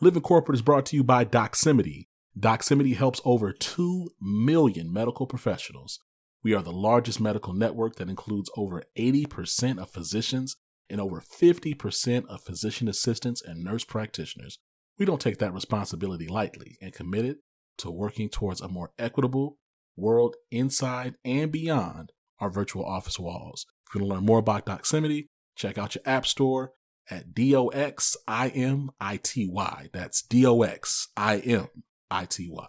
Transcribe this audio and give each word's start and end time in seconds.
Living 0.00 0.22
Corporate 0.22 0.56
is 0.56 0.62
brought 0.62 0.86
to 0.86 0.96
you 0.96 1.04
by 1.04 1.24
Doximity. 1.24 2.08
Doximity 2.38 2.96
helps 2.96 3.20
over 3.24 3.52
2 3.52 4.10
million 4.20 4.92
medical 4.92 5.26
professionals. 5.26 6.00
We 6.42 6.54
are 6.54 6.62
the 6.62 6.72
largest 6.72 7.20
medical 7.20 7.52
network 7.52 7.96
that 7.96 8.08
includes 8.08 8.50
over 8.56 8.82
80% 8.98 9.78
of 9.78 9.90
physicians 9.90 10.56
and 10.90 11.00
over 11.00 11.20
50% 11.20 12.26
of 12.26 12.42
physician 12.42 12.88
assistants 12.88 13.42
and 13.42 13.62
nurse 13.62 13.84
practitioners. 13.84 14.58
We 14.98 15.06
don't 15.06 15.20
take 15.20 15.38
that 15.38 15.54
responsibility 15.54 16.26
lightly 16.26 16.78
and 16.82 16.92
committed 16.92 17.36
to 17.78 17.90
working 17.90 18.28
towards 18.28 18.60
a 18.60 18.68
more 18.68 18.90
equitable 18.98 19.58
world 19.96 20.34
inside 20.50 21.14
and 21.24 21.52
beyond 21.52 22.10
our 22.40 22.50
virtual 22.50 22.84
office 22.84 23.20
walls. 23.20 23.66
If 23.88 23.94
you 23.94 24.00
want 24.00 24.10
to 24.10 24.14
learn 24.16 24.26
more 24.26 24.38
about 24.38 24.66
Doximity, 24.66 25.26
check 25.54 25.78
out 25.78 25.94
your 25.94 26.02
app 26.04 26.26
store 26.26 26.72
at 27.10 27.34
D 27.34 27.54
O 27.54 27.68
X 27.68 28.16
I 28.26 28.48
M 28.48 28.90
I 29.00 29.18
T 29.18 29.46
Y. 29.46 29.88
That's 29.92 30.22
D 30.22 30.46
O 30.46 30.62
X 30.62 31.08
I 31.16 31.38
M 31.38 31.68
I 32.10 32.24
T 32.24 32.48
Y. 32.50 32.68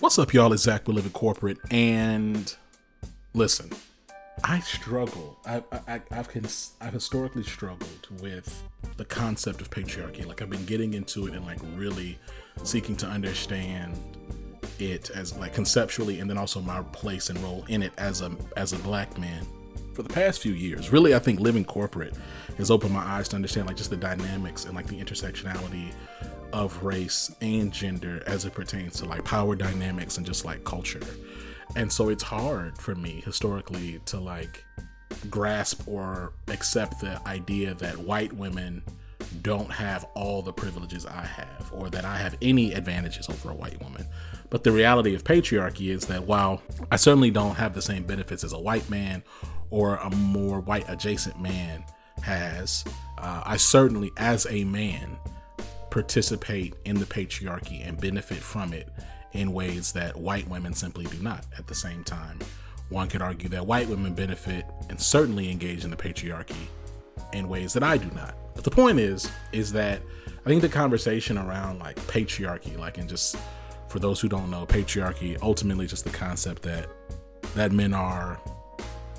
What's 0.00 0.18
up, 0.20 0.32
y'all? 0.32 0.52
It's 0.52 0.62
Zach 0.62 0.86
with 0.86 1.12
Corporate, 1.12 1.58
and 1.70 2.54
listen, 3.34 3.70
I 4.44 4.60
struggle. 4.60 5.38
I, 5.46 5.62
I, 5.88 6.00
I've 6.10 6.28
cons- 6.28 6.72
I've 6.80 6.92
historically 6.92 7.42
struggled 7.42 8.08
with 8.20 8.62
the 8.96 9.04
concept 9.04 9.60
of 9.60 9.70
patriarchy. 9.70 10.26
Like 10.26 10.42
I've 10.42 10.50
been 10.50 10.66
getting 10.66 10.94
into 10.94 11.26
it 11.26 11.34
and 11.34 11.44
like 11.44 11.58
really 11.74 12.18
seeking 12.62 12.96
to 12.96 13.06
understand 13.06 13.98
it 14.78 15.10
as 15.10 15.36
like 15.38 15.54
conceptually, 15.54 16.20
and 16.20 16.28
then 16.28 16.38
also 16.38 16.60
my 16.60 16.82
place 16.92 17.30
and 17.30 17.38
role 17.40 17.64
in 17.68 17.82
it 17.82 17.92
as 17.98 18.20
a 18.20 18.36
as 18.56 18.72
a 18.72 18.78
black 18.78 19.18
man. 19.18 19.46
For 19.94 20.02
the 20.02 20.12
past 20.12 20.42
few 20.42 20.52
years, 20.52 20.92
really, 20.92 21.14
I 21.14 21.18
think 21.18 21.40
living 21.40 21.64
corporate 21.64 22.14
has 22.58 22.70
opened 22.70 22.92
my 22.92 23.00
eyes 23.00 23.28
to 23.28 23.36
understand 23.36 23.66
like 23.66 23.76
just 23.76 23.88
the 23.88 23.96
dynamics 23.96 24.66
and 24.66 24.74
like 24.74 24.86
the 24.86 25.02
intersectionality 25.02 25.92
of 26.52 26.84
race 26.84 27.34
and 27.40 27.72
gender 27.72 28.22
as 28.26 28.44
it 28.44 28.52
pertains 28.52 28.98
to 29.00 29.06
like 29.06 29.24
power 29.24 29.56
dynamics 29.56 30.18
and 30.18 30.26
just 30.26 30.44
like 30.44 30.62
culture 30.64 31.00
and 31.74 31.92
so 31.92 32.08
it's 32.08 32.22
hard 32.22 32.78
for 32.78 32.94
me 32.94 33.22
historically 33.24 34.00
to 34.06 34.20
like 34.20 34.64
grasp 35.30 35.86
or 35.86 36.32
accept 36.48 37.00
the 37.00 37.20
idea 37.26 37.74
that 37.74 37.96
white 37.98 38.32
women 38.32 38.82
don't 39.42 39.70
have 39.70 40.04
all 40.14 40.42
the 40.42 40.52
privileges 40.52 41.06
I 41.06 41.24
have 41.24 41.70
or 41.72 41.90
that 41.90 42.04
I 42.04 42.16
have 42.18 42.36
any 42.40 42.72
advantages 42.72 43.28
over 43.28 43.50
a 43.50 43.54
white 43.54 43.82
woman. 43.82 44.06
But 44.50 44.64
the 44.64 44.72
reality 44.72 45.14
of 45.14 45.24
patriarchy 45.24 45.88
is 45.88 46.06
that 46.06 46.24
while 46.24 46.62
I 46.90 46.96
certainly 46.96 47.30
don't 47.30 47.56
have 47.56 47.74
the 47.74 47.82
same 47.82 48.04
benefits 48.04 48.44
as 48.44 48.52
a 48.52 48.58
white 48.58 48.88
man 48.88 49.22
or 49.70 49.96
a 49.96 50.10
more 50.10 50.60
white 50.60 50.84
adjacent 50.88 51.40
man 51.40 51.84
has, 52.22 52.84
uh, 53.18 53.42
I 53.44 53.56
certainly, 53.56 54.12
as 54.16 54.46
a 54.48 54.64
man, 54.64 55.18
participate 55.90 56.74
in 56.84 56.98
the 56.98 57.06
patriarchy 57.06 57.86
and 57.86 58.00
benefit 58.00 58.38
from 58.38 58.72
it 58.72 58.88
in 59.36 59.52
ways 59.52 59.92
that 59.92 60.16
white 60.16 60.48
women 60.48 60.74
simply 60.74 61.04
do 61.06 61.18
not 61.18 61.44
at 61.58 61.66
the 61.66 61.74
same 61.74 62.02
time. 62.02 62.38
One 62.88 63.08
could 63.08 63.22
argue 63.22 63.48
that 63.50 63.66
white 63.66 63.88
women 63.88 64.14
benefit 64.14 64.64
and 64.88 65.00
certainly 65.00 65.50
engage 65.50 65.84
in 65.84 65.90
the 65.90 65.96
patriarchy 65.96 66.66
in 67.32 67.48
ways 67.48 67.72
that 67.72 67.82
I 67.82 67.96
do 67.96 68.08
not. 68.14 68.36
But 68.54 68.64
the 68.64 68.70
point 68.70 68.98
is, 68.98 69.30
is 69.52 69.72
that 69.72 70.00
I 70.44 70.48
think 70.48 70.62
the 70.62 70.68
conversation 70.68 71.36
around 71.38 71.80
like 71.80 71.96
patriarchy, 72.06 72.78
like 72.78 72.98
and 72.98 73.08
just 73.08 73.36
for 73.88 73.98
those 73.98 74.20
who 74.20 74.28
don't 74.28 74.50
know, 74.50 74.66
patriarchy 74.66 75.36
ultimately 75.42 75.86
just 75.86 76.04
the 76.04 76.10
concept 76.10 76.62
that 76.62 76.88
that 77.54 77.72
men 77.72 77.92
are 77.92 78.40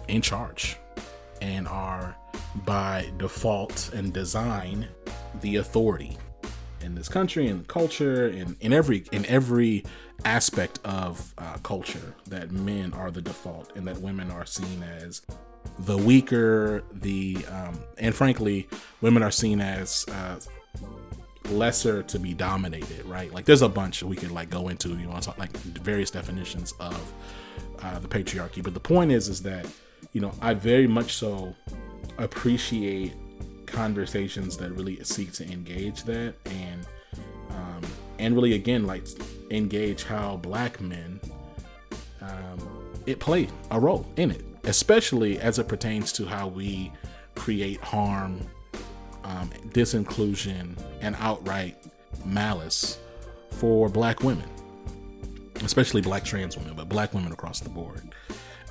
in 0.08 0.22
charge 0.22 0.78
and 1.42 1.68
are 1.68 2.16
by 2.66 3.10
default 3.18 3.92
and 3.94 4.14
design 4.14 4.88
the 5.42 5.58
authority 5.58 6.18
in 6.82 6.96
this 6.96 7.08
country 7.08 7.48
and 7.48 7.68
culture 7.68 8.28
and 8.28 8.56
in 8.62 8.74
every 8.74 9.04
in 9.12 9.26
every 9.26 9.84
aspect 10.26 10.80
of 10.84 11.34
uh, 11.38 11.58
culture 11.64 12.16
that 12.28 12.52
men 12.52 12.94
are 12.94 13.12
the 13.12 13.22
default 13.22 13.76
and 13.76 13.88
that 13.88 13.98
women 14.02 14.32
are 14.32 14.46
seen 14.46 14.84
as 14.84 15.22
the 15.80 15.98
weaker 15.98 16.84
the 16.92 17.38
um, 17.52 17.80
and 17.98 18.16
frankly 18.16 18.68
women 19.02 19.22
are 19.22 19.32
seen 19.32 19.60
as 19.62 20.06
uh, 20.10 20.40
lesser 21.50 22.04
to 22.04 22.20
be 22.20 22.34
dominated 22.34 23.06
right? 23.06 23.34
Like 23.34 23.46
there's 23.46 23.62
a 23.62 23.70
bunch 23.70 24.04
we 24.04 24.16
could 24.16 24.32
like 24.32 24.50
go 24.50 24.70
into 24.70 24.90
you 24.90 25.08
talk 25.22 25.38
like 25.38 25.56
various 25.58 26.12
definitions 26.12 26.74
of 26.80 27.14
uh, 27.82 28.00
the 28.00 28.08
patriarchy 28.08 28.64
but 28.64 28.74
the 28.74 28.80
point 28.80 29.12
is 29.12 29.28
is 29.28 29.42
that 29.44 29.66
you 30.14 30.22
know 30.22 30.32
i 30.42 30.54
very 30.54 30.88
much 30.88 31.14
so 31.14 31.56
appreciate 32.18 33.14
conversations 33.68 34.58
that 34.58 34.72
really 34.72 35.02
seek 35.04 35.32
to 35.34 35.44
engage 35.52 36.04
that 36.04 36.34
and 36.46 36.88
um, 37.52 37.82
and 38.18 38.34
really 38.34 38.54
again 38.54 38.88
like 38.88 39.04
engage 39.52 40.04
how 40.04 40.38
black 40.38 40.82
men 40.82 41.20
um, 42.22 42.58
it 43.06 43.20
play 43.20 43.48
a 43.72 43.80
role 43.80 44.10
in 44.16 44.32
it 44.32 44.44
especially 44.64 45.40
as 45.40 45.60
it 45.60 45.68
pertains 45.68 46.12
to 46.12 46.26
how 46.26 46.48
we 46.48 46.92
create 47.36 47.80
harm 47.82 48.40
um, 49.24 49.50
disinclusion 49.70 50.76
and 51.02 51.16
outright 51.20 51.78
malice 52.26 53.00
for 53.52 53.90
black 53.90 54.22
women 54.22 54.50
especially 55.64 56.02
black 56.02 56.24
trans 56.24 56.58
women 56.58 56.74
but 56.76 56.90
black 56.90 57.14
women 57.14 57.32
across 57.32 57.60
the 57.60 57.70
board. 57.70 58.02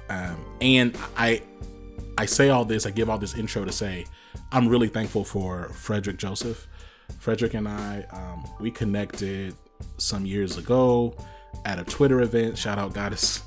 Um, 0.08 0.44
and 0.60 0.96
i 1.16 1.42
i 2.16 2.26
say 2.26 2.50
all 2.50 2.64
this 2.64 2.86
i 2.86 2.90
give 2.90 3.10
all 3.10 3.18
this 3.18 3.34
intro 3.34 3.64
to 3.64 3.72
say 3.72 4.06
I'm 4.52 4.68
really 4.68 4.88
thankful 4.88 5.24
for 5.24 5.68
Frederick 5.70 6.16
Joseph. 6.16 6.66
Frederick 7.18 7.54
and 7.54 7.68
I, 7.68 8.04
um, 8.12 8.48
we 8.60 8.70
connected 8.70 9.54
some 9.98 10.26
years 10.26 10.58
ago 10.58 11.16
at 11.64 11.78
a 11.78 11.84
Twitter 11.84 12.20
event. 12.20 12.58
Shout 12.58 12.78
out 12.78 12.94
Goddess, 12.94 13.42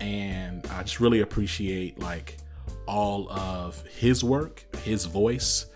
and 0.00 0.66
I 0.68 0.82
just 0.82 1.00
really 1.00 1.20
appreciate 1.20 1.98
like 1.98 2.38
all 2.86 3.30
of 3.30 3.84
his 3.86 4.24
work, 4.24 4.64
his 4.84 5.04
voice, 5.04 5.66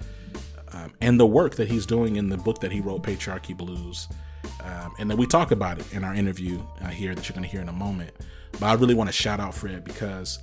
um, 0.72 0.92
and 1.00 1.18
the 1.18 1.26
work 1.26 1.54
that 1.56 1.68
he's 1.68 1.86
doing 1.86 2.16
in 2.16 2.28
the 2.28 2.36
book 2.36 2.60
that 2.60 2.72
he 2.72 2.80
wrote, 2.80 3.02
Patriarchy 3.02 3.56
Blues. 3.56 4.08
Um, 4.62 4.94
and 4.98 5.10
then 5.10 5.16
we 5.18 5.26
talk 5.26 5.50
about 5.50 5.78
it 5.78 5.92
in 5.92 6.04
our 6.04 6.14
interview 6.14 6.60
uh, 6.80 6.88
here 6.88 7.14
that 7.14 7.28
you're 7.28 7.34
going 7.34 7.44
to 7.44 7.50
hear 7.50 7.60
in 7.60 7.68
a 7.68 7.72
moment. 7.72 8.10
But 8.52 8.64
I 8.64 8.74
really 8.74 8.94
want 8.94 9.08
to 9.08 9.12
shout 9.12 9.40
out 9.40 9.54
Fred 9.54 9.84
because 9.84 10.38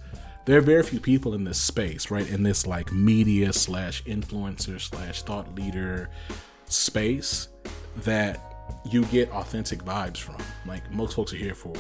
there 0.46 0.58
are 0.58 0.62
very 0.62 0.84
few 0.84 1.00
people 1.00 1.34
in 1.34 1.44
this 1.44 1.60
space, 1.60 2.10
right? 2.10 2.28
In 2.30 2.44
this 2.44 2.66
like 2.66 2.92
media 2.92 3.54
slash 3.54 4.04
influencer 4.04 4.80
slash 4.82 5.22
thought 5.22 5.54
leader 5.56 6.10
space 6.66 7.50
that 7.98 8.40
you 8.90 9.06
get 9.06 9.30
authentic 9.32 9.84
vibes 9.84 10.18
from. 10.18 10.38
Like 10.66 10.90
most 10.92 11.16
folks 11.16 11.34
are 11.34 11.38
here 11.38 11.56
for, 11.56 11.76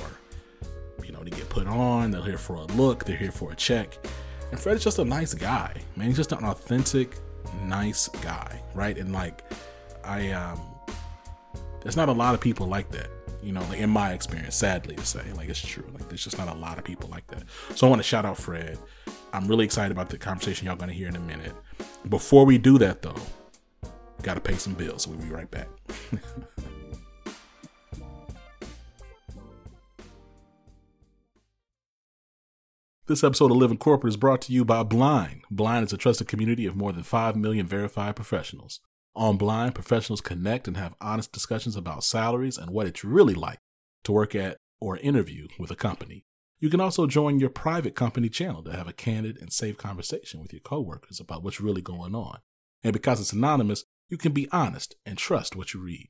you 1.03 1.11
know, 1.11 1.23
to 1.23 1.29
get 1.29 1.49
put 1.49 1.67
on, 1.67 2.11
they're 2.11 2.21
here 2.21 2.37
for 2.37 2.55
a 2.55 2.65
look, 2.65 3.05
they're 3.05 3.17
here 3.17 3.31
for 3.31 3.51
a 3.51 3.55
check. 3.55 3.97
And 4.51 4.59
Fred 4.59 4.75
is 4.75 4.83
just 4.83 4.99
a 4.99 5.05
nice 5.05 5.33
guy, 5.33 5.73
man. 5.95 6.07
He's 6.07 6.17
just 6.17 6.33
an 6.33 6.43
authentic, 6.43 7.17
nice 7.63 8.09
guy, 8.21 8.61
right? 8.73 8.97
And 8.97 9.13
like, 9.13 9.43
I, 10.03 10.31
um, 10.31 10.61
there's 11.81 11.95
not 11.97 12.09
a 12.09 12.13
lot 12.13 12.35
of 12.35 12.41
people 12.41 12.67
like 12.67 12.91
that 12.91 13.09
you 13.43 13.51
know, 13.51 13.61
like 13.69 13.79
in 13.79 13.89
my 13.89 14.13
experience, 14.13 14.55
sadly 14.55 14.95
to 14.95 15.05
say, 15.05 15.23
like 15.33 15.49
it's 15.49 15.59
true. 15.59 15.85
Like 15.93 16.07
there's 16.09 16.23
just 16.23 16.37
not 16.37 16.47
a 16.47 16.53
lot 16.53 16.77
of 16.77 16.83
people 16.83 17.09
like 17.09 17.27
that. 17.27 17.43
So 17.75 17.87
I 17.87 17.89
want 17.89 18.01
to 18.01 18.07
shout 18.07 18.25
out 18.25 18.37
Fred. 18.37 18.77
I'm 19.33 19.47
really 19.47 19.65
excited 19.65 19.91
about 19.91 20.09
the 20.09 20.17
conversation 20.17 20.67
y'all 20.67 20.75
gonna 20.75 20.93
hear 20.93 21.07
in 21.07 21.15
a 21.15 21.19
minute. 21.19 21.53
Before 22.09 22.45
we 22.45 22.57
do 22.57 22.77
that 22.79 23.01
though, 23.01 23.15
gotta 24.23 24.41
pay 24.41 24.55
some 24.55 24.73
bills. 24.73 25.07
We'll 25.07 25.19
be 25.19 25.29
right 25.29 25.49
back. 25.49 25.67
This 33.07 33.25
episode 33.25 33.51
of 33.51 33.57
Living 33.57 33.77
Corporate 33.77 34.11
is 34.11 34.15
brought 34.15 34.39
to 34.43 34.53
you 34.53 34.63
by 34.63 34.83
Blind. 34.83 35.41
Blind 35.51 35.85
is 35.85 35.91
a 35.91 35.97
trusted 35.97 36.29
community 36.29 36.65
of 36.65 36.77
more 36.77 36.93
than 36.93 37.03
5 37.03 37.35
million 37.35 37.67
verified 37.67 38.15
professionals. 38.15 38.79
On 39.15 39.37
Blind, 39.37 39.75
professionals 39.75 40.21
connect 40.21 40.67
and 40.67 40.77
have 40.77 40.95
honest 41.01 41.31
discussions 41.31 41.75
about 41.75 42.03
salaries 42.03 42.57
and 42.57 42.71
what 42.71 42.87
it's 42.87 43.03
really 43.03 43.33
like 43.33 43.59
to 44.03 44.11
work 44.11 44.35
at 44.35 44.57
or 44.79 44.97
interview 44.97 45.47
with 45.59 45.69
a 45.69 45.75
company. 45.75 46.23
You 46.59 46.69
can 46.69 46.79
also 46.79 47.07
join 47.07 47.39
your 47.39 47.49
private 47.49 47.95
company 47.95 48.29
channel 48.29 48.63
to 48.63 48.71
have 48.71 48.87
a 48.87 48.93
candid 48.93 49.37
and 49.41 49.51
safe 49.51 49.77
conversation 49.77 50.41
with 50.41 50.53
your 50.53 50.61
coworkers 50.61 51.19
about 51.19 51.43
what's 51.43 51.59
really 51.59 51.81
going 51.81 52.15
on. 52.15 52.39
And 52.83 52.93
because 52.93 53.19
it's 53.19 53.33
anonymous, 53.33 53.83
you 54.09 54.17
can 54.17 54.31
be 54.31 54.47
honest 54.51 54.95
and 55.05 55.17
trust 55.17 55.55
what 55.55 55.73
you 55.73 55.81
read. 55.81 56.09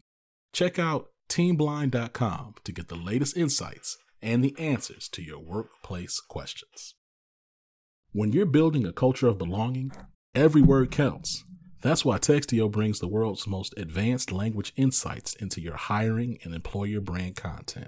Check 0.54 0.77
out 0.77 1.07
teamblind.com 1.30 2.56
to 2.63 2.71
get 2.71 2.89
the 2.89 2.95
latest 2.95 3.38
insights 3.38 3.97
and 4.21 4.44
the 4.44 4.56
answers 4.59 5.07
to 5.09 5.24
your 5.24 5.39
workplace 5.39 6.19
questions. 6.19 6.95
When 8.12 8.33
you're 8.33 8.45
building 8.45 8.86
a 8.86 8.92
culture 8.92 9.27
of 9.27 9.38
belonging, 9.38 9.92
every 10.36 10.62
word 10.62 10.92
counts. 10.92 11.45
That's 11.81 12.06
why 12.06 12.19
Textio 12.19 12.69
brings 12.69 13.00
the 13.00 13.07
world's 13.07 13.48
most 13.48 13.74
advanced 13.75 14.31
language 14.31 14.72
insights 14.75 15.33
into 15.33 15.60
your 15.60 15.75
hiring 15.75 16.38
and 16.44 16.54
employer 16.54 17.01
brand 17.01 17.36
content. 17.36 17.88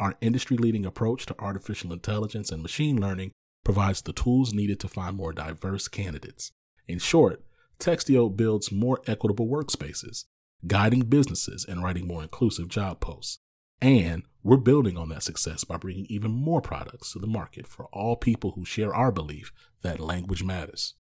Our 0.00 0.16
industry 0.20 0.56
leading 0.56 0.84
approach 0.84 1.26
to 1.26 1.38
artificial 1.38 1.92
intelligence 1.92 2.50
and 2.50 2.62
machine 2.62 3.00
learning 3.00 3.30
provides 3.64 4.02
the 4.02 4.12
tools 4.12 4.52
needed 4.52 4.80
to 4.80 4.88
find 4.88 5.16
more 5.16 5.32
diverse 5.32 5.86
candidates. 5.86 6.50
In 6.88 6.98
short, 6.98 7.44
Textio 7.78 8.34
builds 8.34 8.72
more 8.72 9.00
equitable 9.06 9.46
workspaces, 9.46 10.24
guiding 10.66 11.02
businesses 11.02 11.64
and 11.64 11.82
writing 11.82 12.08
more 12.08 12.22
inclusive 12.22 12.68
job 12.68 13.00
posts. 13.00 13.38
And 13.80 14.24
we're 14.42 14.56
building 14.56 14.96
on 14.96 15.08
that 15.10 15.22
success 15.22 15.64
by 15.64 15.76
bringing 15.76 16.06
even 16.08 16.32
more 16.32 16.60
products 16.60 17.12
to 17.12 17.18
the 17.18 17.26
market 17.26 17.66
for 17.66 17.86
all 17.92 18.16
people 18.16 18.52
who 18.52 18.64
share 18.64 18.94
our 18.94 19.12
belief 19.12 19.52
that 19.82 20.00
language 20.00 20.42
matters. 20.42 20.94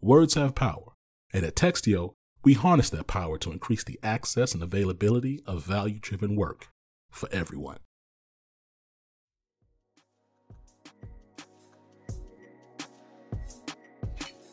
Words 0.00 0.34
have 0.34 0.54
power, 0.54 0.89
and 1.32 1.44
at 1.44 1.56
Textio, 1.56 2.14
we 2.42 2.54
harness 2.54 2.90
that 2.90 3.06
power 3.06 3.38
to 3.38 3.52
increase 3.52 3.84
the 3.84 3.98
access 4.02 4.54
and 4.54 4.62
availability 4.62 5.42
of 5.46 5.64
value 5.64 5.98
driven 6.00 6.36
work 6.36 6.68
for 7.10 7.28
everyone. 7.32 7.78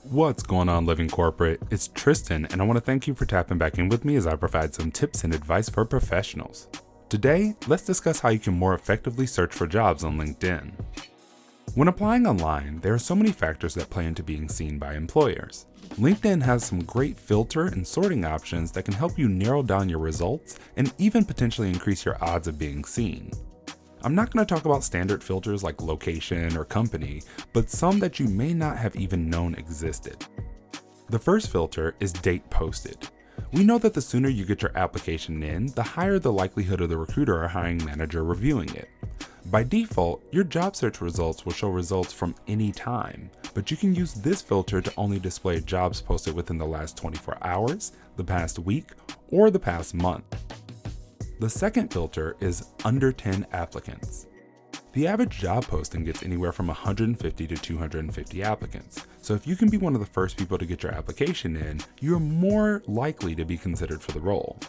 What's 0.04 0.42
going 0.42 0.70
on, 0.70 0.86
Living 0.86 1.10
Corporate? 1.10 1.62
It's 1.70 1.90
Tristan, 1.90 2.46
and 2.46 2.62
I 2.62 2.66
want 2.66 2.78
to 2.78 2.82
thank 2.82 3.08
you 3.08 3.14
for 3.14 3.26
tapping 3.26 3.58
back 3.58 3.78
in 3.78 3.90
with 3.90 4.06
me 4.06 4.16
as 4.16 4.26
I 4.26 4.38
provide 4.38 4.74
some 4.74 4.90
tips 4.90 5.26
and 5.26 5.36
advice 5.36 5.68
for 5.70 5.84
professionals. 5.84 6.70
Today, 7.10 7.56
let's 7.68 7.86
discuss 7.86 8.22
how 8.22 8.30
you 8.30 8.40
can 8.40 8.54
more 8.54 8.74
effectively 8.74 9.28
search 9.28 9.54
for 9.54 9.68
jobs 9.68 10.06
on 10.06 10.18
LinkedIn. 10.18 10.72
When 11.78 11.90
applying 11.90 12.26
online, 12.26 12.80
there 12.80 12.96
are 12.96 12.98
so 12.98 13.14
many 13.14 13.32
factors 13.32 13.76
that 13.76 13.92
play 13.92 14.08
into 14.08 14.24
being 14.24 14.50
seen 14.50 14.80
by 14.80 14.96
employers. 14.96 15.68
LinkedIn 16.00 16.42
has 16.42 16.66
some 16.66 16.84
great 16.84 17.20
filter 17.20 17.68
and 17.68 17.86
sorting 17.86 18.26
options 18.26 18.72
that 18.72 18.82
can 18.82 18.96
help 18.96 19.16
you 19.16 19.30
narrow 19.30 19.62
down 19.62 19.88
your 19.88 20.00
results 20.00 20.58
and 20.78 20.92
even 20.98 21.24
potentially 21.24 21.70
increase 21.70 22.04
your 22.04 22.18
odds 22.20 22.48
of 22.48 22.58
being 22.58 22.84
seen. 22.84 23.30
I'm 24.02 24.16
not 24.16 24.32
going 24.32 24.44
to 24.44 24.52
talk 24.52 24.66
about 24.66 24.84
standard 24.84 25.24
filters 25.24 25.64
like 25.64 25.80
location 25.80 26.58
or 26.58 26.66
company, 26.66 27.22
but 27.54 27.70
some 27.70 28.00
that 28.00 28.20
you 28.20 28.28
may 28.28 28.56
not 28.56 28.80
have 28.80 28.96
even 28.96 29.30
known 29.30 29.54
existed. 29.54 30.26
The 31.12 31.20
first 31.20 31.52
filter 31.52 31.94
is 32.00 32.12
date 32.12 32.50
posted. 32.50 33.08
We 33.52 33.64
know 33.64 33.78
that 33.78 33.94
the 33.94 34.02
sooner 34.02 34.30
you 34.30 34.46
get 34.46 34.64
your 34.64 34.76
application 34.76 35.44
in, 35.44 35.68
the 35.68 35.84
higher 35.84 36.18
the 36.18 36.34
likelihood 36.34 36.82
of 36.82 36.90
the 36.90 36.98
recruiter 36.98 37.44
or 37.44 37.48
hiring 37.48 37.86
manager 37.86 38.24
reviewing 38.24 38.74
it. 38.74 38.90
By 39.50 39.64
default, 39.64 40.26
your 40.34 40.44
job 40.44 40.76
search 40.76 41.00
results 41.00 41.46
will 41.46 41.54
show 41.54 41.70
results 41.70 42.12
from 42.12 42.36
any 42.50 42.74
time, 42.74 43.32
but 43.54 43.72
you 43.72 43.78
can 43.78 43.96
use 43.96 44.14
this 44.14 44.42
filter 44.42 44.82
to 44.82 44.94
only 44.98 45.20
display 45.20 45.62
jobs 45.62 46.02
posted 46.02 46.36
within 46.36 46.58
the 46.58 46.66
last 46.66 46.98
24 46.98 47.38
hours, 47.42 47.94
the 48.18 48.26
past 48.26 48.60
week, 48.60 48.90
or 49.30 49.50
the 49.50 49.58
past 49.60 49.94
month. 49.94 50.26
The 51.40 51.50
second 51.50 51.94
filter 51.94 52.36
is 52.42 52.66
under 52.84 53.14
10 53.14 53.48
applicants. 53.54 54.28
The 54.92 55.08
average 55.08 55.38
job 55.38 55.64
posting 55.66 56.04
gets 56.04 56.24
anywhere 56.24 56.52
from 56.52 56.68
150 56.68 57.48
to 57.48 57.56
250 57.56 58.44
applicants, 58.44 59.08
so 59.22 59.34
if 59.34 59.48
you 59.48 59.56
can 59.56 59.70
be 59.70 59.78
one 59.78 59.94
of 59.94 60.02
the 60.02 60.08
first 60.08 60.36
people 60.36 60.58
to 60.58 60.66
get 60.66 60.84
your 60.84 60.92
application 60.92 61.56
in, 61.56 61.80
you're 62.02 62.20
more 62.20 62.84
likely 62.86 63.34
to 63.36 63.46
be 63.46 63.58
considered 63.58 64.02
for 64.02 64.12
the 64.12 64.20
role. 64.20 64.60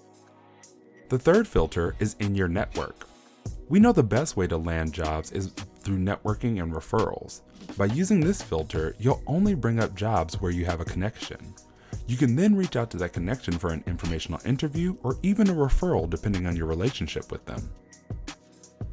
The 1.08 1.19
third 1.19 1.48
filter 1.48 1.96
is 1.98 2.14
in 2.20 2.36
your 2.36 2.48
network. 2.48 3.08
We 3.69 3.81
know 3.81 3.93
the 3.93 4.03
best 4.03 4.35
way 4.35 4.47
to 4.47 4.56
land 4.56 4.94
jobs 4.94 5.31
is 5.32 5.49
through 5.81 5.99
networking 5.99 6.62
and 6.62 6.73
referrals. 6.73 7.43
By 7.76 7.85
using 7.87 8.19
this 8.19 8.41
filter, 8.41 8.97
you'll 8.99 9.23
only 9.26 9.55
bring 9.55 9.79
up 9.79 9.94
jobs 9.94 10.41
where 10.41 10.50
you 10.50 10.65
have 10.65 10.81
a 10.81 10.87
connection. 10.87 11.55
You 12.06 12.17
can 12.17 12.35
then 12.35 12.56
reach 12.56 12.76
out 12.76 12.91
to 12.93 12.97
that 12.97 13.12
connection 13.12 13.59
for 13.59 13.70
an 13.70 13.85
informational 13.87 14.41
interview 14.47 14.97
or 15.03 15.19
even 15.23 15.50
a 15.50 15.55
referral 15.55 16.09
depending 16.09 16.47
on 16.47 16.56
your 16.56 16.65
relationship 16.65 17.31
with 17.31 17.44
them. 17.44 17.69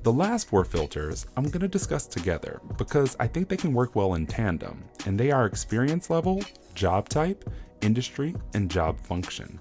The 0.03 0.11
last 0.11 0.49
four 0.49 0.65
filters 0.65 1.25
I'm 1.37 1.45
going 1.45 1.61
to 1.61 1.69
discuss 1.69 2.05
together 2.05 2.59
because 2.77 3.15
I 3.17 3.27
think 3.27 3.47
they 3.47 3.57
can 3.57 3.73
work 3.73 3.95
well 3.95 4.15
in 4.15 4.27
tandem, 4.27 4.83
and 5.05 5.17
they 5.17 5.31
are 5.31 5.45
experience 5.45 6.09
level, 6.09 6.43
job 6.73 7.07
type, 7.07 7.49
industry, 7.81 8.35
and 8.53 8.69
job 8.69 8.99
function. 8.99 9.59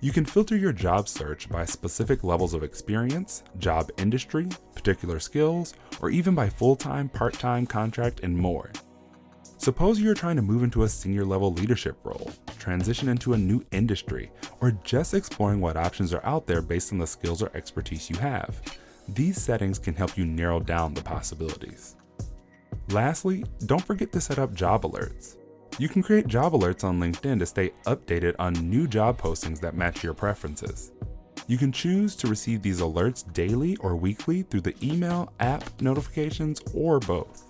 You 0.00 0.12
can 0.12 0.24
filter 0.24 0.56
your 0.56 0.72
job 0.72 1.08
search 1.08 1.48
by 1.48 1.64
specific 1.64 2.22
levels 2.22 2.54
of 2.54 2.62
experience, 2.62 3.42
job 3.58 3.90
industry, 3.98 4.46
particular 4.76 5.18
skills, 5.18 5.74
or 6.00 6.08
even 6.08 6.36
by 6.36 6.48
full 6.48 6.76
time, 6.76 7.08
part 7.08 7.34
time, 7.34 7.66
contract, 7.66 8.20
and 8.20 8.36
more. 8.36 8.70
Suppose 9.56 10.00
you're 10.00 10.14
trying 10.14 10.36
to 10.36 10.42
move 10.42 10.62
into 10.62 10.84
a 10.84 10.88
senior 10.88 11.24
level 11.24 11.52
leadership 11.52 11.96
role, 12.04 12.30
transition 12.60 13.08
into 13.08 13.32
a 13.32 13.38
new 13.38 13.64
industry, 13.72 14.30
or 14.60 14.70
just 14.84 15.14
exploring 15.14 15.60
what 15.60 15.76
options 15.76 16.12
are 16.14 16.24
out 16.24 16.46
there 16.46 16.62
based 16.62 16.92
on 16.92 16.98
the 17.00 17.06
skills 17.06 17.42
or 17.42 17.50
expertise 17.54 18.08
you 18.08 18.16
have. 18.18 18.62
These 19.08 19.42
settings 19.42 19.80
can 19.80 19.96
help 19.96 20.16
you 20.16 20.24
narrow 20.24 20.60
down 20.60 20.94
the 20.94 21.02
possibilities. 21.02 21.96
Lastly, 22.90 23.44
don't 23.66 23.84
forget 23.84 24.12
to 24.12 24.20
set 24.20 24.38
up 24.38 24.54
job 24.54 24.82
alerts. 24.82 25.37
You 25.80 25.88
can 25.88 26.02
create 26.02 26.26
job 26.26 26.54
alerts 26.54 26.82
on 26.82 26.98
LinkedIn 26.98 27.38
to 27.38 27.46
stay 27.46 27.70
updated 27.86 28.34
on 28.40 28.52
new 28.68 28.88
job 28.88 29.16
postings 29.16 29.60
that 29.60 29.76
match 29.76 30.02
your 30.02 30.12
preferences. 30.12 30.90
You 31.46 31.56
can 31.56 31.70
choose 31.70 32.16
to 32.16 32.26
receive 32.26 32.62
these 32.62 32.80
alerts 32.80 33.32
daily 33.32 33.76
or 33.76 33.94
weekly 33.94 34.42
through 34.42 34.62
the 34.62 34.74
email, 34.82 35.32
app 35.38 35.80
notifications, 35.80 36.60
or 36.74 36.98
both. 36.98 37.44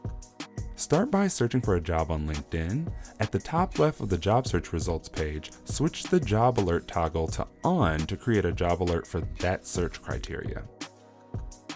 Start 0.76 1.10
by 1.10 1.26
searching 1.26 1.62
for 1.62 1.76
a 1.76 1.80
job 1.80 2.10
on 2.10 2.28
LinkedIn. 2.28 2.92
At 3.19 3.32
the 3.32 3.38
top 3.38 3.78
left 3.78 4.00
of 4.00 4.10
the 4.10 4.19
job 4.19 4.46
search 4.46 4.75
results 4.75 5.08
page, 5.08 5.50
switch 5.64 6.02
the 6.04 6.20
job 6.20 6.60
alert 6.60 6.86
toggle 6.86 7.28
to 7.28 7.46
on 7.64 7.98
to 8.00 8.16
create 8.16 8.44
a 8.44 8.52
job 8.52 8.82
alert 8.82 9.06
for 9.06 9.22
that 9.40 9.66
search 9.66 10.02
criteria. 10.02 10.62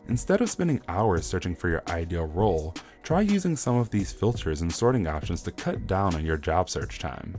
Instead 0.09 0.43
of 0.43 0.51
spending 0.51 0.83
hours 0.87 1.25
searching 1.25 1.57
for 1.57 1.71
your 1.71 1.83
ideal 1.89 2.27
role, 2.27 2.75
try 3.03 3.21
using 3.21 3.57
some 3.57 3.77
of 3.77 3.91
these 3.91 4.13
filters 4.13 4.63
and 4.63 4.73
sorting 4.73 5.07
options 5.07 5.43
to 5.43 5.53
cut 5.53 5.87
down 5.87 6.15
on 6.15 6.25
your 6.25 6.37
job 6.37 6.71
search 6.71 6.99
time. 6.99 7.37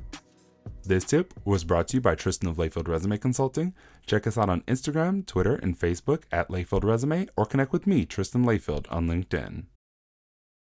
This 0.85 1.05
tip 1.05 1.33
was 1.45 1.63
brought 1.63 1.87
to 1.89 1.97
you 1.97 2.01
by 2.01 2.15
Tristan 2.15 2.49
of 2.49 2.57
Layfield 2.57 2.89
Resume 2.89 3.17
Consulting. 3.17 3.73
Check 4.05 4.27
us 4.27 4.37
out 4.37 4.49
on 4.49 4.61
Instagram, 4.61 5.25
Twitter, 5.25 5.55
and 5.55 5.79
Facebook 5.79 6.23
at 6.31 6.49
Layfield 6.49 6.83
Resume 6.83 7.27
or 7.37 7.45
connect 7.45 7.71
with 7.71 7.87
me, 7.87 8.05
Tristan 8.05 8.43
Layfield, 8.43 8.85
on 8.91 9.07
LinkedIn. 9.07 9.65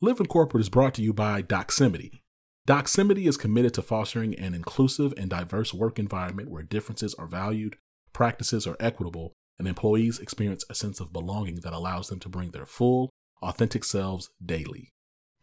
Living 0.00 0.26
Corporate 0.26 0.62
is 0.62 0.68
brought 0.68 0.94
to 0.94 1.02
you 1.02 1.12
by 1.12 1.42
Doximity. 1.42 2.22
Doximity 2.66 3.26
is 3.26 3.36
committed 3.36 3.74
to 3.74 3.82
fostering 3.82 4.34
an 4.38 4.54
inclusive 4.54 5.14
and 5.16 5.30
diverse 5.30 5.72
work 5.72 5.98
environment 5.98 6.50
where 6.50 6.62
differences 6.62 7.14
are 7.14 7.26
valued, 7.26 7.76
practices 8.12 8.66
are 8.66 8.76
equitable, 8.80 9.32
and 9.58 9.68
employees 9.68 10.18
experience 10.18 10.64
a 10.68 10.74
sense 10.74 11.00
of 11.00 11.12
belonging 11.12 11.56
that 11.56 11.72
allows 11.72 12.08
them 12.08 12.18
to 12.18 12.28
bring 12.28 12.50
their 12.50 12.66
full, 12.66 13.10
authentic 13.42 13.84
selves 13.84 14.30
daily. 14.44 14.92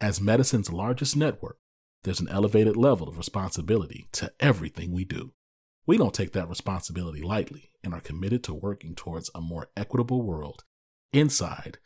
As 0.00 0.20
medicine's 0.20 0.72
largest 0.72 1.16
network, 1.16 1.58
there's 2.04 2.20
an 2.20 2.28
elevated 2.28 2.76
level 2.76 3.08
of 3.08 3.18
responsibility 3.18 4.08
to 4.12 4.32
everything 4.38 4.92
we 4.92 5.04
do. 5.04 5.32
We 5.86 5.96
don't 5.96 6.14
take 6.14 6.32
that 6.32 6.48
responsibility 6.48 7.22
lightly 7.22 7.70
and 7.82 7.92
are 7.94 8.00
committed 8.00 8.44
to 8.44 8.54
working 8.54 8.94
towards 8.94 9.30
a 9.34 9.40
more 9.40 9.68
equitable 9.76 10.22
world 10.22 10.64
inside 11.12 11.78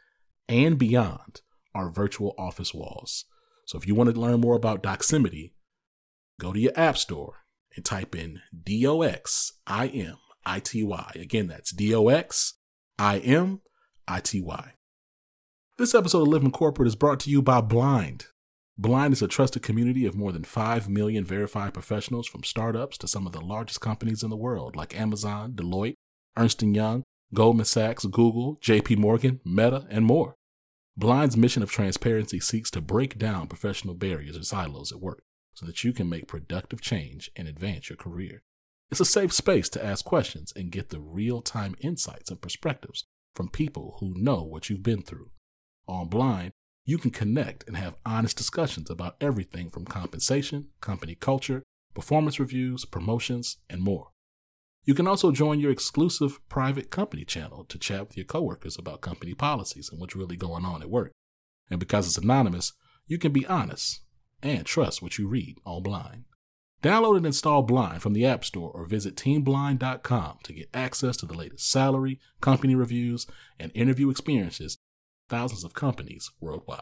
and 0.48 0.78
beyond 0.78 1.40
our 1.74 1.88
virtual 1.88 2.34
office 2.36 2.74
walls. 2.74 3.24
So 3.66 3.78
if 3.78 3.86
you 3.86 3.94
want 3.94 4.12
to 4.12 4.20
learn 4.20 4.40
more 4.40 4.56
about 4.56 4.82
Doximity, 4.82 5.52
go 6.40 6.52
to 6.52 6.58
your 6.58 6.72
app 6.76 6.98
store 6.98 7.44
and 7.74 7.84
type 7.84 8.14
in 8.14 8.40
D 8.62 8.86
O 8.86 9.02
X 9.02 9.52
I 9.66 9.86
M 9.86 10.18
I 10.44 10.60
T 10.60 10.82
Y. 10.82 11.12
Again, 11.14 11.46
that's 11.46 11.70
D 11.72 11.94
O 11.94 12.08
X 12.08 12.58
I 12.98 13.18
M 13.18 13.60
I 14.06 14.20
T 14.20 14.40
Y. 14.40 14.72
This 15.78 15.94
episode 15.94 16.20
of 16.22 16.28
Living 16.28 16.50
Corporate 16.50 16.86
is 16.86 16.96
brought 16.96 17.18
to 17.20 17.30
you 17.30 17.40
by 17.40 17.62
Blind. 17.62 18.26
Blind 18.76 19.14
is 19.14 19.22
a 19.22 19.26
trusted 19.26 19.62
community 19.62 20.04
of 20.04 20.14
more 20.14 20.30
than 20.30 20.44
5 20.44 20.86
million 20.86 21.24
verified 21.24 21.72
professionals 21.72 22.28
from 22.28 22.44
startups 22.44 22.98
to 22.98 23.08
some 23.08 23.26
of 23.26 23.32
the 23.32 23.40
largest 23.40 23.80
companies 23.80 24.22
in 24.22 24.28
the 24.28 24.36
world 24.36 24.76
like 24.76 24.94
Amazon, 24.94 25.54
Deloitte, 25.54 25.94
Ernst 26.36 26.62
& 26.62 26.62
Young, 26.62 27.04
Goldman 27.32 27.64
Sachs, 27.64 28.04
Google, 28.04 28.58
JP 28.60 28.98
Morgan, 28.98 29.40
Meta, 29.46 29.86
and 29.88 30.04
more. 30.04 30.34
Blind's 30.94 31.38
mission 31.38 31.62
of 31.62 31.70
transparency 31.70 32.38
seeks 32.38 32.70
to 32.72 32.82
break 32.82 33.18
down 33.18 33.46
professional 33.46 33.94
barriers 33.94 34.36
and 34.36 34.44
silos 34.44 34.92
at 34.92 35.00
work 35.00 35.22
so 35.54 35.64
that 35.64 35.82
you 35.82 35.94
can 35.94 36.06
make 36.06 36.28
productive 36.28 36.82
change 36.82 37.30
and 37.34 37.48
advance 37.48 37.88
your 37.88 37.96
career. 37.96 38.42
It's 38.90 39.00
a 39.00 39.06
safe 39.06 39.32
space 39.32 39.70
to 39.70 39.82
ask 39.82 40.04
questions 40.04 40.52
and 40.54 40.70
get 40.70 40.90
the 40.90 41.00
real 41.00 41.40
time 41.40 41.76
insights 41.80 42.30
and 42.30 42.42
perspectives 42.42 43.06
from 43.34 43.48
people 43.48 43.96
who 44.00 44.12
know 44.14 44.42
what 44.42 44.68
you've 44.68 44.82
been 44.82 45.00
through. 45.00 45.30
On 45.88 46.08
Blind, 46.08 46.52
you 46.84 46.98
can 46.98 47.10
connect 47.10 47.66
and 47.66 47.76
have 47.76 47.96
honest 48.04 48.36
discussions 48.36 48.90
about 48.90 49.16
everything 49.20 49.70
from 49.70 49.84
compensation, 49.84 50.68
company 50.80 51.14
culture, 51.14 51.62
performance 51.94 52.40
reviews, 52.40 52.84
promotions, 52.84 53.58
and 53.70 53.80
more. 53.80 54.08
You 54.84 54.94
can 54.94 55.06
also 55.06 55.30
join 55.30 55.60
your 55.60 55.70
exclusive 55.70 56.40
private 56.48 56.90
company 56.90 57.24
channel 57.24 57.64
to 57.66 57.78
chat 57.78 58.08
with 58.08 58.16
your 58.16 58.26
coworkers 58.26 58.76
about 58.76 59.00
company 59.00 59.32
policies 59.32 59.88
and 59.90 60.00
what's 60.00 60.16
really 60.16 60.36
going 60.36 60.64
on 60.64 60.82
at 60.82 60.90
work. 60.90 61.12
And 61.70 61.78
because 61.78 62.06
it's 62.06 62.18
anonymous, 62.18 62.72
you 63.06 63.18
can 63.18 63.32
be 63.32 63.46
honest 63.46 64.00
and 64.42 64.66
trust 64.66 65.00
what 65.00 65.18
you 65.18 65.28
read 65.28 65.58
on 65.64 65.84
Blind. 65.84 66.24
Download 66.82 67.16
and 67.16 67.26
install 67.26 67.62
Blind 67.62 68.02
from 68.02 68.12
the 68.12 68.26
App 68.26 68.44
Store 68.44 68.72
or 68.72 68.86
visit 68.86 69.14
teamblind.com 69.14 70.38
to 70.42 70.52
get 70.52 70.68
access 70.74 71.16
to 71.18 71.26
the 71.26 71.34
latest 71.34 71.70
salary, 71.70 72.18
company 72.40 72.74
reviews, 72.74 73.28
and 73.60 73.70
interview 73.72 74.10
experiences 74.10 74.78
thousands 75.32 75.64
of 75.64 75.72
companies 75.72 76.30
worldwide. 76.42 76.80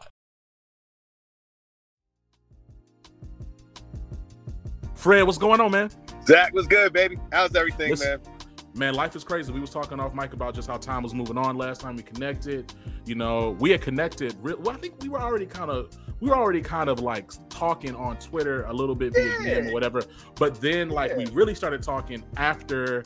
Fred, 4.93 5.23
what's 5.23 5.37
going 5.37 5.61
on, 5.61 5.71
man? 5.71 5.89
Zach, 6.27 6.53
what's 6.53 6.67
good, 6.67 6.91
baby? 6.91 7.17
How's 7.31 7.55
everything, 7.55 7.91
Listen, 7.91 8.19
man? 8.25 8.37
Man, 8.75 8.93
life 8.93 9.15
is 9.15 9.23
crazy. 9.23 9.53
We 9.53 9.61
was 9.61 9.69
talking 9.69 10.01
off 10.01 10.13
mic 10.13 10.33
about 10.33 10.53
just 10.53 10.67
how 10.67 10.75
time 10.75 11.01
was 11.01 11.13
moving 11.13 11.37
on 11.37 11.57
last 11.57 11.79
time 11.79 11.95
we 11.95 12.03
connected. 12.03 12.73
You 13.05 13.15
know, 13.15 13.55
we 13.61 13.71
had 13.71 13.81
connected. 13.81 14.35
Well, 14.43 14.69
I 14.69 14.77
think 14.77 15.01
we 15.01 15.07
were 15.07 15.21
already 15.21 15.45
kind 15.45 15.71
of 15.71 15.97
we 16.19 16.29
were 16.29 16.35
already 16.35 16.61
kind 16.61 16.89
of 16.89 16.99
like 16.99 17.31
talking 17.49 17.95
on 17.95 18.17
Twitter 18.17 18.63
a 18.65 18.73
little 18.73 18.95
bit 18.95 19.13
via 19.13 19.25
yeah. 19.25 19.59
DM 19.59 19.69
or 19.69 19.73
whatever. 19.73 20.03
But 20.35 20.59
then 20.59 20.89
like 20.89 21.11
yeah. 21.11 21.17
we 21.17 21.25
really 21.27 21.55
started 21.55 21.83
talking 21.83 22.23
after 22.35 23.03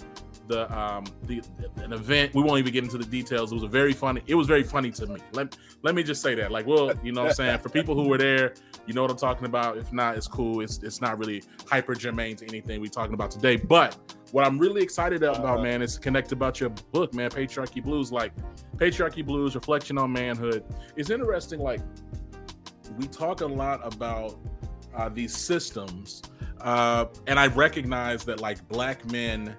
the 0.47 0.71
um 0.77 1.05
the 1.23 1.41
an 1.77 1.93
event. 1.93 2.33
We 2.33 2.43
won't 2.43 2.59
even 2.59 2.73
get 2.73 2.83
into 2.83 2.97
the 2.97 3.05
details. 3.05 3.51
It 3.51 3.55
was 3.55 3.63
a 3.63 3.67
very 3.67 3.93
funny. 3.93 4.21
It 4.27 4.35
was 4.35 4.47
very 4.47 4.63
funny 4.63 4.91
to 4.91 5.07
me. 5.07 5.19
Let 5.31 5.57
let 5.81 5.95
me 5.95 6.03
just 6.03 6.21
say 6.21 6.35
that. 6.35 6.51
Like, 6.51 6.67
well, 6.67 6.93
you 7.03 7.11
know 7.11 7.21
what 7.21 7.29
I'm 7.29 7.35
saying? 7.35 7.59
For 7.59 7.69
people 7.69 7.95
who 7.95 8.07
were 8.07 8.17
there, 8.17 8.53
you 8.85 8.93
know 8.93 9.01
what 9.01 9.11
I'm 9.11 9.17
talking 9.17 9.45
about. 9.45 9.77
If 9.77 9.91
not, 9.91 10.17
it's 10.17 10.27
cool. 10.27 10.61
It's 10.61 10.81
it's 10.83 11.01
not 11.01 11.17
really 11.17 11.43
hyper 11.69 11.95
germane 11.95 12.35
to 12.37 12.47
anything 12.47 12.81
we're 12.81 12.87
talking 12.87 13.13
about 13.13 13.31
today. 13.31 13.55
But 13.55 13.97
what 14.31 14.45
I'm 14.45 14.57
really 14.57 14.81
excited 14.81 15.23
about, 15.23 15.59
uh, 15.59 15.61
man, 15.61 15.81
is 15.81 15.95
to 15.95 15.99
connect 15.99 16.31
about 16.31 16.59
your 16.59 16.69
book, 16.69 17.13
man, 17.13 17.29
Patriarchy 17.29 17.83
Blues. 17.83 18.11
Like 18.11 18.33
Patriarchy 18.77 19.25
Blues, 19.25 19.55
reflection 19.55 19.97
on 19.97 20.11
manhood. 20.11 20.63
It's 20.95 21.09
interesting, 21.09 21.59
like 21.59 21.81
we 22.97 23.07
talk 23.07 23.41
a 23.41 23.45
lot 23.45 23.81
about 23.83 24.37
uh, 24.95 25.09
these 25.09 25.35
systems, 25.35 26.21
uh, 26.61 27.05
and 27.27 27.39
I 27.39 27.47
recognize 27.47 28.23
that 28.25 28.39
like 28.39 28.65
black 28.67 29.09
men 29.11 29.55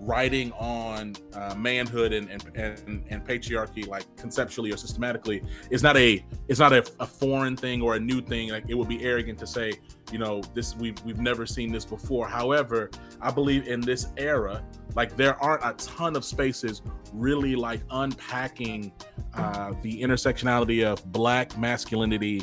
writing 0.00 0.52
on 0.52 1.14
uh, 1.34 1.54
manhood 1.54 2.12
and, 2.12 2.30
and, 2.30 2.56
and 2.56 3.04
and 3.08 3.26
patriarchy 3.26 3.86
like 3.86 4.04
conceptually 4.16 4.72
or 4.72 4.76
systematically 4.76 5.42
is 5.70 5.82
not 5.82 5.96
a 5.96 6.24
it's 6.48 6.60
not 6.60 6.72
a, 6.72 6.84
a, 7.00 7.06
foreign 7.06 7.56
thing 7.56 7.80
or 7.80 7.94
a 7.94 8.00
new 8.00 8.20
thing. 8.20 8.50
Like 8.50 8.64
it 8.68 8.74
would 8.74 8.88
be 8.88 9.02
arrogant 9.04 9.38
to 9.38 9.46
say 9.46 9.72
you 10.12 10.18
know 10.18 10.42
this 10.54 10.76
we've 10.76 11.02
we've 11.04 11.20
never 11.20 11.46
seen 11.46 11.72
this 11.72 11.84
before. 11.84 12.28
However 12.28 12.90
i 13.20 13.30
believe 13.30 13.66
in 13.66 13.80
this 13.80 14.08
era 14.16 14.62
like 14.94 15.16
there 15.16 15.42
aren't 15.42 15.64
a 15.64 15.72
ton 15.84 16.16
of 16.16 16.24
spaces 16.24 16.82
really 17.12 17.56
like 17.56 17.80
unpacking 17.90 18.92
uh, 19.34 19.72
the 19.82 20.02
intersectionality 20.02 20.84
of 20.84 21.04
black 21.12 21.56
masculinity 21.58 22.42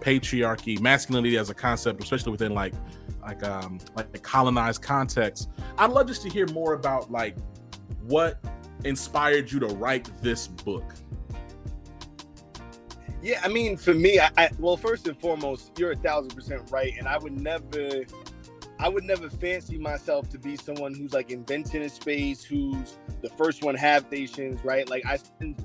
patriarchy 0.00 0.80
masculinity 0.80 1.36
as 1.36 1.50
a 1.50 1.54
concept 1.54 2.02
especially 2.02 2.32
within 2.32 2.54
like 2.54 2.74
like 3.22 3.42
um 3.44 3.78
like 3.96 4.12
the 4.12 4.18
colonized 4.18 4.82
context. 4.82 5.48
I'd 5.78 5.90
love 5.90 6.06
just 6.06 6.22
to 6.22 6.28
hear 6.28 6.46
more 6.48 6.74
about 6.74 7.10
like 7.10 7.36
what 8.02 8.42
inspired 8.84 9.50
you 9.50 9.60
to 9.60 9.66
write 9.66 10.10
this 10.22 10.48
book. 10.48 10.94
Yeah, 13.22 13.40
I 13.44 13.48
mean, 13.48 13.76
for 13.76 13.94
me, 13.94 14.18
I, 14.18 14.30
I 14.36 14.50
well, 14.58 14.76
first 14.76 15.06
and 15.06 15.18
foremost, 15.18 15.78
you're 15.78 15.92
a 15.92 15.96
thousand 15.96 16.34
percent 16.34 16.70
right, 16.72 16.92
and 16.98 17.06
I 17.06 17.18
would 17.18 17.40
never, 17.40 18.04
I 18.80 18.88
would 18.88 19.04
never 19.04 19.30
fancy 19.30 19.78
myself 19.78 20.28
to 20.30 20.38
be 20.38 20.56
someone 20.56 20.92
who's 20.92 21.12
like 21.12 21.30
inventing 21.30 21.82
a 21.82 21.88
space, 21.88 22.42
who's 22.42 22.98
the 23.20 23.28
first 23.30 23.62
one 23.62 23.76
have 23.76 24.10
nations, 24.10 24.64
right? 24.64 24.88
Like 24.90 25.06
I 25.06 25.18
stand 25.18 25.64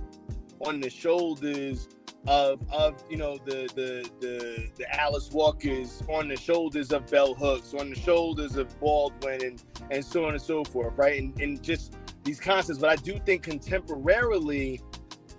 on 0.59 0.79
the 0.79 0.89
shoulders 0.89 1.87
of 2.27 2.59
of 2.71 3.03
you 3.09 3.17
know 3.17 3.37
the 3.45 3.69
the 3.75 4.09
the 4.19 4.69
the 4.75 4.99
Alice 4.99 5.31
Walkers 5.31 6.03
on 6.09 6.27
the 6.27 6.35
shoulders 6.35 6.91
of 6.91 7.07
Bell 7.07 7.33
Hooks, 7.33 7.73
on 7.73 7.89
the 7.89 7.95
shoulders 7.95 8.55
of 8.57 8.77
Baldwin, 8.79 9.41
and 9.43 9.63
and 9.91 10.03
so 10.03 10.25
on 10.25 10.33
and 10.33 10.41
so 10.41 10.63
forth, 10.63 10.93
right? 10.97 11.21
And 11.21 11.39
and 11.39 11.61
just 11.63 11.95
these 12.23 12.39
concepts. 12.39 12.79
But 12.79 12.89
I 12.89 12.95
do 12.97 13.19
think 13.25 13.45
contemporarily, 13.45 14.81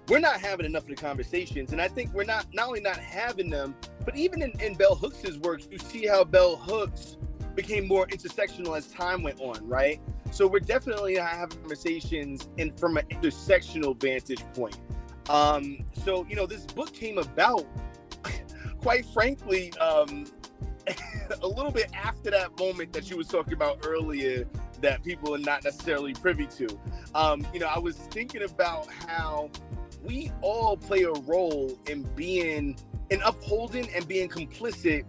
we're 0.08 0.18
not 0.18 0.40
having 0.40 0.64
enough 0.64 0.84
of 0.84 0.88
the 0.88 0.96
conversations, 0.96 1.72
and 1.72 1.80
I 1.80 1.88
think 1.88 2.12
we're 2.14 2.24
not 2.24 2.46
not 2.54 2.68
only 2.68 2.80
not 2.80 2.96
having 2.96 3.50
them, 3.50 3.74
but 4.04 4.16
even 4.16 4.42
in, 4.42 4.58
in 4.60 4.74
Bell 4.74 4.94
Hooks's 4.94 5.38
works, 5.38 5.68
you 5.70 5.78
see 5.78 6.06
how 6.06 6.24
Bell 6.24 6.56
Hooks 6.56 7.18
became 7.54 7.86
more 7.86 8.06
intersectional 8.06 8.76
as 8.76 8.86
time 8.86 9.22
went 9.22 9.40
on, 9.40 9.66
right? 9.66 10.00
So 10.30 10.46
we're 10.46 10.60
definitely 10.60 11.14
not 11.16 11.30
having 11.30 11.58
conversations 11.58 12.48
and 12.56 12.78
from 12.78 12.96
an 12.96 13.06
intersectional 13.06 14.00
vantage 14.00 14.44
point. 14.54 14.78
Um, 15.28 15.84
so 16.04 16.26
you 16.28 16.36
know, 16.36 16.46
this 16.46 16.64
book 16.64 16.92
came 16.92 17.18
about, 17.18 17.66
quite 18.80 19.04
frankly, 19.06 19.72
um, 19.78 20.26
a 21.42 21.46
little 21.46 21.70
bit 21.70 21.90
after 21.94 22.30
that 22.30 22.58
moment 22.58 22.92
that 22.92 23.10
you 23.10 23.16
was 23.16 23.28
talking 23.28 23.54
about 23.54 23.84
earlier 23.86 24.46
that 24.80 25.02
people 25.02 25.34
are 25.34 25.38
not 25.38 25.64
necessarily 25.64 26.14
privy 26.14 26.46
to. 26.46 26.68
Um, 27.14 27.46
you 27.52 27.60
know, 27.60 27.66
I 27.66 27.78
was 27.78 27.96
thinking 27.96 28.42
about 28.42 28.88
how 28.90 29.50
we 30.02 30.30
all 30.40 30.76
play 30.76 31.02
a 31.02 31.12
role 31.12 31.78
in 31.88 32.02
being 32.14 32.78
in 33.10 33.22
upholding 33.22 33.88
and 33.94 34.06
being 34.06 34.28
complicit 34.28 35.04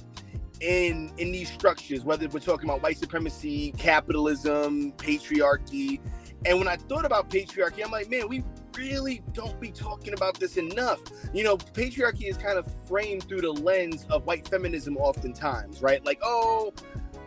in 0.61 1.11
in 1.17 1.31
these 1.31 1.51
structures, 1.51 2.03
whether 2.03 2.27
we're 2.27 2.39
talking 2.39 2.69
about 2.69 2.81
white 2.81 2.97
supremacy, 2.97 3.73
capitalism, 3.77 4.91
patriarchy. 4.93 5.99
And 6.45 6.57
when 6.57 6.67
I 6.67 6.77
thought 6.77 7.05
about 7.05 7.29
patriarchy, 7.29 7.83
I'm 7.83 7.91
like, 7.91 8.09
man, 8.09 8.27
we 8.29 8.43
really 8.77 9.21
don't 9.33 9.59
be 9.59 9.71
talking 9.71 10.13
about 10.13 10.39
this 10.39 10.57
enough. 10.57 10.99
You 11.33 11.43
know, 11.43 11.57
patriarchy 11.57 12.29
is 12.29 12.37
kind 12.37 12.57
of 12.57 12.67
framed 12.87 13.23
through 13.23 13.41
the 13.41 13.51
lens 13.51 14.05
of 14.09 14.25
white 14.25 14.47
feminism 14.47 14.97
oftentimes, 14.97 15.81
right? 15.81 16.03
Like, 16.05 16.19
oh, 16.23 16.73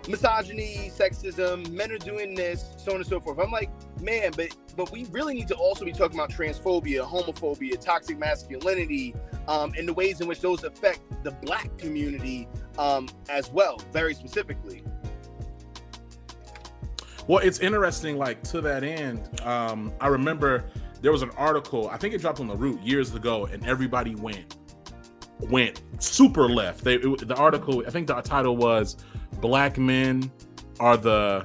misogyny, 0.08 0.90
sexism, 0.94 1.70
men 1.70 1.92
are 1.92 1.98
doing 1.98 2.34
this, 2.34 2.74
so 2.76 2.92
on 2.92 2.98
and 2.98 3.06
so 3.06 3.20
forth. 3.20 3.38
I'm 3.38 3.50
like, 3.50 3.70
man, 4.00 4.32
but 4.36 4.48
but 4.76 4.90
we 4.90 5.04
really 5.06 5.34
need 5.34 5.48
to 5.48 5.54
also 5.54 5.84
be 5.84 5.92
talking 5.92 6.18
about 6.18 6.30
transphobia, 6.30 7.06
homophobia, 7.06 7.78
toxic 7.78 8.18
masculinity, 8.18 9.14
um, 9.46 9.74
and 9.76 9.86
the 9.86 9.92
ways 9.92 10.20
in 10.22 10.28
which 10.28 10.40
those 10.40 10.64
affect 10.64 11.00
the 11.24 11.30
black 11.30 11.76
community 11.76 12.48
um, 12.78 13.08
as 13.28 13.50
well, 13.50 13.78
very 13.92 14.14
specifically. 14.14 14.82
Well, 17.28 17.38
it's 17.38 17.60
interesting, 17.60 18.18
like 18.18 18.42
to 18.44 18.60
that 18.62 18.82
end, 18.82 19.40
um, 19.42 19.92
I 20.00 20.08
remember 20.08 20.64
there 21.00 21.12
was 21.12 21.22
an 21.22 21.30
article, 21.36 21.88
I 21.88 21.96
think 21.96 22.14
it 22.14 22.20
dropped 22.20 22.40
on 22.40 22.48
the 22.48 22.56
root 22.56 22.80
years 22.82 23.14
ago, 23.14 23.46
and 23.46 23.66
everybody 23.66 24.14
went 24.14 24.56
went 25.50 25.82
super 25.98 26.48
left. 26.48 26.84
They 26.84 26.94
it, 26.94 27.28
the 27.28 27.34
article, 27.36 27.82
I 27.86 27.90
think 27.90 28.06
the 28.06 28.20
title 28.20 28.56
was 28.56 28.96
"Black 29.40 29.78
Men 29.78 30.30
Are 30.80 30.96
the 30.96 31.44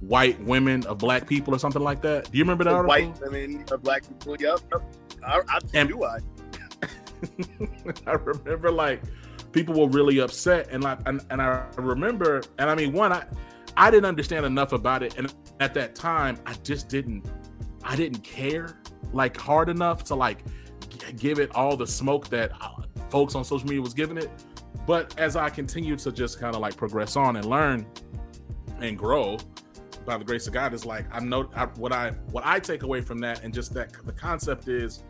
White 0.00 0.40
Women 0.42 0.86
of 0.86 0.98
Black 0.98 1.26
People" 1.26 1.54
or 1.54 1.58
something 1.58 1.82
like 1.82 2.00
that. 2.02 2.30
Do 2.30 2.38
you 2.38 2.44
remember 2.44 2.64
that 2.64 2.70
the 2.70 2.76
article? 2.76 3.10
White 3.10 3.20
women 3.20 3.64
are 3.70 3.78
black 3.78 4.02
people. 4.08 4.36
Yep. 4.38 4.60
I, 5.26 5.40
I, 5.48 5.58
and, 5.74 5.88
do 5.88 6.04
I. 6.04 6.18
I 8.06 8.12
remember 8.12 8.70
like 8.70 9.02
people 9.52 9.74
were 9.74 9.88
really 9.88 10.18
upset, 10.18 10.68
and 10.70 10.84
like 10.84 10.98
and, 11.06 11.24
and 11.30 11.40
I 11.40 11.66
remember, 11.76 12.42
and 12.58 12.70
I 12.70 12.74
mean, 12.74 12.92
one, 12.92 13.12
I 13.12 13.24
I 13.76 13.90
didn't 13.90 14.06
understand 14.06 14.46
enough 14.46 14.72
about 14.72 15.02
it, 15.02 15.16
and 15.18 15.32
at 15.60 15.74
that 15.74 15.94
time, 15.94 16.38
I 16.46 16.54
just 16.62 16.88
didn't 16.88 17.26
I 17.82 17.96
didn't 17.96 18.22
care 18.22 18.80
like 19.12 19.36
hard 19.36 19.68
enough 19.68 20.04
to 20.04 20.14
like 20.14 20.44
g- 20.88 21.12
give 21.16 21.38
it 21.38 21.54
all 21.54 21.76
the 21.76 21.86
smoke 21.86 22.28
that 22.28 22.52
uh, 22.60 22.82
folks 23.10 23.34
on 23.34 23.44
social 23.44 23.68
media 23.68 23.82
was 23.82 23.94
giving 23.94 24.16
it. 24.16 24.30
But 24.86 25.18
as 25.18 25.36
I 25.36 25.50
continue 25.50 25.96
to 25.96 26.12
just 26.12 26.40
kind 26.40 26.54
of 26.54 26.60
like 26.60 26.76
progress 26.76 27.16
on 27.16 27.36
and 27.36 27.44
learn 27.46 27.86
and 28.80 28.98
grow 28.98 29.38
by 30.04 30.18
the 30.18 30.24
grace 30.24 30.46
of 30.46 30.52
God, 30.52 30.74
is 30.74 30.84
like 30.84 31.06
I 31.12 31.20
know 31.20 31.48
I, 31.54 31.66
what 31.66 31.92
I 31.92 32.10
what 32.30 32.44
I 32.46 32.58
take 32.58 32.82
away 32.82 33.00
from 33.00 33.18
that 33.18 33.42
and 33.44 33.52
just 33.52 33.72
that 33.74 33.92
the 34.04 34.12
concept 34.12 34.68
is 34.68 35.04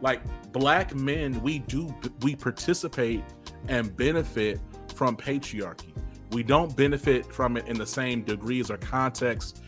like 0.00 0.22
black 0.52 0.94
men 0.94 1.40
we 1.42 1.58
do 1.60 1.94
we 2.22 2.34
participate 2.34 3.24
and 3.68 3.94
benefit 3.96 4.60
from 4.94 5.16
patriarchy. 5.16 5.92
We 6.32 6.42
don't 6.42 6.76
benefit 6.76 7.32
from 7.32 7.56
it 7.56 7.66
in 7.68 7.78
the 7.78 7.86
same 7.86 8.22
degrees 8.22 8.70
or 8.70 8.76
context 8.76 9.62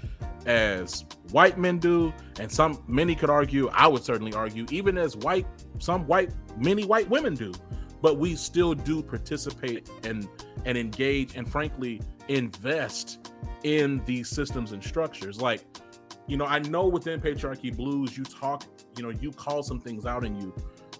as 0.47 1.05
white 1.33 1.59
men 1.59 1.79
do, 1.79 2.13
and 2.39 2.51
some 2.51 2.83
many 2.87 3.15
could 3.15 3.31
argue, 3.31 3.69
I 3.69 3.87
would 3.87 4.03
certainly 4.03 4.33
argue, 4.35 4.67
even 4.71 4.99
as 4.99 5.17
white, 5.17 5.47
some 5.79 6.07
white, 6.07 6.31
many 6.57 6.85
white 6.85 7.09
women 7.09 7.35
do. 7.35 7.53
But 8.03 8.19
we 8.19 8.35
still 8.35 8.75
do 8.75 9.03
participate 9.03 9.91
and 10.05 10.27
and 10.65 10.77
engage 10.77 11.37
and 11.37 11.51
frankly 11.51 12.01
invest 12.29 13.31
in 13.63 14.03
these 14.07 14.29
systems 14.29 14.73
and 14.73 14.83
structures. 14.83 15.41
Like, 15.41 15.63
you 16.27 16.37
know, 16.37 16.47
I 16.47 16.61
know 16.61 16.87
within 16.87 17.21
patriarchy 17.21 17.75
blues, 17.75 18.17
you 18.17 18.25
talk, 18.25 18.65
you 18.97 19.03
know 19.03 19.11
you 19.11 19.31
call 19.31 19.63
some 19.63 19.81
things 19.81 20.07
out 20.07 20.25
and 20.25 20.41
you 20.43 20.55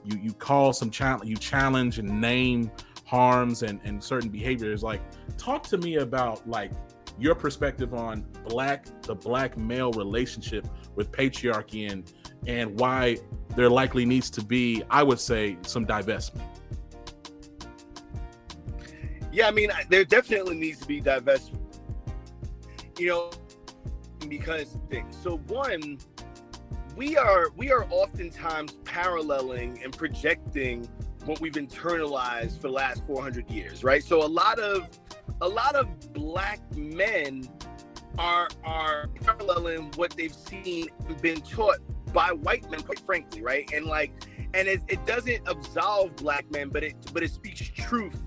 you 0.05 0.19
you 0.19 0.33
call 0.33 0.73
some 0.73 0.91
challenge 0.91 1.29
you 1.29 1.37
challenge 1.37 1.99
and 1.99 2.21
name 2.21 2.71
harms 3.11 3.65
and 3.65 3.81
and 3.83 4.03
certain 4.03 4.29
behaviors 4.29 4.85
like 4.85 5.03
talk 5.37 5.65
to 5.65 5.77
me 5.79 5.97
about 5.97 6.49
like 6.49 6.71
your 7.19 7.35
perspective 7.35 7.93
on 7.93 8.25
black 8.49 8.87
the 9.03 9.15
black 9.15 9.59
male 9.59 9.91
relationship 9.95 10.65
with 10.95 11.11
patriarchy 11.11 11.91
and 11.91 12.13
and 12.47 12.79
why 12.79 13.17
there 13.57 13.69
likely 13.69 14.07
needs 14.07 14.31
to 14.31 14.45
be 14.45 14.85
i 14.91 15.03
would 15.03 15.19
say 15.19 15.57
some 15.63 15.85
divestment. 15.85 16.47
Yeah 19.33 19.49
i 19.49 19.51
mean 19.51 19.73
there 19.89 20.05
definitely 20.05 20.55
needs 20.55 20.79
to 20.79 20.87
be 20.87 21.01
divestment. 21.01 21.59
You 22.97 23.09
know 23.09 23.31
because 24.29 24.79
things 24.89 25.17
so 25.21 25.39
one 25.49 25.99
we 26.95 27.17
are 27.17 27.51
we 27.57 27.73
are 27.73 27.89
oftentimes 27.91 28.75
paralleling 28.85 29.83
and 29.83 29.97
projecting 29.97 30.89
what 31.25 31.41
we've 31.41 31.55
internalized 31.55 32.57
for 32.57 32.69
the 32.69 32.73
last 32.73 33.05
400 33.05 33.51
years 33.51 33.85
right 33.85 34.03
so 34.03 34.25
a 34.25 34.27
lot 34.27 34.59
of 34.59 34.89
a 35.41 35.49
lot 35.49 35.75
of 35.75 36.13
black 36.13 36.61
men 36.77 37.49
are 38.19 38.49
are 38.65 39.09
paralleling 39.23 39.91
what 39.97 40.11
they've 40.17 40.35
seen 40.35 40.89
and 41.09 41.21
been 41.23 41.41
taught 41.41 41.79
by 42.13 42.33
white 42.33 42.69
men 42.71 42.81
quite 42.81 43.01
frankly 43.01 43.43
right 43.43 43.71
and 43.73 43.87
like 43.87 44.13
and 44.55 44.67
it, 44.67 44.81
it 44.89 45.05
doesn't 45.07 45.41
absolve 45.47 46.15
black 46.17 46.51
men 46.51 46.69
but 46.69 46.83
it 46.83 46.95
but 47.13 47.23
it 47.23 47.31
speaks 47.31 47.61
truth 47.61 48.21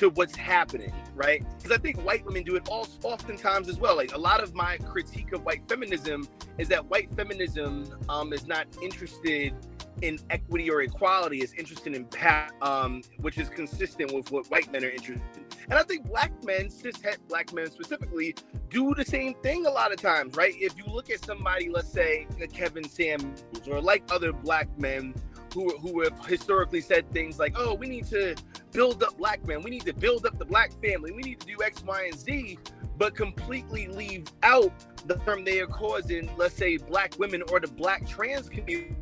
to 0.00 0.08
what's 0.10 0.34
happening, 0.34 0.92
right? 1.14 1.44
Because 1.58 1.72
I 1.72 1.78
think 1.78 2.02
white 2.04 2.24
women 2.24 2.42
do 2.42 2.56
it 2.56 2.66
all 2.70 2.88
oftentimes 3.02 3.68
as 3.68 3.78
well. 3.78 3.96
Like 3.96 4.14
a 4.14 4.18
lot 4.18 4.42
of 4.42 4.54
my 4.54 4.78
critique 4.78 5.32
of 5.32 5.44
white 5.44 5.68
feminism 5.68 6.26
is 6.56 6.68
that 6.68 6.86
white 6.86 7.10
feminism 7.10 7.86
um, 8.08 8.32
is 8.32 8.46
not 8.46 8.66
interested 8.82 9.54
in 10.02 10.18
equity 10.30 10.70
or 10.70 10.82
equality, 10.82 11.42
is 11.42 11.52
interested 11.54 11.94
in 11.94 12.04
power, 12.06 12.48
um, 12.62 13.02
which 13.18 13.38
is 13.38 13.48
consistent 13.48 14.12
with 14.12 14.30
what 14.30 14.50
white 14.50 14.70
men 14.72 14.84
are 14.84 14.90
interested 14.90 15.22
in. 15.36 15.44
And 15.70 15.78
I 15.78 15.82
think 15.82 16.06
black 16.08 16.32
men, 16.44 16.68
cishet 16.68 17.18
black 17.28 17.52
men 17.52 17.70
specifically, 17.70 18.34
do 18.70 18.94
the 18.94 19.04
same 19.04 19.34
thing 19.34 19.66
a 19.66 19.70
lot 19.70 19.92
of 19.92 20.00
times, 20.00 20.36
right? 20.36 20.54
If 20.56 20.76
you 20.76 20.84
look 20.92 21.10
at 21.10 21.24
somebody, 21.24 21.68
let's 21.68 21.90
say 21.90 22.26
Kevin 22.52 22.88
Samuels, 22.88 23.44
or 23.68 23.80
like 23.80 24.02
other 24.10 24.32
black 24.32 24.68
men 24.78 25.14
who 25.54 25.76
who 25.78 26.02
have 26.02 26.26
historically 26.26 26.80
said 26.80 27.10
things 27.12 27.38
like, 27.38 27.54
"Oh, 27.56 27.74
we 27.74 27.88
need 27.88 28.06
to 28.06 28.36
build 28.72 29.02
up 29.02 29.16
black 29.16 29.46
men. 29.46 29.62
We 29.62 29.70
need 29.70 29.84
to 29.86 29.92
build 29.92 30.26
up 30.26 30.38
the 30.38 30.44
black 30.44 30.72
family. 30.82 31.12
We 31.12 31.22
need 31.22 31.40
to 31.40 31.46
do 31.46 31.56
X, 31.62 31.84
Y, 31.84 32.04
and 32.04 32.18
Z," 32.18 32.58
but 32.96 33.14
completely 33.14 33.86
leave 33.88 34.26
out 34.42 34.72
the 35.06 35.18
harm 35.20 35.44
they 35.44 35.60
are 35.60 35.66
causing, 35.66 36.30
let's 36.36 36.54
say, 36.54 36.76
black 36.76 37.18
women 37.18 37.42
or 37.50 37.58
the 37.60 37.68
black 37.68 38.06
trans 38.06 38.48
community 38.48 38.94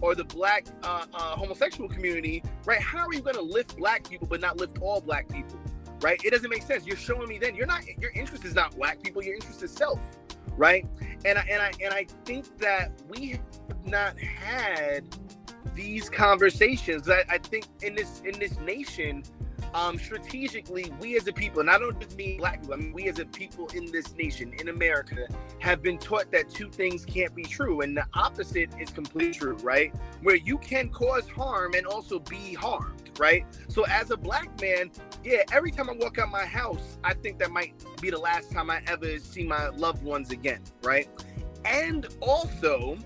or 0.00 0.14
the 0.14 0.24
black 0.24 0.66
uh, 0.82 1.06
uh, 1.12 1.36
homosexual 1.36 1.88
community, 1.88 2.42
right? 2.64 2.80
How 2.80 3.06
are 3.06 3.12
you 3.12 3.20
going 3.20 3.36
to 3.36 3.42
lift 3.42 3.76
black 3.76 4.08
people 4.08 4.26
but 4.26 4.40
not 4.40 4.56
lift 4.58 4.78
all 4.80 5.00
black 5.00 5.28
people, 5.28 5.58
right? 6.00 6.20
It 6.24 6.30
doesn't 6.30 6.50
make 6.50 6.62
sense. 6.62 6.86
You're 6.86 6.96
showing 6.96 7.28
me 7.28 7.38
then 7.38 7.54
you're 7.54 7.66
not 7.66 7.82
your 8.00 8.10
interest 8.12 8.44
is 8.44 8.54
not 8.54 8.76
black 8.76 9.02
people. 9.02 9.22
Your 9.22 9.34
interest 9.34 9.62
is 9.62 9.70
self, 9.70 10.00
right? 10.56 10.86
And 11.24 11.38
I, 11.38 11.42
and 11.50 11.62
I 11.62 11.72
and 11.82 11.94
I 11.94 12.06
think 12.24 12.58
that 12.58 12.92
we 13.08 13.30
have 13.30 13.40
not 13.86 14.18
had 14.18 15.04
these 15.74 16.08
conversations. 16.08 17.08
I, 17.08 17.24
I 17.28 17.38
think 17.38 17.66
in 17.82 17.94
this 17.94 18.22
in 18.24 18.38
this 18.38 18.58
nation, 18.60 19.22
um, 19.74 19.98
strategically, 19.98 20.92
we 21.00 21.16
as 21.16 21.26
a 21.28 21.32
people, 21.32 21.60
and 21.60 21.70
I 21.70 21.78
don't 21.78 21.98
just 22.00 22.16
mean 22.16 22.38
black 22.38 22.60
people, 22.60 22.74
I 22.74 22.78
mean 22.78 22.92
we 22.92 23.08
as 23.08 23.18
a 23.18 23.26
people 23.26 23.68
in 23.68 23.90
this 23.92 24.14
nation, 24.14 24.52
in 24.58 24.68
America, 24.68 25.26
have 25.60 25.82
been 25.82 25.98
taught 25.98 26.32
that 26.32 26.48
two 26.48 26.70
things 26.70 27.04
can't 27.04 27.34
be 27.34 27.44
true, 27.44 27.80
and 27.82 27.96
the 27.96 28.06
opposite 28.14 28.70
is 28.80 28.90
completely 28.90 29.32
true, 29.32 29.56
right? 29.62 29.94
Where 30.22 30.36
you 30.36 30.58
can 30.58 30.88
cause 30.88 31.28
harm 31.28 31.74
and 31.74 31.86
also 31.86 32.18
be 32.18 32.54
harmed, 32.54 33.12
right? 33.18 33.44
So 33.68 33.84
as 33.86 34.10
a 34.10 34.16
black 34.16 34.60
man, 34.60 34.90
yeah, 35.22 35.42
every 35.52 35.70
time 35.70 35.88
I 35.88 35.94
walk 35.94 36.18
out 36.18 36.30
my 36.30 36.46
house, 36.46 36.98
I 37.04 37.14
think 37.14 37.38
that 37.38 37.50
might 37.50 37.74
be 38.00 38.10
the 38.10 38.18
last 38.18 38.50
time 38.50 38.70
I 38.70 38.82
ever 38.86 39.18
see 39.18 39.44
my 39.44 39.68
loved 39.68 40.02
ones 40.02 40.30
again, 40.30 40.62
right? 40.82 41.08
And 41.64 42.06
also, 42.20 42.96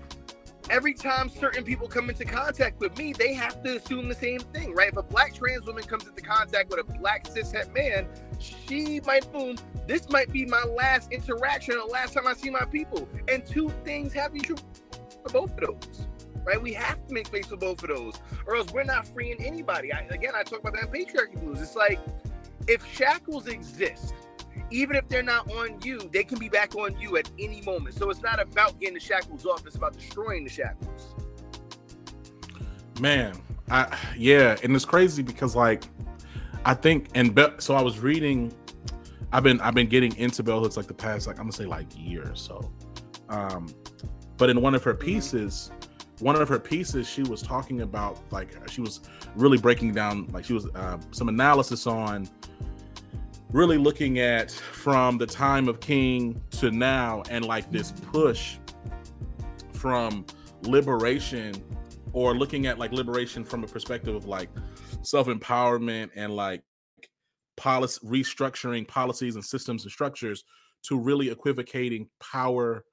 every 0.69 0.93
time 0.93 1.29
certain 1.29 1.63
people 1.63 1.87
come 1.87 2.09
into 2.09 2.25
contact 2.25 2.79
with 2.79 2.97
me, 2.97 3.13
they 3.13 3.33
have 3.33 3.61
to 3.63 3.77
assume 3.77 4.09
the 4.09 4.15
same 4.15 4.39
thing, 4.39 4.73
right? 4.73 4.89
If 4.89 4.97
a 4.97 5.03
black 5.03 5.33
trans 5.33 5.65
woman 5.65 5.83
comes 5.83 6.07
into 6.07 6.21
contact 6.21 6.69
with 6.69 6.79
a 6.79 6.99
black 6.99 7.25
cishet 7.25 7.73
man, 7.73 8.07
she 8.39 8.99
might 9.05 9.31
boom, 9.31 9.57
this 9.87 10.09
might 10.09 10.31
be 10.31 10.45
my 10.45 10.63
last 10.63 11.11
interaction, 11.11 11.77
the 11.77 11.85
last 11.85 12.13
time 12.13 12.27
I 12.27 12.33
see 12.33 12.49
my 12.49 12.65
people. 12.65 13.07
And 13.27 13.45
two 13.45 13.69
things 13.83 14.13
have 14.13 14.27
to 14.27 14.33
be 14.33 14.39
true 14.39 14.57
for 15.23 15.29
both 15.31 15.51
of 15.51 15.61
those. 15.61 16.07
Right, 16.43 16.61
we 16.61 16.73
have 16.73 17.07
to 17.07 17.13
make 17.13 17.25
space 17.25 17.47
for 17.47 17.57
both 17.57 17.81
of 17.81 17.89
those, 17.89 18.21
or 18.45 18.55
else 18.55 18.71
we're 18.71 18.83
not 18.83 19.07
freeing 19.07 19.43
anybody. 19.43 19.91
I, 19.91 20.01
again, 20.11 20.33
I 20.35 20.43
talk 20.43 20.59
about 20.59 20.73
that 20.73 20.93
patriarchy 20.93 21.41
blues. 21.41 21.59
It's 21.59 21.75
like 21.75 21.99
if 22.67 22.85
shackles 22.85 23.47
exist, 23.47 24.13
even 24.71 24.95
if 24.95 25.07
they're 25.07 25.23
not 25.23 25.49
on 25.51 25.79
you, 25.83 26.09
they 26.11 26.23
can 26.23 26.39
be 26.39 26.49
back 26.49 26.75
on 26.75 26.97
you 26.99 27.17
at 27.17 27.29
any 27.39 27.61
moment. 27.61 27.95
So 27.95 28.09
it's 28.09 28.21
not 28.21 28.39
about 28.39 28.79
getting 28.79 28.95
the 28.95 28.99
shackles 28.99 29.45
off; 29.45 29.65
it's 29.65 29.75
about 29.75 29.93
destroying 29.93 30.43
the 30.43 30.49
shackles. 30.49 31.15
Man, 32.99 33.41
I 33.69 33.97
yeah, 34.17 34.57
and 34.63 34.75
it's 34.75 34.85
crazy 34.85 35.23
because 35.23 35.55
like 35.55 35.83
I 36.65 36.73
think 36.73 37.09
and 37.13 37.33
Be- 37.33 37.47
so 37.59 37.75
I 37.75 37.81
was 37.81 37.99
reading. 37.99 38.53
I've 39.31 39.43
been 39.43 39.59
I've 39.61 39.73
been 39.73 39.89
getting 39.89 40.15
into 40.17 40.43
bell 40.43 40.61
hooks 40.61 40.77
like 40.77 40.87
the 40.87 40.93
past 40.93 41.27
like 41.27 41.37
I'm 41.37 41.45
gonna 41.45 41.53
say 41.53 41.65
like 41.65 41.87
year 41.95 42.29
or 42.31 42.35
so. 42.35 42.71
Um, 43.29 43.67
but 44.37 44.49
in 44.49 44.61
one 44.61 44.75
of 44.75 44.83
her 44.83 44.93
pieces, 44.93 45.71
one 46.19 46.35
of 46.39 46.47
her 46.47 46.59
pieces, 46.59 47.07
she 47.07 47.23
was 47.23 47.41
talking 47.41 47.81
about 47.81 48.19
like 48.31 48.55
she 48.69 48.81
was 48.81 49.01
really 49.35 49.57
breaking 49.57 49.93
down 49.93 50.27
like 50.31 50.45
she 50.45 50.53
was 50.53 50.67
uh, 50.75 50.97
some 51.11 51.27
analysis 51.29 51.85
on 51.87 52.29
really 53.51 53.77
looking 53.77 54.19
at 54.19 54.51
from 54.51 55.17
the 55.17 55.25
time 55.25 55.67
of 55.67 55.79
King 55.79 56.41
to 56.51 56.71
now 56.71 57.23
and 57.29 57.45
like 57.45 57.71
this 57.71 57.91
push 57.91 58.57
from 59.73 60.25
liberation 60.63 61.53
or 62.13 62.33
looking 62.33 62.65
at 62.65 62.79
like 62.79 62.91
liberation 62.91 63.43
from 63.43 63.63
a 63.63 63.67
perspective 63.67 64.15
of 64.15 64.25
like 64.25 64.49
self-empowerment 65.03 66.09
and 66.15 66.35
like 66.35 66.63
policy 67.57 67.99
restructuring 68.05 68.87
policies 68.87 69.35
and 69.35 69.45
systems 69.45 69.83
and 69.83 69.91
structures 69.91 70.43
to 70.83 70.97
really 70.99 71.29
equivocating 71.29 72.07
power 72.19 72.83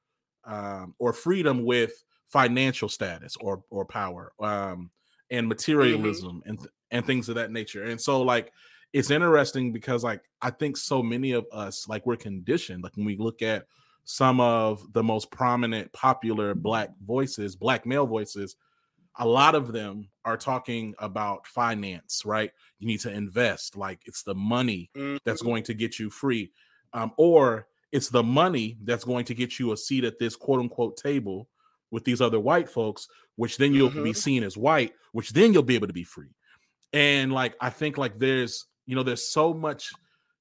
um, 0.45 0.95
or 0.99 1.13
freedom 1.13 1.65
with 1.65 2.05
financial 2.27 2.89
status 2.89 3.37
or 3.41 3.63
or 3.71 3.85
power 3.85 4.33
um, 4.41 4.91
and 5.31 5.45
mm-hmm. 5.45 5.49
materialism 5.49 6.41
mm-hmm. 6.41 6.51
and 6.51 6.69
and 6.91 7.07
things 7.07 7.29
of 7.29 7.35
that 7.35 7.51
nature 7.51 7.85
and 7.85 8.01
so 8.01 8.23
like 8.23 8.53
it's 8.93 9.11
interesting 9.11 9.73
because 9.73 10.05
like 10.05 10.23
I 10.41 10.51
think 10.51 10.77
so 10.77 11.03
many 11.03 11.33
of 11.33 11.47
us 11.53 11.89
like 11.89 12.05
we're 12.07 12.17
conditioned 12.17 12.83
like 12.83 12.97
when 12.97 13.07
we 13.07 13.17
look 13.17 13.43
at 13.43 13.67
some 14.05 14.41
of 14.41 14.93
the 14.93 15.03
most 15.03 15.31
prominent 15.31 15.93
popular 15.93 16.55
black 16.55 16.91
voices, 17.05 17.57
black 17.57 17.87
male 17.87 18.07
voices, 18.07 18.57
a 19.19 19.27
lot 19.27 19.55
of 19.55 19.73
them 19.73 20.09
are 20.25 20.37
talking 20.37 20.95
about 20.99 21.47
finance, 21.47 22.23
right? 22.25 22.51
You 22.79 22.87
need 22.87 23.01
to 23.01 23.13
invest, 23.13 23.77
like 23.77 24.01
it's 24.07 24.23
the 24.23 24.35
money 24.35 24.91
that's 25.25 25.41
mm-hmm. 25.41 25.49
going 25.49 25.63
to 25.65 25.75
get 25.75 25.99
you 25.99 26.11
free. 26.11 26.51
Um, 26.93 27.13
or 27.17 27.67
it's 27.93 28.09
the 28.09 28.23
money 28.23 28.79
that's 28.85 29.05
going 29.05 29.25
to 29.27 29.35
get 29.35 29.59
you 29.59 29.73
a 29.73 29.77
seat 29.77 30.05
at 30.05 30.19
this 30.19 30.35
quote 30.35 30.61
unquote 30.61 30.97
table 30.97 31.49
with 31.91 32.05
these 32.05 32.21
other 32.21 32.41
white 32.41 32.69
folks, 32.69 33.07
which 33.37 33.59
then 33.59 33.75
you'll 33.75 33.91
mm-hmm. 33.91 34.05
be 34.05 34.13
seen 34.15 34.43
as 34.43 34.57
white, 34.57 34.93
which 35.13 35.33
then 35.33 35.53
you'll 35.53 35.63
be 35.63 35.75
able 35.75 35.87
to 35.87 35.93
be 35.93 36.05
free. 36.05 36.35
And 36.93 37.33
like 37.33 37.55
I 37.61 37.71
think 37.71 37.99
like 37.99 38.19
there's 38.19 38.67
you 38.87 38.95
know 38.97 39.03
there's 39.03 39.29
so 39.29 39.55
much 39.55 39.91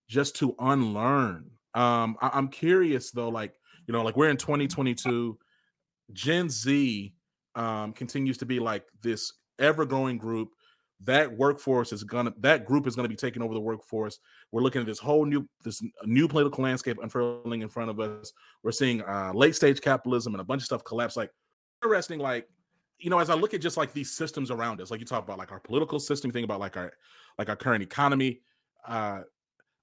just 0.08 0.36
to 0.38 0.56
unlearn. 0.60 1.52
Um 1.74 2.18
I- 2.22 2.32
i'm 2.34 2.50
curious 2.50 3.12
though 3.12 3.30
like 3.30 3.54
you 3.88 3.94
know 3.94 4.04
like 4.04 4.18
we're 4.18 4.30
in 4.30 4.38
2022 4.38 5.38
gen 6.14 6.50
z 6.50 7.14
um 7.56 7.94
continues 7.94 8.38
to 8.38 8.46
be 8.46 8.60
like 8.60 8.86
this 9.02 9.34
ever 9.60 9.86
growing 9.86 10.18
group. 10.18 10.50
That 11.04 11.36
workforce 11.36 11.92
is 11.94 12.04
gonna 12.04 12.34
that 12.40 12.66
group 12.66 12.86
is 12.88 12.96
gonna 12.96 13.08
be 13.08 13.16
taking 13.16 13.42
over 13.42 13.54
the 13.54 13.60
workforce. 13.60 14.20
We're 14.52 14.62
looking 14.62 14.82
at 14.82 14.88
this 14.88 15.00
whole 15.00 15.26
new 15.26 15.48
this 15.64 15.82
new 16.06 16.28
political 16.28 16.64
landscape 16.64 16.98
unfurling 17.02 17.62
in 17.62 17.70
front 17.70 17.90
of 17.90 18.00
us. 18.00 18.32
We're 18.64 18.72
seeing 18.72 19.02
uh 19.02 19.32
late 19.34 19.56
stage 19.56 19.82
capitalism 19.82 20.34
and 20.34 20.42
a 20.42 20.44
bunch 20.44 20.62
of 20.62 20.66
stuff 20.66 20.84
collapse 20.84 21.18
like 21.18 21.32
interesting 21.84 22.20
like 22.20 22.48
you 23.00 23.10
know 23.10 23.18
as 23.18 23.32
i 23.32 23.34
look 23.34 23.56
at 23.56 23.62
just 23.62 23.76
like 23.78 23.92
these 23.94 24.12
systems 24.16 24.52
around 24.52 24.80
us 24.80 24.92
like 24.92 25.00
you 25.00 25.06
talk 25.08 25.24
about 25.24 25.40
like 25.40 25.52
our 25.52 25.60
political 25.60 26.00
system 26.00 26.30
think 26.30 26.44
about 26.46 26.60
like 26.60 26.78
our 26.78 26.92
like 27.38 27.50
our 27.50 27.56
current 27.56 27.84
economy. 27.84 28.42
Uh, 28.88 29.22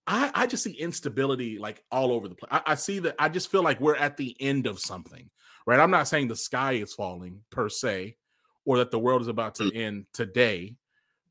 I, 0.06 0.30
I 0.34 0.46
just 0.46 0.64
see 0.64 0.72
instability 0.72 1.58
like 1.58 1.84
all 1.90 2.12
over 2.12 2.28
the 2.28 2.34
place. 2.34 2.50
I, 2.50 2.72
I 2.72 2.74
see 2.74 2.98
that 3.00 3.14
I 3.18 3.28
just 3.28 3.50
feel 3.50 3.62
like 3.62 3.80
we're 3.80 3.96
at 3.96 4.16
the 4.16 4.36
end 4.40 4.66
of 4.66 4.78
something, 4.78 5.28
right? 5.66 5.78
I'm 5.78 5.90
not 5.90 6.08
saying 6.08 6.28
the 6.28 6.36
sky 6.36 6.72
is 6.72 6.94
falling 6.94 7.40
per 7.50 7.68
se, 7.68 8.16
or 8.64 8.78
that 8.78 8.90
the 8.90 8.98
world 8.98 9.22
is 9.22 9.28
about 9.28 9.54
to 9.56 9.64
mm. 9.64 9.76
end 9.76 10.06
today, 10.12 10.76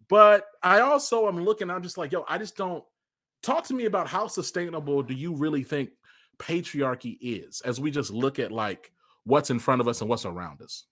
but 0.09 0.45
I 0.61 0.81
also 0.81 1.27
I'm 1.27 1.43
looking. 1.43 1.69
I'm 1.69 1.83
just 1.83 1.97
like, 1.97 2.11
yo, 2.11 2.23
I 2.27 2.37
just 2.37 2.55
don't 2.55 2.83
talk 3.41 3.65
to 3.65 3.73
me 3.73 3.85
about 3.85 4.07
how 4.07 4.27
sustainable 4.27 5.03
do 5.03 5.13
you 5.13 5.35
really 5.35 5.63
think 5.63 5.89
patriarchy 6.37 7.17
is 7.19 7.61
as 7.61 7.79
we 7.79 7.91
just 7.91 8.11
look 8.11 8.39
at 8.39 8.51
like 8.51 8.91
what's 9.23 9.49
in 9.49 9.59
front 9.59 9.81
of 9.81 9.87
us 9.87 10.01
and 10.01 10.09
what's 10.09 10.25
around 10.25 10.61
us. 10.61 10.85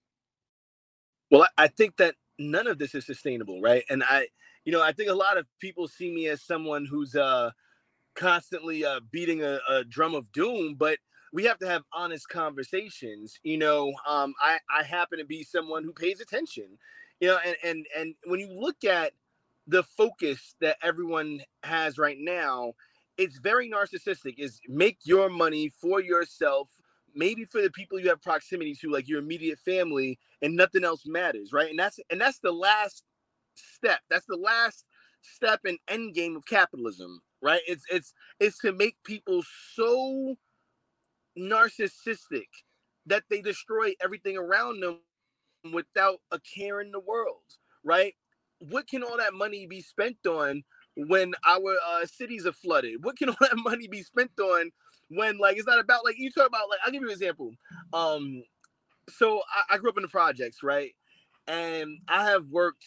Well, 1.31 1.47
I 1.57 1.67
think 1.67 1.97
that 1.97 2.15
none 2.37 2.67
of 2.67 2.77
this 2.77 2.93
is 2.95 3.05
sustainable, 3.05 3.61
right? 3.61 3.83
And 3.89 4.03
I, 4.03 4.27
you 4.65 4.71
know, 4.71 4.81
I 4.81 4.91
think 4.91 5.09
a 5.09 5.13
lot 5.13 5.37
of 5.37 5.45
people 5.59 5.87
see 5.87 6.13
me 6.13 6.27
as 6.27 6.41
someone 6.41 6.85
who's 6.85 7.15
uh 7.15 7.51
constantly 8.15 8.85
uh 8.85 8.99
beating 9.11 9.43
a, 9.43 9.59
a 9.69 9.83
drum 9.83 10.15
of 10.15 10.31
doom, 10.31 10.75
but 10.75 10.97
we 11.33 11.43
have 11.45 11.59
to 11.59 11.67
have 11.67 11.83
honest 11.93 12.29
conversations. 12.29 13.39
You 13.43 13.57
know, 13.57 13.93
um, 14.07 14.33
I 14.41 14.59
I 14.75 14.83
happen 14.83 15.19
to 15.19 15.25
be 15.25 15.43
someone 15.43 15.83
who 15.83 15.93
pays 15.93 16.19
attention. 16.21 16.77
You 17.19 17.29
know, 17.29 17.37
and 17.45 17.55
and 17.63 17.85
and 17.97 18.15
when 18.25 18.39
you 18.39 18.51
look 18.51 18.83
at 18.83 19.13
the 19.67 19.83
focus 19.83 20.55
that 20.61 20.77
everyone 20.83 21.41
has 21.63 21.97
right 21.97 22.17
now, 22.19 22.73
it's 23.17 23.37
very 23.37 23.69
narcissistic. 23.69 24.35
Is 24.37 24.59
make 24.67 24.99
your 25.03 25.29
money 25.29 25.69
for 25.69 26.01
yourself 26.01 26.69
maybe 27.15 27.45
for 27.45 27.61
the 27.61 27.71
people 27.71 27.99
you 27.99 28.09
have 28.09 28.21
proximity 28.21 28.75
to, 28.75 28.91
like 28.91 29.07
your 29.07 29.19
immediate 29.19 29.57
family, 29.59 30.19
and 30.41 30.55
nothing 30.55 30.83
else 30.83 31.03
matters, 31.05 31.51
right? 31.53 31.69
And 31.69 31.79
that's 31.79 31.99
and 32.09 32.19
that's 32.19 32.39
the 32.39 32.51
last 32.51 33.03
step. 33.55 33.99
That's 34.09 34.25
the 34.27 34.37
last 34.37 34.85
step 35.21 35.61
and 35.65 35.79
end 35.87 36.13
game 36.13 36.35
of 36.35 36.45
capitalism, 36.45 37.21
right? 37.41 37.61
It's 37.67 37.83
it's 37.89 38.13
it's 38.39 38.59
to 38.59 38.71
make 38.71 38.97
people 39.03 39.43
so 39.73 40.35
narcissistic 41.37 42.47
that 43.05 43.23
they 43.29 43.41
destroy 43.41 43.93
everything 44.01 44.37
around 44.37 44.81
them 44.81 44.99
without 45.73 46.19
a 46.31 46.39
care 46.39 46.81
in 46.81 46.91
the 46.91 46.99
world, 46.99 47.43
right? 47.83 48.13
What 48.59 48.87
can 48.87 49.03
all 49.03 49.17
that 49.17 49.33
money 49.33 49.67
be 49.67 49.81
spent 49.81 50.25
on 50.27 50.63
when 50.95 51.33
our 51.47 51.75
uh, 51.85 52.05
cities 52.05 52.45
are 52.45 52.53
flooded? 52.53 53.03
What 53.03 53.17
can 53.17 53.29
all 53.31 53.37
that 53.41 53.57
money 53.57 53.87
be 53.87 54.03
spent 54.03 54.39
on 54.39 54.71
when 55.09 55.37
like 55.37 55.57
it's 55.57 55.67
not 55.67 55.79
about 55.79 56.03
like 56.05 56.17
you 56.17 56.31
talk 56.31 56.47
about 56.47 56.69
like 56.69 56.79
I'll 56.85 56.91
give 56.91 57.01
you 57.01 57.07
an 57.09 57.13
example. 57.13 57.51
Um, 57.93 58.43
so 59.09 59.41
I, 59.53 59.75
I 59.75 59.77
grew 59.77 59.89
up 59.89 59.97
in 59.97 60.03
the 60.03 60.09
projects, 60.09 60.63
right? 60.63 60.91
And 61.47 61.99
I 62.07 62.25
have 62.29 62.49
worked 62.49 62.85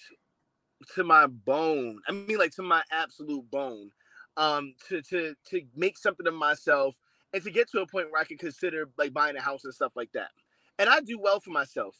to 0.94 1.04
my 1.04 1.26
bone. 1.26 2.00
I 2.08 2.12
mean, 2.12 2.38
like 2.38 2.52
to 2.52 2.62
my 2.62 2.82
absolute 2.90 3.50
bone, 3.50 3.90
um, 4.36 4.74
to 4.88 5.02
to 5.02 5.34
to 5.50 5.62
make 5.76 5.98
something 5.98 6.26
of 6.26 6.34
myself 6.34 6.96
and 7.32 7.42
to 7.42 7.50
get 7.50 7.70
to 7.70 7.80
a 7.80 7.86
point 7.86 8.10
where 8.10 8.20
I 8.20 8.24
can 8.24 8.38
consider 8.38 8.88
like 8.96 9.12
buying 9.12 9.36
a 9.36 9.42
house 9.42 9.64
and 9.64 9.74
stuff 9.74 9.92
like 9.96 10.12
that. 10.12 10.30
And 10.78 10.88
I 10.88 11.00
do 11.00 11.18
well 11.18 11.40
for 11.40 11.50
myself, 11.50 11.96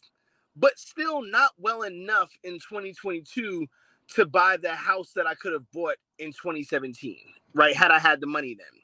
but 0.57 0.79
still 0.79 1.23
not 1.23 1.53
well 1.59 1.83
enough 1.83 2.31
in 2.45 2.55
2022 2.55 3.67
to 4.14 4.27
buy 4.27 4.57
the 4.57 4.75
house 4.75 5.12
that 5.14 5.27
I 5.27 5.35
could 5.35 5.53
have 5.53 5.71
bought 5.73 5.97
in 6.19 6.29
2017, 6.33 7.17
right? 7.55 7.77
Had 7.77 7.91
I 7.91 7.99
had 7.99 8.21
the 8.21 8.27
money 8.27 8.57
then, 8.59 8.81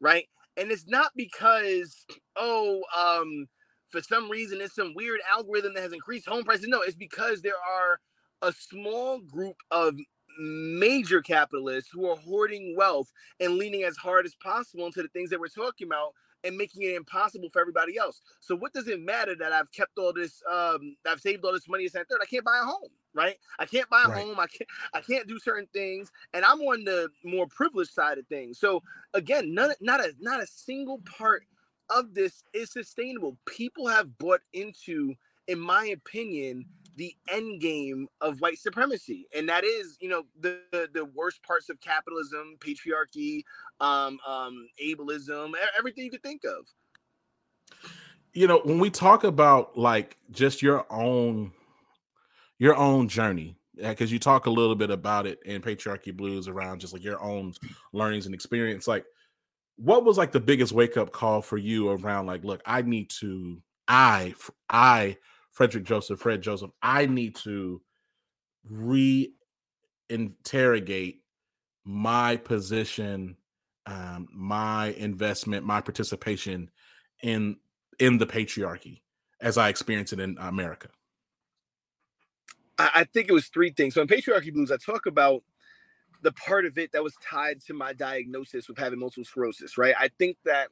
right? 0.00 0.26
And 0.56 0.70
it's 0.70 0.86
not 0.88 1.12
because, 1.16 2.04
oh, 2.36 2.82
um, 2.96 3.46
for 3.88 4.02
some 4.02 4.30
reason 4.30 4.60
it's 4.60 4.74
some 4.74 4.92
weird 4.94 5.20
algorithm 5.32 5.74
that 5.74 5.82
has 5.82 5.92
increased 5.92 6.28
home 6.28 6.44
prices. 6.44 6.68
No, 6.68 6.82
it's 6.82 6.96
because 6.96 7.40
there 7.40 7.52
are 7.54 8.00
a 8.42 8.52
small 8.52 9.20
group 9.20 9.56
of 9.70 9.94
major 10.38 11.20
capitalists 11.20 11.90
who 11.92 12.08
are 12.08 12.16
hoarding 12.16 12.74
wealth 12.76 13.10
and 13.40 13.56
leaning 13.56 13.82
as 13.82 13.96
hard 13.96 14.24
as 14.24 14.34
possible 14.36 14.86
into 14.86 15.02
the 15.02 15.08
things 15.08 15.30
that 15.30 15.40
we're 15.40 15.48
talking 15.48 15.86
about 15.86 16.12
and 16.44 16.56
making 16.56 16.82
it 16.82 16.94
impossible 16.94 17.48
for 17.50 17.60
everybody 17.60 17.98
else. 17.98 18.20
So 18.40 18.54
what 18.54 18.72
does 18.72 18.86
it 18.86 19.00
matter 19.00 19.34
that 19.36 19.52
I've 19.52 19.72
kept 19.72 19.98
all 19.98 20.12
this 20.12 20.40
um 20.50 20.96
I've 21.06 21.20
saved 21.20 21.44
all 21.44 21.52
this 21.52 21.68
money 21.68 21.84
and 21.84 21.92
third? 21.92 22.20
I 22.22 22.26
can't 22.26 22.44
buy 22.44 22.58
a 22.62 22.64
home, 22.64 22.90
right? 23.12 23.36
I 23.58 23.66
can't 23.66 23.88
buy 23.90 24.04
a 24.04 24.08
right. 24.08 24.24
home. 24.24 24.38
I 24.38 24.46
can't 24.46 24.70
I 24.94 25.00
can't 25.00 25.26
do 25.26 25.38
certain 25.40 25.68
things. 25.72 26.12
And 26.32 26.44
I'm 26.44 26.60
on 26.60 26.84
the 26.84 27.08
more 27.24 27.48
privileged 27.48 27.92
side 27.92 28.18
of 28.18 28.26
things. 28.28 28.58
So 28.60 28.82
again, 29.14 29.52
none 29.52 29.72
not 29.80 30.00
a 30.00 30.12
not 30.20 30.40
a 30.40 30.46
single 30.46 30.98
part 30.98 31.42
of 31.90 32.14
this 32.14 32.44
is 32.52 32.70
sustainable. 32.70 33.36
People 33.46 33.88
have 33.88 34.18
bought 34.18 34.42
into, 34.52 35.14
in 35.46 35.58
my 35.58 35.86
opinion, 35.86 36.66
the 36.98 37.14
end 37.30 37.60
game 37.60 38.08
of 38.20 38.40
white 38.40 38.58
supremacy 38.58 39.26
and 39.34 39.48
that 39.48 39.64
is 39.64 39.96
you 40.00 40.08
know 40.08 40.24
the 40.40 40.60
the, 40.72 41.04
worst 41.14 41.42
parts 41.44 41.70
of 41.70 41.80
capitalism 41.80 42.56
patriarchy 42.58 43.42
um, 43.80 44.18
um 44.26 44.68
ableism 44.84 45.52
everything 45.78 46.04
you 46.04 46.10
could 46.10 46.22
think 46.22 46.42
of. 46.44 46.66
You 48.34 48.48
know 48.48 48.60
when 48.64 48.78
we 48.78 48.90
talk 48.90 49.24
about 49.24 49.78
like 49.78 50.18
just 50.32 50.60
your 50.60 50.84
own 50.90 51.52
your 52.58 52.76
own 52.76 53.08
journey 53.08 53.56
because 53.76 54.10
you 54.10 54.18
talk 54.18 54.46
a 54.46 54.50
little 54.50 54.74
bit 54.74 54.90
about 54.90 55.26
it 55.26 55.38
in 55.44 55.62
patriarchy 55.62 56.14
blues 56.14 56.48
around 56.48 56.80
just 56.80 56.92
like 56.92 57.04
your 57.04 57.22
own 57.22 57.54
learnings 57.92 58.26
and 58.26 58.34
experience 58.34 58.88
like 58.88 59.04
what 59.76 60.04
was 60.04 60.18
like 60.18 60.32
the 60.32 60.40
biggest 60.40 60.72
wake 60.72 60.96
up 60.96 61.12
call 61.12 61.40
for 61.40 61.56
you 61.56 61.90
around 61.90 62.26
like 62.26 62.42
look 62.44 62.60
i 62.66 62.82
need 62.82 63.08
to 63.08 63.62
i 63.86 64.34
i 64.68 65.16
Frederick 65.58 65.82
Joseph, 65.82 66.20
Fred 66.20 66.40
Joseph, 66.40 66.70
I 66.82 67.06
need 67.06 67.34
to 67.42 67.82
re-interrogate 68.64 71.22
my 71.84 72.36
position, 72.36 73.36
um, 73.84 74.28
my 74.32 74.90
investment, 74.90 75.66
my 75.66 75.80
participation 75.80 76.70
in 77.24 77.56
in 77.98 78.18
the 78.18 78.26
patriarchy 78.26 79.00
as 79.40 79.58
I 79.58 79.68
experience 79.68 80.12
it 80.12 80.20
in 80.20 80.36
America. 80.38 80.90
I 82.78 83.02
think 83.12 83.28
it 83.28 83.32
was 83.32 83.48
three 83.48 83.72
things. 83.72 83.94
So 83.94 84.02
in 84.02 84.06
patriarchy 84.06 84.54
blues, 84.54 84.70
I 84.70 84.76
talk 84.76 85.06
about 85.06 85.42
the 86.22 86.30
part 86.34 86.66
of 86.66 86.78
it 86.78 86.92
that 86.92 87.02
was 87.02 87.16
tied 87.20 87.60
to 87.62 87.74
my 87.74 87.94
diagnosis 87.94 88.68
with 88.68 88.78
having 88.78 89.00
multiple 89.00 89.24
sclerosis. 89.24 89.76
Right. 89.76 89.96
I 89.98 90.08
think 90.20 90.36
that 90.44 90.68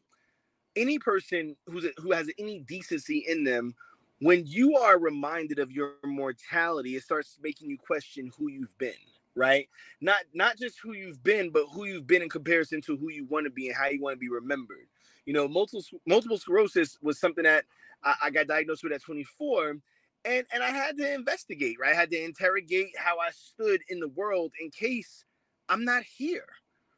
any 0.77 1.01
person 1.01 1.57
who's 1.67 1.87
a, 1.87 1.91
who 1.97 2.13
has 2.13 2.31
any 2.39 2.61
decency 2.61 3.25
in 3.27 3.43
them 3.43 3.75
when 4.21 4.47
you 4.47 4.77
are 4.77 4.99
reminded 4.99 5.59
of 5.59 5.71
your 5.71 5.95
mortality, 6.05 6.97
it 6.97 7.03
starts 7.03 7.39
making 7.43 7.69
you 7.69 7.79
question 7.79 8.31
who 8.37 8.49
you've 8.49 8.77
been, 8.79 8.93
right? 9.35 9.69
Not 10.01 10.21
not 10.33 10.57
just 10.57 10.79
who 10.81 10.95
you've 10.95 11.23
been, 11.23 11.51
but 11.51 11.67
who 11.73 11.85
you've 11.85 12.07
been 12.07 12.23
in 12.23 12.29
comparison 12.29 12.81
to 12.83 12.97
who 12.97 13.11
you 13.11 13.27
want 13.27 13.45
to 13.45 13.51
be 13.51 13.69
and 13.69 13.77
how 13.77 13.89
you 13.89 14.01
want 14.01 14.15
to 14.15 14.21
be 14.21 14.31
remembered. 14.31 14.87
You 15.27 15.35
know, 15.35 15.49
multiple 15.49 15.85
multiple 16.07 16.39
sclerosis 16.39 16.99
was 17.03 17.19
something 17.19 17.45
that 17.45 17.65
I, 18.05 18.15
I 18.25 18.31
got 18.31 18.47
diagnosed 18.47 18.83
with 18.83 18.93
at 18.93 19.03
24, 19.03 19.77
and 20.25 20.47
and 20.53 20.63
I 20.63 20.71
had 20.71 20.97
to 20.97 21.15
investigate, 21.15 21.77
right? 21.81 21.93
I 21.93 21.99
had 21.99 22.11
to 22.11 22.23
interrogate 22.23 22.97
how 22.97 23.19
I 23.19 23.31
stood 23.33 23.81
in 23.89 24.01
the 24.01 24.09
world 24.09 24.53
in 24.61 24.71
case 24.71 25.25
I'm 25.69 25.85
not 25.85 26.05
here, 26.05 26.47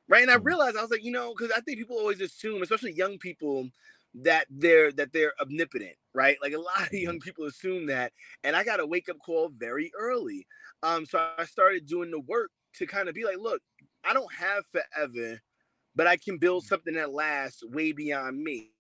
right? 0.09 0.23
And 0.23 0.31
I 0.31 0.37
mm. 0.37 0.45
realized 0.45 0.77
I 0.77 0.83
was 0.83 0.91
like, 0.91 1.05
you 1.05 1.13
know, 1.13 1.35
because 1.37 1.53
I 1.57 1.61
think 1.61 1.79
people 1.79 1.97
always 1.97 2.21
assume, 2.21 2.63
especially 2.63 2.93
young 2.93 3.19
people, 3.19 3.69
that 4.23 4.47
they're 4.51 4.93
that 4.93 5.13
they're 5.13 5.33
omnipotent, 5.41 5.97
right? 6.15 6.37
Like 6.43 6.53
a 6.53 6.59
lot 6.59 6.87
of 6.87 6.93
young 6.93 7.15
mm-hmm. 7.15 7.25
people 7.25 7.47
assume 7.47 7.87
that, 7.87 8.13
and 8.45 8.57
I 8.57 8.65
got 8.65 8.81
a 8.81 8.87
wake 8.87 9.09
up 9.09 9.19
call 9.25 9.51
very 9.57 9.91
early. 9.99 10.47
Um, 10.83 11.07
so 11.07 11.25
I 11.37 11.45
started 11.45 11.87
doing 11.87 12.11
the 12.11 12.21
work 12.21 12.51
to 12.75 12.87
kind 12.87 13.09
of 13.09 13.15
be 13.15 13.25
like, 13.25 13.39
look, 13.39 13.61
I 14.05 14.13
don't 14.13 14.33
have 14.33 14.65
forever, 14.67 15.41
but 15.97 16.07
I 16.07 16.17
can 16.17 16.39
build 16.39 16.63
mm-hmm. 16.63 16.69
something 16.69 16.95
that 16.95 17.13
lasts 17.13 17.65
way 17.65 17.93
beyond 17.93 18.43
me. 18.43 18.71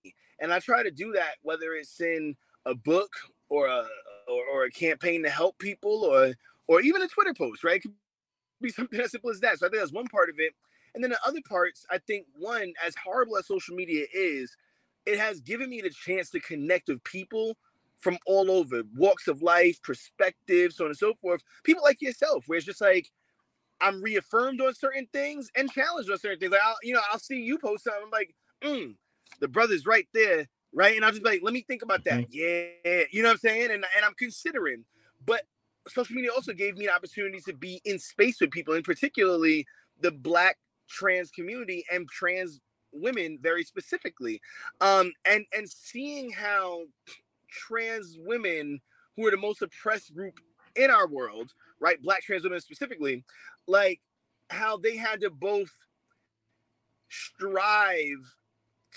And 0.40 0.52
I 0.52 0.60
try 0.60 0.82
to 0.82 0.90
do 0.90 1.12
that 1.12 1.34
whether 1.42 1.72
it's 1.72 2.00
in 2.00 2.36
a 2.64 2.74
book 2.74 3.10
or 3.48 3.66
a 3.66 3.86
or, 4.28 4.44
or 4.52 4.64
a 4.64 4.70
campaign 4.70 5.22
to 5.24 5.30
help 5.30 5.58
people 5.58 6.04
or 6.04 6.34
or 6.66 6.80
even 6.80 7.02
a 7.02 7.08
Twitter 7.08 7.34
post, 7.34 7.64
right? 7.64 7.76
It 7.76 7.82
could 7.82 7.94
be 8.60 8.70
something 8.70 9.00
as 9.00 9.10
simple 9.10 9.30
as 9.30 9.40
that. 9.40 9.58
So 9.58 9.66
I 9.66 9.70
think 9.70 9.80
that's 9.80 9.92
one 9.92 10.08
part 10.08 10.28
of 10.28 10.36
it. 10.38 10.52
And 10.94 11.02
then 11.02 11.10
the 11.10 11.18
other 11.26 11.40
parts, 11.48 11.84
I 11.90 11.98
think 11.98 12.26
one, 12.36 12.72
as 12.84 12.94
horrible 13.02 13.36
as 13.36 13.46
social 13.46 13.74
media 13.74 14.06
is, 14.12 14.56
it 15.08 15.18
has 15.18 15.40
given 15.40 15.70
me 15.70 15.80
the 15.80 15.90
chance 15.90 16.28
to 16.30 16.40
connect 16.40 16.88
with 16.88 17.02
people 17.02 17.56
from 17.98 18.18
all 18.26 18.50
over 18.50 18.82
walks 18.94 19.26
of 19.26 19.42
life, 19.42 19.80
perspectives, 19.82 20.76
so 20.76 20.84
on 20.84 20.90
and 20.90 20.98
so 20.98 21.14
forth. 21.14 21.42
People 21.64 21.82
like 21.82 22.02
yourself, 22.02 22.44
where 22.46 22.58
it's 22.58 22.66
just 22.66 22.80
like 22.80 23.10
I'm 23.80 24.02
reaffirmed 24.02 24.60
on 24.60 24.74
certain 24.74 25.08
things 25.12 25.50
and 25.56 25.70
challenged 25.70 26.10
on 26.10 26.18
certain 26.18 26.38
things. 26.38 26.52
Like 26.52 26.60
I'll, 26.64 26.76
you 26.82 26.92
know, 26.92 27.00
I'll 27.10 27.18
see 27.18 27.40
you 27.40 27.58
post 27.58 27.84
something. 27.84 28.02
I'm 28.04 28.10
like, 28.10 28.34
mm, 28.62 28.94
the 29.40 29.48
brother's 29.48 29.86
right 29.86 30.06
there, 30.12 30.46
right? 30.74 30.94
And 30.94 31.04
I'll 31.04 31.10
just 31.10 31.22
be 31.22 31.30
like, 31.30 31.40
let 31.42 31.54
me 31.54 31.64
think 31.66 31.82
about 31.82 32.04
that. 32.04 32.28
Mm-hmm. 32.28 32.76
Yeah, 32.84 33.04
you 33.10 33.22
know 33.22 33.30
what 33.30 33.34
I'm 33.34 33.38
saying? 33.38 33.70
And 33.70 33.84
and 33.96 34.04
I'm 34.04 34.14
considering, 34.18 34.84
but 35.24 35.42
social 35.88 36.16
media 36.16 36.32
also 36.32 36.52
gave 36.52 36.76
me 36.76 36.86
an 36.86 36.92
opportunity 36.94 37.40
to 37.46 37.54
be 37.54 37.80
in 37.86 37.98
space 37.98 38.40
with 38.42 38.50
people, 38.50 38.74
and 38.74 38.84
particularly 38.84 39.66
the 40.00 40.10
Black 40.10 40.58
trans 40.88 41.30
community 41.30 41.84
and 41.90 42.08
trans 42.08 42.60
women 43.00 43.38
very 43.40 43.64
specifically 43.64 44.40
um 44.80 45.12
and 45.24 45.44
and 45.56 45.68
seeing 45.68 46.30
how 46.30 46.82
trans 47.50 48.16
women 48.20 48.80
who 49.16 49.26
are 49.26 49.30
the 49.30 49.36
most 49.36 49.62
oppressed 49.62 50.14
group 50.14 50.38
in 50.76 50.90
our 50.90 51.08
world 51.08 51.52
right 51.80 52.02
black 52.02 52.22
trans 52.22 52.44
women 52.44 52.60
specifically 52.60 53.24
like 53.66 54.00
how 54.50 54.76
they 54.76 54.96
had 54.96 55.20
to 55.20 55.30
both 55.30 55.70
strive 57.08 58.36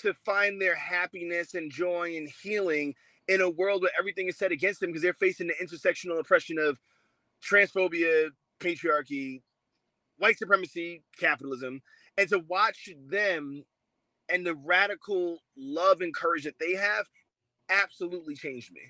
to 0.01 0.13
find 0.13 0.61
their 0.61 0.75
happiness 0.75 1.53
and 1.53 1.71
joy 1.71 2.15
and 2.17 2.29
healing 2.41 2.93
in 3.27 3.41
a 3.41 3.49
world 3.49 3.81
where 3.81 3.91
everything 3.97 4.27
is 4.27 4.37
set 4.37 4.51
against 4.51 4.79
them 4.79 4.89
because 4.89 5.01
they're 5.01 5.13
facing 5.13 5.47
the 5.47 5.53
intersectional 5.63 6.19
oppression 6.19 6.57
of 6.57 6.79
transphobia 7.43 8.29
patriarchy 8.59 9.41
white 10.17 10.37
supremacy 10.37 11.03
capitalism 11.19 11.81
and 12.17 12.29
to 12.29 12.39
watch 12.47 12.89
them 13.07 13.63
and 14.32 14.46
the 14.46 14.56
radical 14.56 15.39
love 15.58 16.02
and 16.02 16.13
courage 16.13 16.44
that 16.44 16.60
they 16.60 16.74
have 16.74 17.06
absolutely 17.70 18.36
changed 18.36 18.72
me. 18.72 18.82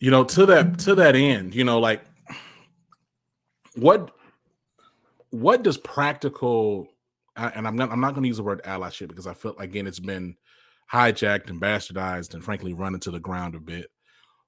you 0.00 0.10
know, 0.10 0.24
to 0.24 0.46
that 0.46 0.78
to 0.80 0.94
that 0.96 1.16
end, 1.16 1.54
you 1.54 1.64
know, 1.64 1.78
like 1.78 2.02
what 3.76 4.14
what 5.30 5.62
does 5.62 5.78
practical 5.78 6.88
and 7.36 7.66
I'm 7.66 7.76
not 7.76 7.90
I'm 7.90 8.00
not 8.00 8.12
going 8.12 8.22
to 8.22 8.28
use 8.28 8.36
the 8.36 8.42
word 8.42 8.62
allyship 8.64 9.08
because 9.08 9.26
I 9.26 9.34
feel 9.34 9.56
again 9.58 9.86
it's 9.86 10.00
been 10.00 10.36
hijacked 10.92 11.48
and 11.50 11.60
bastardized 11.60 12.34
and 12.34 12.44
frankly 12.44 12.74
run 12.74 12.94
into 12.94 13.10
the 13.10 13.20
ground 13.20 13.54
a 13.54 13.60
bit. 13.60 13.86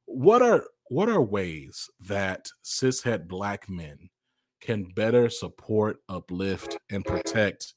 What 0.05 0.43
are 0.43 0.65
what 0.89 1.09
are 1.09 1.23
ways 1.23 1.89
that 2.01 2.49
cishet 2.65 3.27
black 3.27 3.69
men 3.69 4.11
can 4.61 4.85
better 4.85 5.29
support, 5.29 5.99
uplift, 6.09 6.79
and 6.91 7.05
protect 7.05 7.75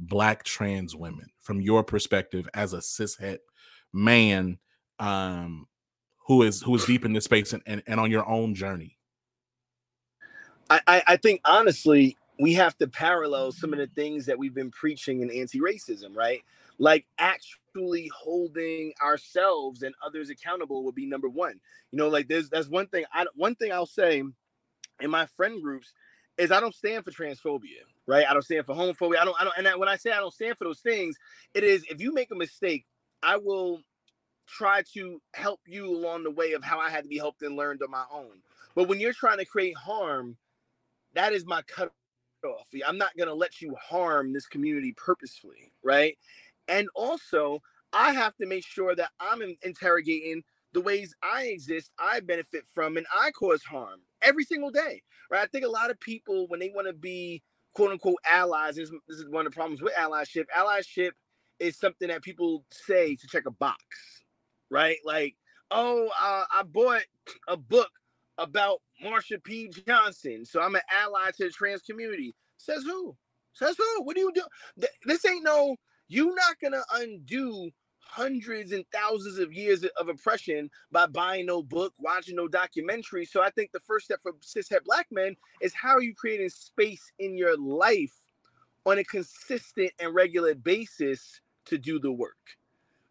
black 0.00 0.44
trans 0.44 0.96
women 0.96 1.26
from 1.40 1.60
your 1.60 1.84
perspective 1.84 2.48
as 2.54 2.72
a 2.72 2.78
cishet 2.78 3.38
man 3.92 4.58
um, 4.98 5.66
who 6.26 6.42
is 6.42 6.62
who 6.62 6.74
is 6.74 6.84
deep 6.84 7.04
in 7.04 7.12
this 7.12 7.24
space 7.24 7.52
and, 7.52 7.62
and, 7.66 7.82
and 7.86 8.00
on 8.00 8.10
your 8.10 8.28
own 8.28 8.54
journey? 8.54 8.96
I, 10.70 11.02
I 11.04 11.16
think 11.16 11.40
honestly, 11.44 12.16
we 12.38 12.54
have 12.54 12.76
to 12.78 12.86
parallel 12.86 13.50
some 13.50 13.72
of 13.72 13.80
the 13.80 13.88
things 13.88 14.24
that 14.26 14.38
we've 14.38 14.54
been 14.54 14.70
preaching 14.70 15.20
in 15.20 15.30
anti-racism, 15.30 16.16
right? 16.16 16.42
Like 16.78 17.06
actually 17.18 18.08
holding 18.16 18.92
ourselves 19.02 19.82
and 19.82 19.94
others 20.04 20.30
accountable 20.30 20.84
would 20.84 20.94
be 20.94 21.06
number 21.06 21.28
one. 21.28 21.60
You 21.90 21.98
know, 21.98 22.08
like 22.08 22.28
there's 22.28 22.48
that's 22.48 22.68
one 22.68 22.86
thing. 22.86 23.04
I 23.12 23.26
one 23.34 23.56
thing 23.56 23.72
I'll 23.72 23.84
say 23.84 24.22
in 25.00 25.10
my 25.10 25.26
friend 25.26 25.60
groups 25.60 25.92
is 26.40 26.52
I 26.52 26.60
don't 26.60 26.74
stand 26.74 27.04
for 27.04 27.12
transphobia, 27.12 27.82
right? 28.06 28.26
I 28.28 28.34
don't 28.34 28.42
stand 28.44 28.66
for 28.66 28.74
homophobia. 28.74 29.18
I 29.18 29.26
don't. 29.26 29.36
I 29.40 29.44
don't. 29.44 29.54
And 29.58 29.80
when 29.80 29.88
I 29.88 29.96
say 29.96 30.12
I 30.12 30.18
don't 30.20 30.34
stand 30.34 30.58
for 30.58 30.64
those 30.64 30.80
things, 30.80 31.16
it 31.54 31.64
is 31.64 31.84
if 31.90 32.00
you 32.00 32.14
make 32.14 32.30
a 32.32 32.36
mistake, 32.36 32.86
I 33.22 33.36
will 33.38 33.82
try 34.48 34.82
to 34.94 35.20
help 35.34 35.60
you 35.66 35.86
along 35.86 36.24
the 36.24 36.30
way 36.30 36.52
of 36.52 36.64
how 36.64 36.80
I 36.80 36.90
had 36.90 37.04
to 37.04 37.08
be 37.08 37.18
helped 37.18 37.42
and 37.42 37.56
learned 37.56 37.82
on 37.82 37.90
my 37.90 38.04
own. 38.12 38.42
But 38.74 38.88
when 38.88 39.00
you're 39.00 39.12
trying 39.12 39.38
to 39.38 39.44
create 39.44 39.76
harm, 39.76 40.36
that 41.14 41.32
is 41.32 41.46
my 41.46 41.62
cut 41.62 41.92
off. 42.44 42.68
I'm 42.86 42.98
not 42.98 43.16
going 43.16 43.28
to 43.28 43.34
let 43.34 43.60
you 43.60 43.76
harm 43.80 44.32
this 44.32 44.46
community 44.46 44.94
purposefully, 44.96 45.72
right? 45.84 46.18
And 46.68 46.88
also, 46.94 47.60
I 47.92 48.12
have 48.14 48.36
to 48.36 48.46
make 48.46 48.66
sure 48.66 48.94
that 48.96 49.10
I'm 49.20 49.42
interrogating 49.62 50.42
the 50.72 50.80
ways 50.80 51.14
I 51.22 51.44
exist, 51.46 51.90
I 51.98 52.20
benefit 52.20 52.64
from, 52.74 52.96
and 52.96 53.06
I 53.14 53.32
cause 53.32 53.64
harm 53.64 54.00
every 54.22 54.44
single 54.44 54.70
day, 54.70 55.02
right? 55.30 55.42
I 55.42 55.46
think 55.46 55.64
a 55.64 55.70
lot 55.70 55.90
of 55.90 56.00
people, 56.00 56.46
when 56.48 56.60
they 56.60 56.70
want 56.74 56.86
to 56.86 56.92
be 56.92 57.42
quote 57.74 57.92
unquote 57.92 58.18
allies, 58.28 58.76
this, 58.76 58.90
this 59.08 59.18
is 59.18 59.28
one 59.28 59.46
of 59.46 59.52
the 59.52 59.56
problems 59.56 59.82
with 59.82 59.94
allyship. 59.94 60.46
Allyship 60.56 61.12
is 61.58 61.78
something 61.78 62.08
that 62.08 62.22
people 62.22 62.64
say 62.70 63.16
to 63.16 63.26
check 63.28 63.44
a 63.46 63.50
box, 63.52 63.82
right? 64.70 64.98
Like, 65.04 65.36
oh, 65.70 66.08
uh, 66.20 66.44
I 66.52 66.62
bought 66.64 67.02
a 67.48 67.56
book 67.56 67.90
about 68.38 68.80
Marsha 69.04 69.42
P. 69.42 69.70
Johnson. 69.86 70.44
So 70.44 70.60
I'm 70.60 70.74
an 70.74 70.82
ally 70.90 71.30
to 71.36 71.44
the 71.44 71.50
trans 71.50 71.82
community. 71.82 72.34
Says 72.58 72.84
who? 72.84 73.16
Says 73.54 73.76
who? 73.78 74.02
What 74.04 74.16
do 74.16 74.22
you 74.22 74.32
do? 74.34 74.42
This 75.04 75.24
ain't 75.26 75.44
no, 75.44 75.76
you're 76.08 76.34
not 76.34 76.56
gonna 76.62 76.82
undo 76.94 77.70
hundreds 78.10 78.72
and 78.72 78.84
thousands 78.92 79.38
of 79.38 79.52
years 79.52 79.84
of 79.98 80.08
oppression 80.08 80.70
by 80.90 81.06
buying 81.06 81.46
no 81.46 81.62
book, 81.62 81.94
watching 81.98 82.36
no 82.36 82.48
documentary. 82.48 83.24
So 83.24 83.42
I 83.42 83.50
think 83.50 83.72
the 83.72 83.80
first 83.80 84.06
step 84.06 84.20
for 84.22 84.32
cishet 84.34 84.84
black 84.84 85.06
men 85.10 85.36
is 85.60 85.74
how 85.74 85.90
are 85.90 86.02
you 86.02 86.14
creating 86.14 86.50
space 86.50 87.12
in 87.18 87.36
your 87.36 87.56
life 87.56 88.14
on 88.86 88.98
a 88.98 89.04
consistent 89.04 89.92
and 90.00 90.14
regular 90.14 90.54
basis 90.54 91.40
to 91.66 91.78
do 91.78 92.00
the 92.00 92.12
work? 92.12 92.36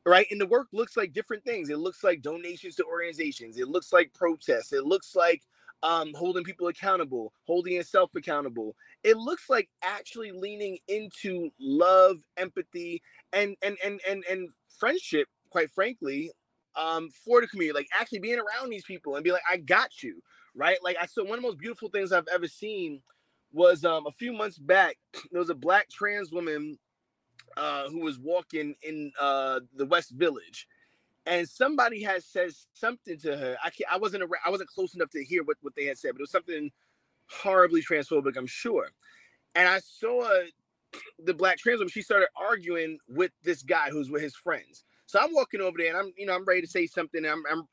right? 0.06 0.28
And 0.32 0.42
the 0.42 0.48
work 0.48 0.68
looks 0.74 0.98
like 0.98 1.14
different 1.14 1.44
things. 1.44 1.70
It 1.70 1.78
looks 1.78 2.04
like 2.04 2.22
donations 2.22 2.76
to 2.76 2.86
organizations. 2.86 3.58
It 3.58 3.68
looks 3.68 3.94
like 3.94 4.14
protests. 4.14 4.74
It 4.74 4.86
looks 4.86 5.16
like 5.16 5.44
um, 5.84 6.14
holding 6.16 6.44
people 6.44 6.68
accountable, 6.68 7.34
holding 7.46 7.74
yourself 7.74 8.12
accountable. 8.16 8.76
It 9.04 9.18
looks 9.18 9.50
like 9.50 9.70
actually 9.84 10.32
leaning 10.32 10.78
into 10.88 11.50
love, 11.60 12.18
empathy, 12.38 13.02
and 13.34 13.56
and 13.62 13.78
and 13.84 14.00
and 14.08 14.24
and 14.30 14.50
friendship. 14.80 15.28
Quite 15.50 15.72
frankly, 15.72 16.32
um, 16.76 17.10
for 17.26 17.42
the 17.42 17.48
community, 17.48 17.76
like 17.78 17.88
actually 18.00 18.20
being 18.20 18.40
around 18.40 18.70
these 18.70 18.84
people 18.86 19.16
and 19.16 19.24
be 19.24 19.32
like, 19.32 19.42
I 19.50 19.58
got 19.58 20.04
you, 20.04 20.22
right? 20.56 20.78
Like 20.84 20.98
I 21.02 21.06
saw 21.06 21.24
one 21.24 21.40
of 21.40 21.44
the 21.44 21.48
most 21.48 21.58
beautiful 21.60 21.90
things 21.90 22.12
I've 22.12 22.28
ever 22.34 22.48
seen 22.48 23.02
was 23.52 23.84
um 23.86 24.06
a 24.08 24.12
few 24.12 24.34
months 24.34 24.58
back. 24.60 24.98
There 25.32 25.40
was 25.40 25.50
a 25.50 25.56
black 25.56 25.90
trans 25.90 26.32
woman 26.32 26.78
uh, 27.58 27.90
who 27.90 28.00
was 28.02 28.20
walking 28.20 28.76
in 28.84 29.12
uh, 29.20 29.60
the 29.76 29.86
West 29.86 30.12
Village, 30.12 30.68
and 31.30 31.48
somebody 31.48 32.02
had 32.02 32.24
said 32.24 32.50
something 32.74 33.18
to 33.20 33.38
her. 33.38 33.56
I 33.64 33.70
can't, 33.70 33.92
I 33.92 33.98
wasn't 33.98 34.24
around, 34.24 34.42
I 34.46 34.50
wasn't 34.50 34.70
close 34.70 34.96
enough 34.96 35.12
to 35.12 35.24
hear 35.24 35.44
what, 35.44 35.58
what 35.62 35.76
they 35.76 35.86
had 35.86 35.98
said, 35.98 36.14
but 36.14 36.20
it 36.20 36.24
was 36.24 36.32
something 36.32 36.72
horribly 37.30 37.82
transphobic, 37.84 38.36
I'm 38.36 38.48
sure. 38.48 38.90
And 39.54 39.70
I 39.70 39.80
saw 39.80 40.28
the 41.24 41.34
black 41.34 41.58
trans 41.60 41.80
woman. 41.80 41.90
She 41.90 42.02
started 42.02 42.30
arguing 42.36 42.98
with 43.08 43.32
this 43.44 43.62
guy 43.62 43.92
who's 43.92 44.10
with 44.10 44.24
his 44.24 44.36
friends. 44.36 44.84
So 45.06 45.20
I'm 45.20 45.34
walking 45.34 45.62
over 45.62 45.78
there, 45.78 45.90
and 45.90 45.98
I'm 45.98 46.14
you 46.18 46.28
know 46.28 46.36
I'm 46.36 46.46
ready 46.46 46.62
to 46.62 46.68
say 46.68 46.86
something. 46.86 47.26
I'm, 47.26 47.44
I'm 47.52 47.68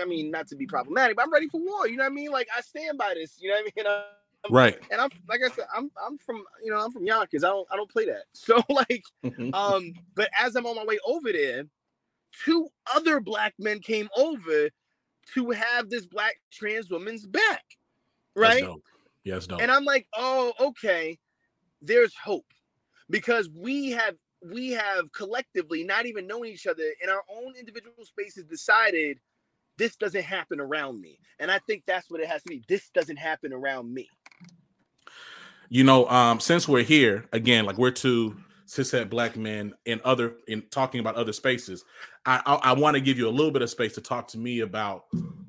I 0.00 0.06
mean 0.06 0.30
not 0.30 0.46
to 0.48 0.56
be 0.56 0.66
problematic, 0.66 1.16
but 1.16 1.22
I'm 1.22 1.32
ready 1.32 1.46
for 1.46 1.60
war. 1.60 1.86
You 1.86 1.96
know 1.96 2.04
what 2.04 2.12
I 2.12 2.14
mean? 2.14 2.30
Like 2.30 2.48
I 2.56 2.62
stand 2.62 2.96
by 2.96 3.12
this. 3.14 3.36
You 3.38 3.50
know 3.50 3.56
what 3.56 3.86
I 3.86 3.92
mean? 3.92 4.04
right. 4.50 4.78
And 4.90 4.98
I'm 4.98 5.10
like 5.28 5.40
I 5.44 5.54
said, 5.54 5.66
I'm 5.76 5.90
I'm 6.02 6.16
from 6.16 6.42
you 6.64 6.70
know 6.70 6.78
I'm 6.78 6.90
from 6.90 7.04
Yonkers. 7.04 7.44
I 7.44 7.48
don't 7.48 7.68
I 7.70 7.76
don't 7.76 7.90
play 7.90 8.06
that. 8.06 8.24
So 8.32 8.62
like, 8.70 9.04
um, 9.52 9.92
but 10.14 10.30
as 10.38 10.56
I'm 10.56 10.64
on 10.64 10.76
my 10.76 10.84
way 10.84 10.98
over 11.04 11.30
there, 11.30 11.64
two 12.44 12.68
other 12.94 13.20
black 13.20 13.54
men 13.58 13.80
came 13.80 14.08
over 14.16 14.70
to 15.34 15.50
have 15.50 15.90
this 15.90 16.06
black 16.06 16.36
trans 16.50 16.90
woman's 16.90 17.26
back, 17.26 17.64
right? 18.34 18.64
Yes, 19.24 19.48
no. 19.48 19.58
And 19.58 19.70
I'm 19.70 19.84
like, 19.84 20.06
oh, 20.16 20.52
okay, 20.60 21.18
there's 21.82 22.14
hope. 22.14 22.46
Because 23.08 23.48
we 23.54 23.90
have 23.90 24.14
we 24.48 24.70
have 24.70 25.12
collectively 25.12 25.84
not 25.84 26.06
even 26.06 26.26
knowing 26.26 26.52
each 26.52 26.66
other 26.66 26.94
in 27.02 27.10
our 27.10 27.22
own 27.28 27.54
individual 27.58 28.04
spaces 28.04 28.44
decided 28.44 29.18
this 29.76 29.96
doesn't 29.96 30.22
happen 30.22 30.60
around 30.60 31.00
me. 31.00 31.18
And 31.38 31.50
i 31.50 31.58
think 31.58 31.82
that's 31.86 32.10
what 32.10 32.20
it 32.20 32.28
has 32.28 32.42
to 32.42 32.48
be. 32.48 32.62
This 32.68 32.90
doesn't 32.90 33.18
happen 33.18 33.52
around 33.52 33.92
me. 33.92 34.08
You 35.68 35.84
know, 35.84 36.08
um, 36.08 36.40
since 36.40 36.66
we're 36.66 36.82
here 36.82 37.28
again, 37.32 37.64
like 37.64 37.78
we're 37.78 37.90
two 37.90 38.36
cishet 38.70 39.10
black 39.10 39.36
men 39.36 39.74
in 39.84 40.00
other 40.04 40.36
in 40.46 40.62
talking 40.70 41.00
about 41.00 41.16
other 41.16 41.32
spaces, 41.32 41.84
I 42.24 42.40
I, 42.46 42.70
I 42.70 42.72
want 42.72 42.94
to 42.94 43.00
give 43.00 43.18
you 43.18 43.28
a 43.28 43.30
little 43.30 43.50
bit 43.50 43.62
of 43.62 43.70
space 43.70 43.94
to 43.96 44.00
talk 44.00 44.28
to 44.28 44.38
me 44.38 44.60
about 44.60 45.04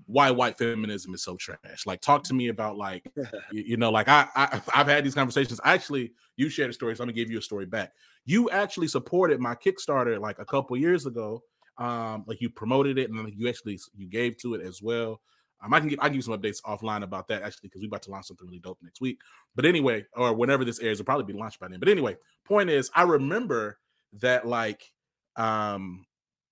why 0.08 0.32
white 0.32 0.58
feminism 0.58 1.14
is 1.14 1.24
so 1.24 1.38
trash. 1.38 1.86
Like, 1.86 2.02
talk 2.02 2.24
to 2.24 2.34
me 2.34 2.48
about 2.48 2.78
like 2.78 3.06
you, 3.52 3.64
you, 3.68 3.78
know, 3.78 3.92
like 3.92 4.08
I, 4.08 4.28
I 4.36 4.62
I've 4.74 4.88
had 4.88 5.04
these 5.04 5.16
conversations. 5.16 5.60
Actually, 5.64 6.14
you 6.36 6.50
shared 6.50 6.72
a 6.72 6.74
story, 6.74 6.96
so 6.96 7.04
I'm 7.04 7.08
gonna 7.08 7.16
give 7.16 7.30
you 7.30 7.38
a 7.38 7.44
story 7.44 7.66
back. 7.66 7.94
You 8.26 8.50
actually 8.50 8.88
supported 8.88 9.40
my 9.40 9.56
Kickstarter 9.56 10.20
like 10.20 10.40
a 10.40 10.46
couple 10.46 10.76
years 10.78 11.06
ago. 11.06 11.44
Um, 11.78 12.26
like 12.28 12.42
you 12.42 12.50
promoted 12.50 13.00
it 13.00 13.10
and 13.10 13.18
then 13.18 13.32
you 13.36 13.48
actually 13.48 13.80
you 13.96 14.08
gave 14.08 14.38
to 14.38 14.56
it 14.56 14.62
as 14.62 14.82
well. 14.82 15.22
Um, 15.64 15.74
I 15.74 15.80
can 15.80 15.90
give 15.90 16.00
I 16.00 16.06
can 16.06 16.14
give 16.14 16.24
some 16.24 16.38
updates 16.38 16.62
offline 16.64 17.04
about 17.04 17.28
that 17.28 17.44
actually 17.44 17.70
because 17.70 17.82
we're 17.82 17.88
about 17.88 18.02
to 18.04 18.12
launch 18.12 18.28
something 18.28 18.48
really 18.48 18.60
dope 18.60 18.80
next 18.82 19.02
week. 19.02 19.20
But 19.56 19.66
anyway, 19.66 20.06
or 20.14 20.34
whenever 20.34 20.66
this 20.66 20.80
airs, 20.80 21.00
it'll 21.00 21.06
probably 21.06 21.32
be 21.32 21.38
launched 21.38 21.60
by 21.60 21.68
then. 21.68 21.80
But 21.80 21.90
anyway, 21.90 22.18
point 22.46 22.70
is, 22.70 22.90
I 22.96 23.04
remember 23.04 23.78
that 24.20 24.48
like, 24.48 24.92
um, 25.36 26.06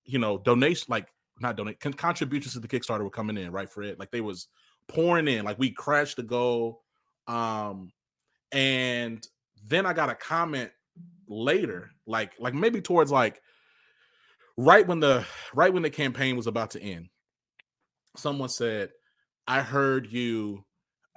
you 0.04 0.18
know, 0.18 0.38
donation 0.38 0.86
like 0.88 1.08
not 1.40 1.56
donate 1.56 1.80
con- 1.80 1.94
contributions 1.94 2.54
to 2.54 2.60
the 2.60 2.68
Kickstarter 2.68 3.02
were 3.02 3.10
coming 3.10 3.36
in, 3.36 3.50
right, 3.50 3.68
Fred? 3.68 3.98
Like 3.98 4.10
they 4.10 4.20
was 4.20 4.48
pouring 4.88 5.28
in, 5.28 5.44
like 5.44 5.58
we 5.58 5.70
crashed 5.70 6.16
the 6.16 6.22
goal. 6.22 6.82
Um, 7.26 7.92
and 8.52 9.26
then 9.66 9.86
I 9.86 9.92
got 9.92 10.10
a 10.10 10.14
comment 10.14 10.70
later, 11.28 11.90
like 12.06 12.32
like 12.38 12.54
maybe 12.54 12.80
towards 12.80 13.10
like 13.10 13.40
right 14.56 14.86
when 14.86 15.00
the 15.00 15.24
right 15.54 15.72
when 15.72 15.82
the 15.82 15.90
campaign 15.90 16.36
was 16.36 16.46
about 16.46 16.70
to 16.72 16.82
end. 16.82 17.08
Someone 18.16 18.48
said, 18.48 18.90
I 19.46 19.62
heard 19.62 20.10
you. 20.10 20.64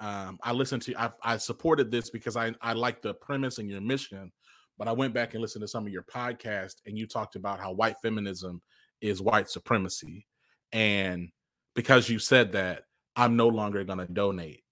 Um, 0.00 0.38
I 0.42 0.52
listened 0.52 0.82
to. 0.82 1.00
I, 1.00 1.10
I 1.22 1.36
supported 1.36 1.90
this 1.90 2.10
because 2.10 2.36
I 2.36 2.52
I 2.60 2.72
like 2.72 3.02
the 3.02 3.14
premise 3.14 3.58
and 3.58 3.70
your 3.70 3.80
mission, 3.80 4.32
but 4.78 4.88
I 4.88 4.92
went 4.92 5.14
back 5.14 5.34
and 5.34 5.42
listened 5.42 5.62
to 5.62 5.68
some 5.68 5.86
of 5.86 5.92
your 5.92 6.02
podcast, 6.02 6.76
and 6.86 6.98
you 6.98 7.06
talked 7.06 7.36
about 7.36 7.60
how 7.60 7.72
white 7.72 7.96
feminism 8.02 8.60
is 9.00 9.22
white 9.22 9.48
supremacy, 9.48 10.26
and 10.72 11.30
because 11.74 12.08
you 12.08 12.18
said 12.18 12.52
that, 12.52 12.82
I'm 13.16 13.36
no 13.36 13.48
longer 13.48 13.84
going 13.84 13.98
to 13.98 14.06
donate 14.06 14.64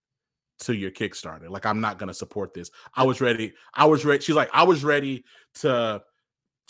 to 0.60 0.74
your 0.74 0.90
Kickstarter. 0.90 1.48
Like 1.48 1.66
I'm 1.66 1.80
not 1.80 1.98
going 1.98 2.08
to 2.08 2.14
support 2.14 2.54
this. 2.54 2.70
I 2.94 3.04
was 3.04 3.20
ready. 3.20 3.52
I 3.74 3.84
was 3.84 4.04
ready. 4.04 4.22
She's 4.22 4.36
like, 4.36 4.50
I 4.52 4.64
was 4.64 4.84
ready 4.84 5.24
to. 5.60 6.02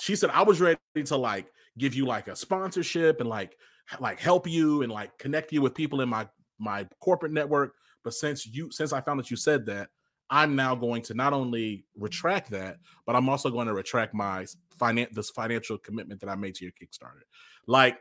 She 0.01 0.17
said 0.17 0.31
I 0.31 0.43
was 0.43 0.61
ready 0.61 0.79
to 1.05 1.17
like 1.17 1.53
give 1.79 1.95
you 1.95 2.07
like 2.07 2.29
a 2.29 2.37
sponsorship 2.37 3.21
and 3.21 3.29
like 3.29 3.57
like 4.01 4.19
help 4.19 4.49
you 4.49 4.83
and 4.83 4.91
like 4.91 5.17
connect 5.19 5.53
you 5.53 5.63
with 5.63 5.75
people 5.75 6.01
in 6.01 6.09
my 6.09 6.27
my 6.63 6.87
corporate 7.01 7.33
network. 7.33 7.75
But 8.05 8.15
since 8.15 8.47
you 8.47 8.71
since 8.71 8.93
I 8.93 9.01
found 9.01 9.19
that 9.21 9.31
you 9.31 9.37
said 9.37 9.67
that, 9.67 9.89
I'm 10.31 10.57
now 10.57 10.75
going 10.75 11.03
to 11.03 11.15
not 11.15 11.35
only 11.35 11.85
retract 11.95 12.51
that, 12.53 12.79
but 13.07 13.15
I'm 13.15 13.29
also 13.29 13.51
going 13.51 13.67
to 13.67 13.75
retract 13.75 14.15
my 14.15 14.47
finan- 14.81 15.13
this 15.13 15.31
financial 15.31 15.77
commitment 15.77 16.21
that 16.21 16.31
I 16.31 16.35
made 16.37 16.55
to 16.57 16.65
your 16.65 16.73
Kickstarter. 16.73 17.23
Like, 17.67 17.99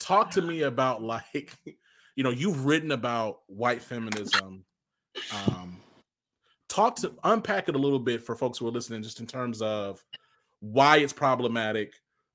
talk 0.00 0.30
to 0.32 0.42
me 0.42 0.62
about 0.62 1.02
like, 1.02 1.56
you 2.16 2.24
know, 2.24 2.30
you've 2.30 2.66
written 2.66 2.90
about 2.90 3.38
white 3.46 3.82
feminism. 3.82 4.64
Um, 5.32 5.80
talk 6.68 6.96
to 6.96 7.12
unpack 7.24 7.68
it 7.68 7.76
a 7.76 7.78
little 7.78 8.00
bit 8.00 8.22
for 8.24 8.34
folks 8.34 8.58
who 8.58 8.66
are 8.66 8.72
listening, 8.72 9.02
just 9.02 9.20
in 9.20 9.26
terms 9.26 9.62
of 9.62 10.04
why 10.60 10.96
it's 10.96 11.12
problematic, 11.12 11.92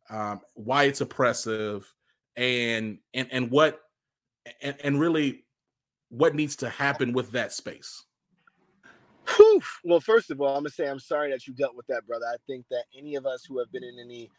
um, 0.09 0.39
why 0.53 0.85
it's 0.85 1.01
oppressive, 1.01 1.93
and 2.35 2.99
and 3.13 3.27
and 3.31 3.51
what 3.51 3.81
and, 4.61 4.75
and 4.83 4.99
really 4.99 5.45
what 6.09 6.35
needs 6.35 6.55
to 6.57 6.69
happen 6.69 7.13
with 7.13 7.31
that 7.31 7.51
space. 7.51 8.03
Whew. 9.35 9.61
Well, 9.83 10.01
first 10.01 10.31
of 10.31 10.41
all, 10.41 10.55
I'm 10.55 10.63
gonna 10.63 10.69
say 10.69 10.87
I'm 10.87 10.99
sorry 10.99 11.31
that 11.31 11.47
you 11.47 11.53
dealt 11.53 11.75
with 11.75 11.87
that, 11.87 12.05
brother. 12.05 12.25
I 12.25 12.35
think 12.45 12.65
that 12.69 12.83
any 12.97 13.15
of 13.15 13.25
us 13.25 13.45
who 13.45 13.57
have 13.59 13.71
been 13.71 13.83
in 13.83 13.97
any 13.99 14.29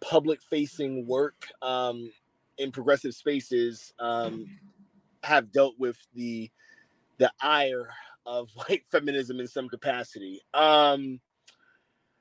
public 0.00 0.40
facing 0.42 1.06
work 1.06 1.48
um, 1.60 2.10
in 2.56 2.70
progressive 2.70 3.14
spaces 3.14 3.92
um, 3.98 4.46
have 5.24 5.50
dealt 5.52 5.74
with 5.78 5.96
the 6.14 6.50
the 7.18 7.32
ire 7.40 7.88
of 8.26 8.48
white 8.54 8.84
feminism 8.90 9.40
in 9.40 9.48
some 9.48 9.68
capacity. 9.68 10.40
Um, 10.54 11.20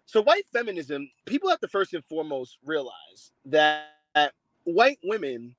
so, 0.06 0.23
white 0.23 0.47
feminism, 0.52 1.10
people 1.26 1.50
have 1.50 1.60
to 1.60 1.67
first 1.67 1.93
and 1.93 2.04
foremost 2.06 2.58
realize 2.65 3.32
that 3.45 3.88
white 4.63 5.00
women 5.04 5.56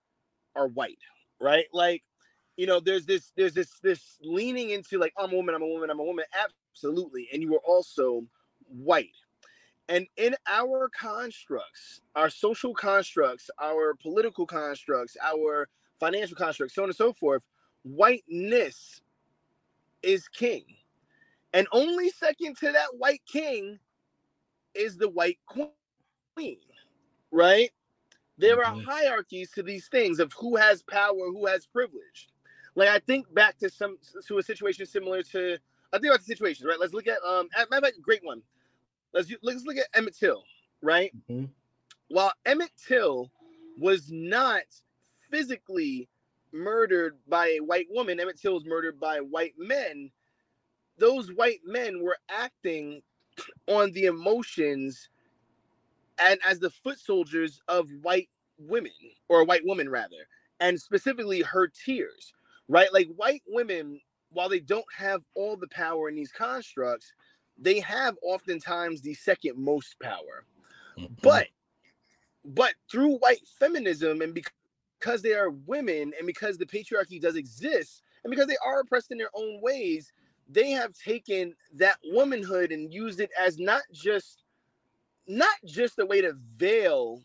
are 0.57 0.69
white, 0.69 0.99
right? 1.41 1.67
Like, 1.73 2.03
you 2.57 2.67
know, 2.67 2.81
there's 2.81 3.07
this, 3.07 3.33
there's 3.37 3.55
this, 3.55 3.79
this 3.83 4.19
leaning 4.21 4.71
into 4.71 4.99
like, 4.99 5.13
I'm 5.17 5.33
a 5.33 5.37
woman, 5.37 5.55
I'm 5.55 5.63
a 5.63 5.67
woman, 5.67 5.91
I'm 5.91 6.01
a 6.01 6.05
woman. 6.05 6.25
Absolutely, 6.75 7.29
and 7.33 7.43
you 7.43 7.55
are 7.55 7.63
also 7.67 8.25
white. 8.69 9.15
And 9.89 10.07
in 10.17 10.35
our 10.47 10.91
constructs, 10.91 12.03
our 12.15 12.29
social 12.29 12.75
constructs, 12.75 13.49
our 13.61 13.95
political 13.95 14.47
constructs, 14.47 15.17
our 15.23 15.69
financial 15.99 16.37
constructs, 16.37 16.75
so 16.75 16.83
on 16.83 16.91
and 16.91 16.97
so 16.97 17.13
forth, 17.13 17.43
whiteness 17.85 19.01
is 20.03 20.29
king. 20.29 20.65
And 21.55 21.67
only 21.73 22.11
second 22.11 22.59
to 22.59 22.73
that 22.73 22.89
white 22.99 23.23
king 23.27 23.79
is 24.75 24.99
the 24.99 25.09
white 25.09 25.39
queen, 25.47 26.59
right? 27.31 27.71
There 28.39 28.65
are 28.65 28.73
mm-hmm. 28.73 28.89
hierarchies 28.89 29.51
to 29.53 29.63
these 29.63 29.89
things 29.89 30.21
of 30.21 30.33
who 30.33 30.57
has 30.57 30.83
power, 30.83 31.13
who 31.13 31.47
has 31.47 31.67
privilege. 31.67 32.29
Like 32.77 32.89
I 32.89 33.01
think 33.01 33.33
back 33.35 33.59
to 33.59 33.69
some 33.69 33.99
to 34.29 34.39
a 34.39 34.43
situation 34.43 34.87
similar 34.87 35.23
to 35.25 35.59
I 35.93 35.99
think 35.99 36.13
about 36.13 36.21
the 36.21 36.27
situations, 36.27 36.67
right? 36.67 36.79
Let's 36.79 36.93
look 36.93 37.09
at 37.09 37.19
um 37.27 37.49
matter 37.71 37.93
great 38.01 38.25
one. 38.25 38.43
Let's 39.13 39.33
let's 39.43 39.65
look 39.65 39.77
at 39.77 39.87
Emmett 39.95 40.17
Till, 40.17 40.45
right? 40.83 41.11
Mm-hmm. 41.29 41.47
While 42.09 42.33
Emmett 42.47 42.71
Till 42.87 43.31
was 43.79 44.09
not 44.11 44.63
physically 45.31 46.09
murdered 46.53 47.17
by 47.27 47.49
a 47.49 47.61
white 47.61 47.89
woman, 47.91 48.21
Emmett 48.21 48.41
Till 48.41 48.55
was 48.55 48.65
murdered 48.65 49.01
by 49.01 49.19
white 49.19 49.55
men. 49.59 50.11
Those 50.99 51.29
white 51.33 51.61
men 51.65 52.03
were 52.03 52.19
acting 52.29 53.03
on 53.67 53.93
the 53.93 54.05
emotions 54.05 55.09
and 56.19 56.41
as 56.47 56.59
the 56.59 56.71
foot 56.71 56.99
soldiers 56.99 57.61
of 57.69 57.89
white 58.03 58.29
women 58.59 58.93
or 59.29 59.41
a 59.41 59.45
white 59.45 59.65
woman 59.65 59.89
rather, 59.89 60.27
and 60.61 60.81
specifically 60.81 61.43
her 61.43 61.69
tears, 61.69 62.33
right? 62.69 62.93
Like 62.93 63.09
white 63.17 63.43
women, 63.47 64.01
while 64.31 64.49
they 64.49 64.61
don't 64.61 64.85
have 64.97 65.23
all 65.35 65.57
the 65.57 65.69
power 65.69 66.09
in 66.09 66.15
these 66.17 66.33
constructs, 66.33 67.13
they 67.57 67.81
have 67.81 68.17
oftentimes 68.23 69.01
the 69.01 69.15
second 69.15 69.57
most 69.57 69.97
power. 70.01 70.45
Mm-hmm. 70.99 71.15
But 71.23 71.49
but 72.45 72.75
through 72.91 73.19
white 73.19 73.47
feminism 73.59 74.23
and 74.23 74.35
because 74.35 75.23
they 75.23 75.35
are 75.35 75.51
women 75.51 76.13
and 76.17 76.27
because 76.27 76.57
the 76.57 76.67
patriarchy 76.67 77.21
does 77.21 77.37
exist 77.37 78.03
and 78.25 78.31
because 78.31 78.47
they 78.47 78.57
are 78.65 78.81
oppressed 78.81 79.11
in 79.11 79.19
their 79.19 79.31
own 79.35 79.61
ways, 79.61 80.13
they 80.49 80.71
have 80.71 80.95
taken 80.95 81.55
that 81.75 81.99
womanhood 82.05 82.73
and 82.73 82.93
used 82.93 83.21
it 83.21 83.31
as 83.39 83.59
not 83.59 83.83
just 83.93 84.45
not 85.29 85.55
just 85.65 85.99
a 85.99 86.07
way 86.07 86.21
to 86.21 86.35
veil 86.57 87.23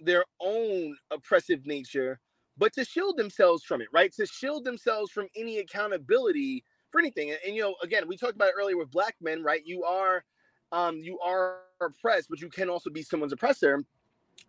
their 0.00 0.24
own 0.40 0.96
oppressive 1.10 1.66
nature, 1.66 2.18
but 2.58 2.72
to 2.74 2.84
shield 2.84 3.16
themselves 3.16 3.64
from 3.64 3.80
it, 3.80 3.88
right? 3.92 4.12
To 4.14 4.26
shield 4.26 4.64
themselves 4.64 5.10
from 5.10 5.28
any 5.36 5.58
accountability 5.58 6.64
for 6.90 7.00
anything. 7.00 7.30
And, 7.30 7.38
and 7.46 7.56
you 7.56 7.62
know, 7.62 7.74
again, 7.82 8.06
we 8.06 8.16
talked 8.16 8.34
about 8.34 8.48
it 8.48 8.54
earlier 8.58 8.76
with 8.76 8.90
black 8.90 9.16
men, 9.20 9.42
right? 9.42 9.62
You 9.64 9.84
are 9.84 10.24
um 10.72 10.96
you 10.98 11.18
are 11.20 11.58
oppressed, 11.80 12.28
but 12.28 12.40
you 12.40 12.48
can 12.48 12.68
also 12.68 12.90
be 12.90 13.02
someone's 13.02 13.32
oppressor 13.32 13.84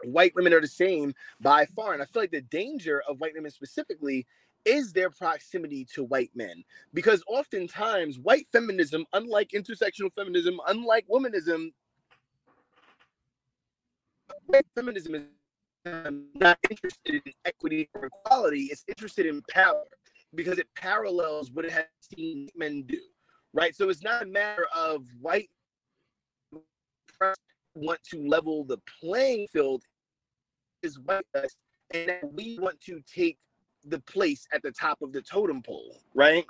white 0.04 0.36
women 0.36 0.54
are 0.54 0.62
the 0.62 0.68
same 0.68 1.14
by 1.42 1.66
far. 1.66 1.94
And 1.94 2.02
I 2.02 2.06
feel 2.06 2.24
like 2.24 2.32
the 2.32 2.42
danger 2.42 3.02
of 3.08 3.20
white 3.20 3.34
women 3.36 3.52
specifically 3.52 4.26
is 4.66 4.92
their 4.92 5.10
proximity 5.10 5.86
to 5.94 6.04
white 6.04 6.32
men. 6.36 6.64
Because 6.94 7.24
oftentimes, 7.28 8.20
white 8.20 8.48
feminism, 8.52 9.06
unlike 9.14 9.50
intersectional 9.52 10.14
feminism, 10.14 10.60
unlike 10.68 11.06
womanism, 11.08 11.72
feminism 14.76 15.16
is 15.16 15.24
not 16.36 16.58
interested 16.70 17.22
in 17.26 17.34
equity 17.46 17.90
or 17.94 18.06
equality, 18.08 18.70
it's 18.72 18.84
interested 18.88 19.26
in 19.26 19.42
power 19.50 19.84
because 20.34 20.58
it 20.58 20.68
parallels 20.76 21.52
what 21.52 21.66
it 21.66 21.72
has 21.72 21.86
seen 22.16 22.50
men 22.56 22.84
do. 22.88 23.00
Right. 23.54 23.76
So 23.76 23.90
it's 23.90 24.04
not 24.04 24.24
a 24.24 24.26
matter 24.26 24.66
of 24.76 25.06
white 25.22 25.50
want 27.76 28.02
to 28.04 28.28
level 28.28 28.64
the 28.64 28.78
playing 29.02 29.48
field 29.48 29.84
is 30.82 31.00
white 31.00 31.26
us, 31.36 31.56
and 31.94 32.10
that 32.10 32.34
we 32.34 32.58
want 32.60 32.80
to 32.82 33.02
take 33.14 33.38
the 33.88 34.00
place 34.02 34.48
at 34.54 34.62
the 34.64 34.72
top 34.72 35.02
of 35.02 35.12
the 35.12 35.22
totem 35.22 35.62
pole, 35.62 36.02
right? 36.16 36.46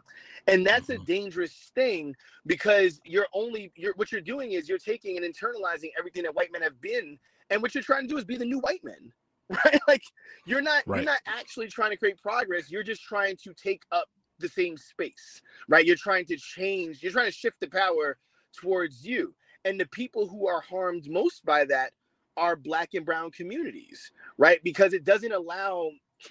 And 0.47 0.65
that's 0.65 0.89
a 0.89 0.97
dangerous 0.99 1.71
thing 1.75 2.15
because 2.45 3.01
you're 3.03 3.27
only 3.33 3.71
you're 3.75 3.93
what 3.95 4.11
you're 4.11 4.21
doing 4.21 4.53
is 4.53 4.69
you're 4.69 4.77
taking 4.77 5.17
and 5.17 5.25
internalizing 5.25 5.89
everything 5.97 6.23
that 6.23 6.35
white 6.35 6.51
men 6.51 6.61
have 6.61 6.79
been, 6.79 7.17
and 7.49 7.61
what 7.61 7.73
you're 7.73 7.83
trying 7.83 8.03
to 8.03 8.07
do 8.07 8.17
is 8.17 8.25
be 8.25 8.37
the 8.37 8.45
new 8.45 8.59
white 8.59 8.83
men, 8.83 9.11
right? 9.49 9.79
Like 9.87 10.03
you're 10.45 10.61
not 10.61 10.83
right. 10.85 10.97
you're 10.97 11.05
not 11.05 11.21
actually 11.25 11.67
trying 11.67 11.91
to 11.91 11.97
create 11.97 12.21
progress. 12.21 12.69
You're 12.71 12.83
just 12.83 13.03
trying 13.03 13.37
to 13.43 13.53
take 13.53 13.83
up 13.91 14.07
the 14.39 14.49
same 14.49 14.77
space, 14.77 15.41
right? 15.69 15.85
You're 15.85 15.95
trying 15.95 16.25
to 16.25 16.37
change. 16.37 17.01
You're 17.01 17.11
trying 17.11 17.27
to 17.27 17.31
shift 17.31 17.59
the 17.59 17.67
power 17.67 18.17
towards 18.55 19.05
you. 19.05 19.33
And 19.63 19.79
the 19.79 19.87
people 19.87 20.27
who 20.27 20.47
are 20.47 20.61
harmed 20.61 21.09
most 21.09 21.45
by 21.45 21.65
that 21.65 21.91
are 22.37 22.55
black 22.55 22.89
and 22.93 23.05
brown 23.05 23.31
communities, 23.31 24.11
right? 24.37 24.59
Because 24.63 24.93
it 24.93 25.03
doesn't 25.03 25.31
allow 25.31 25.89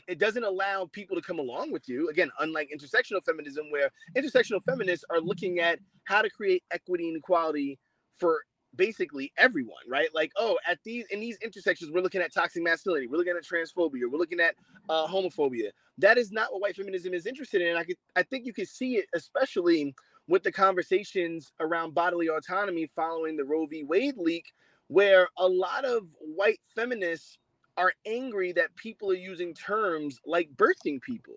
it 0.09 0.19
doesn't 0.19 0.45
allow 0.45 0.89
people 0.93 1.15
to 1.15 1.23
come 1.23 1.39
along 1.39 1.71
with 1.71 1.89
you. 1.89 2.09
Again, 2.09 2.31
unlike 2.41 2.71
intersectional 2.75 3.23
feminism, 3.25 3.67
where 3.71 3.91
intersectional 4.17 4.63
feminists 4.65 5.05
are 5.11 5.21
looking 5.21 5.61
at 5.61 5.79
how 6.05 6.23
to 6.23 6.31
create 6.31 6.63
equity 6.73 7.09
and 7.09 7.17
equality 7.19 7.79
for 8.19 8.43
basically 8.77 9.33
everyone, 9.37 9.83
right? 9.89 10.09
Like, 10.15 10.33
oh, 10.37 10.59
at 10.69 10.79
these 10.85 11.07
in 11.11 11.21
these 11.21 11.39
intersections, 11.39 11.91
we're 11.93 12.03
looking 12.03 12.21
at 12.21 12.33
toxic 12.33 12.63
masculinity, 12.63 13.07
we're 13.07 13.19
looking 13.19 13.37
at 13.37 13.45
transphobia, 13.45 14.11
we're 14.11 14.19
looking 14.19 14.41
at 14.41 14.55
uh, 14.89 15.07
homophobia. 15.07 15.71
That 15.99 16.19
is 16.19 16.33
not 16.33 16.53
what 16.53 16.63
white 16.63 16.77
feminism 16.77 17.15
is 17.15 17.27
interested 17.27 17.63
in. 17.63 17.77
I 17.77 17.85
could, 17.85 17.97
I 18.17 18.23
think 18.23 18.47
you 18.47 18.53
can 18.53 18.67
see 18.67 18.97
it, 18.97 19.07
especially 19.15 19.95
with 20.27 20.43
the 20.43 20.53
conversations 20.53 21.53
around 21.61 21.95
bodily 21.95 22.29
autonomy 22.29 22.91
following 22.97 23.37
the 23.37 23.45
Roe 23.45 23.67
v. 23.67 23.85
Wade 23.85 24.17
leak, 24.17 24.53
where 24.89 25.29
a 25.39 25.47
lot 25.47 25.85
of 25.85 26.09
white 26.21 26.61
feminists 26.75 27.39
are 27.77 27.93
angry 28.07 28.53
that 28.53 28.75
people 28.77 29.11
are 29.11 29.15
using 29.15 29.55
terms 29.55 30.21
like 30.25 30.49
birthing 30.57 31.01
people, 31.03 31.35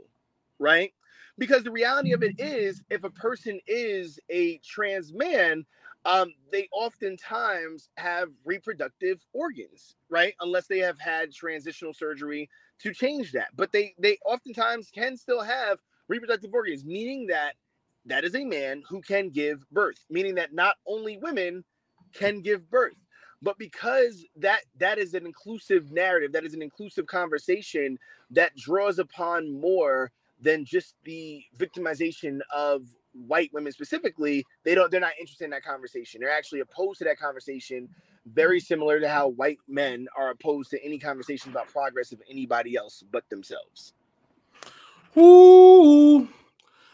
right? 0.60 0.94
Because 1.38 1.64
the 1.64 1.72
reality 1.72 2.14
of 2.14 2.24
it 2.24 2.40
is, 2.40 2.82
if 2.90 3.04
a 3.04 3.10
person 3.10 3.60
is 3.68 4.20
a 4.30 4.58
trans 4.60 5.14
man, 5.14 5.66
um, 6.06 6.34
they 6.52 6.68
oftentimes 6.72 7.90
have 7.98 8.30
reproductive 8.46 9.26
organs, 9.34 9.96
right? 10.10 10.34
Unless 10.42 10.68
they 10.68 10.80
have 10.80 11.00
had 11.00 11.34
transitional 11.34 11.94
surgery 11.94 12.50
to 12.80 12.94
change 12.94 13.34
that. 13.34 13.50
But 13.56 13.72
they 13.72 13.94
they 14.00 14.18
oftentimes 14.26 14.90
can 14.94 15.18
still 15.18 15.42
have 15.42 15.80
reproductive 16.08 16.54
organs, 16.54 16.86
meaning 16.86 17.28
that 17.28 17.54
that 18.06 18.24
is 18.24 18.36
a 18.36 18.46
man 18.46 18.84
who 18.90 19.02
can 19.02 19.30
give 19.30 19.70
birth, 19.72 20.06
meaning 20.10 20.36
that 20.36 20.54
not 20.54 20.76
only 20.88 21.18
women 21.18 21.64
can 22.14 22.42
give 22.42 22.70
birth, 22.70 22.96
but 23.42 23.58
because 23.58 24.26
that 24.38 24.62
that 24.78 24.98
is 24.98 25.14
an 25.14 25.26
inclusive 25.26 25.92
narrative, 25.92 26.32
that 26.32 26.46
is 26.46 26.54
an 26.54 26.62
inclusive 26.62 27.06
conversation 27.08 27.98
that 28.32 28.56
draws 28.56 29.00
upon 29.00 29.60
more 29.60 30.12
than 30.40 30.66
just 30.66 30.96
the 31.04 31.44
victimization 31.58 32.40
of 32.56 32.84
white 33.26 33.52
women 33.54 33.72
specifically 33.72 34.46
they 34.64 34.76
don't 34.76 34.92
they're 34.92 35.00
not 35.00 35.14
interested 35.20 35.46
in 35.46 35.50
that 35.50 35.64
conversation 35.64 36.22
they're 36.22 36.32
actually 36.32 36.60
opposed 36.60 37.00
to 37.00 37.04
that 37.04 37.18
conversation 37.18 37.90
very 38.34 38.60
similar 38.60 39.00
to 39.00 39.08
how 39.08 39.30
white 39.30 39.58
men 39.68 40.08
are 40.18 40.32
opposed 40.32 40.70
to 40.70 40.84
any 40.84 41.00
conversation 41.00 41.50
about 41.50 41.68
progress 41.68 42.12
of 42.12 42.22
anybody 42.30 42.76
else 42.76 43.04
but 43.12 43.28
themselves 43.30 43.94
Ooh. 45.18 46.28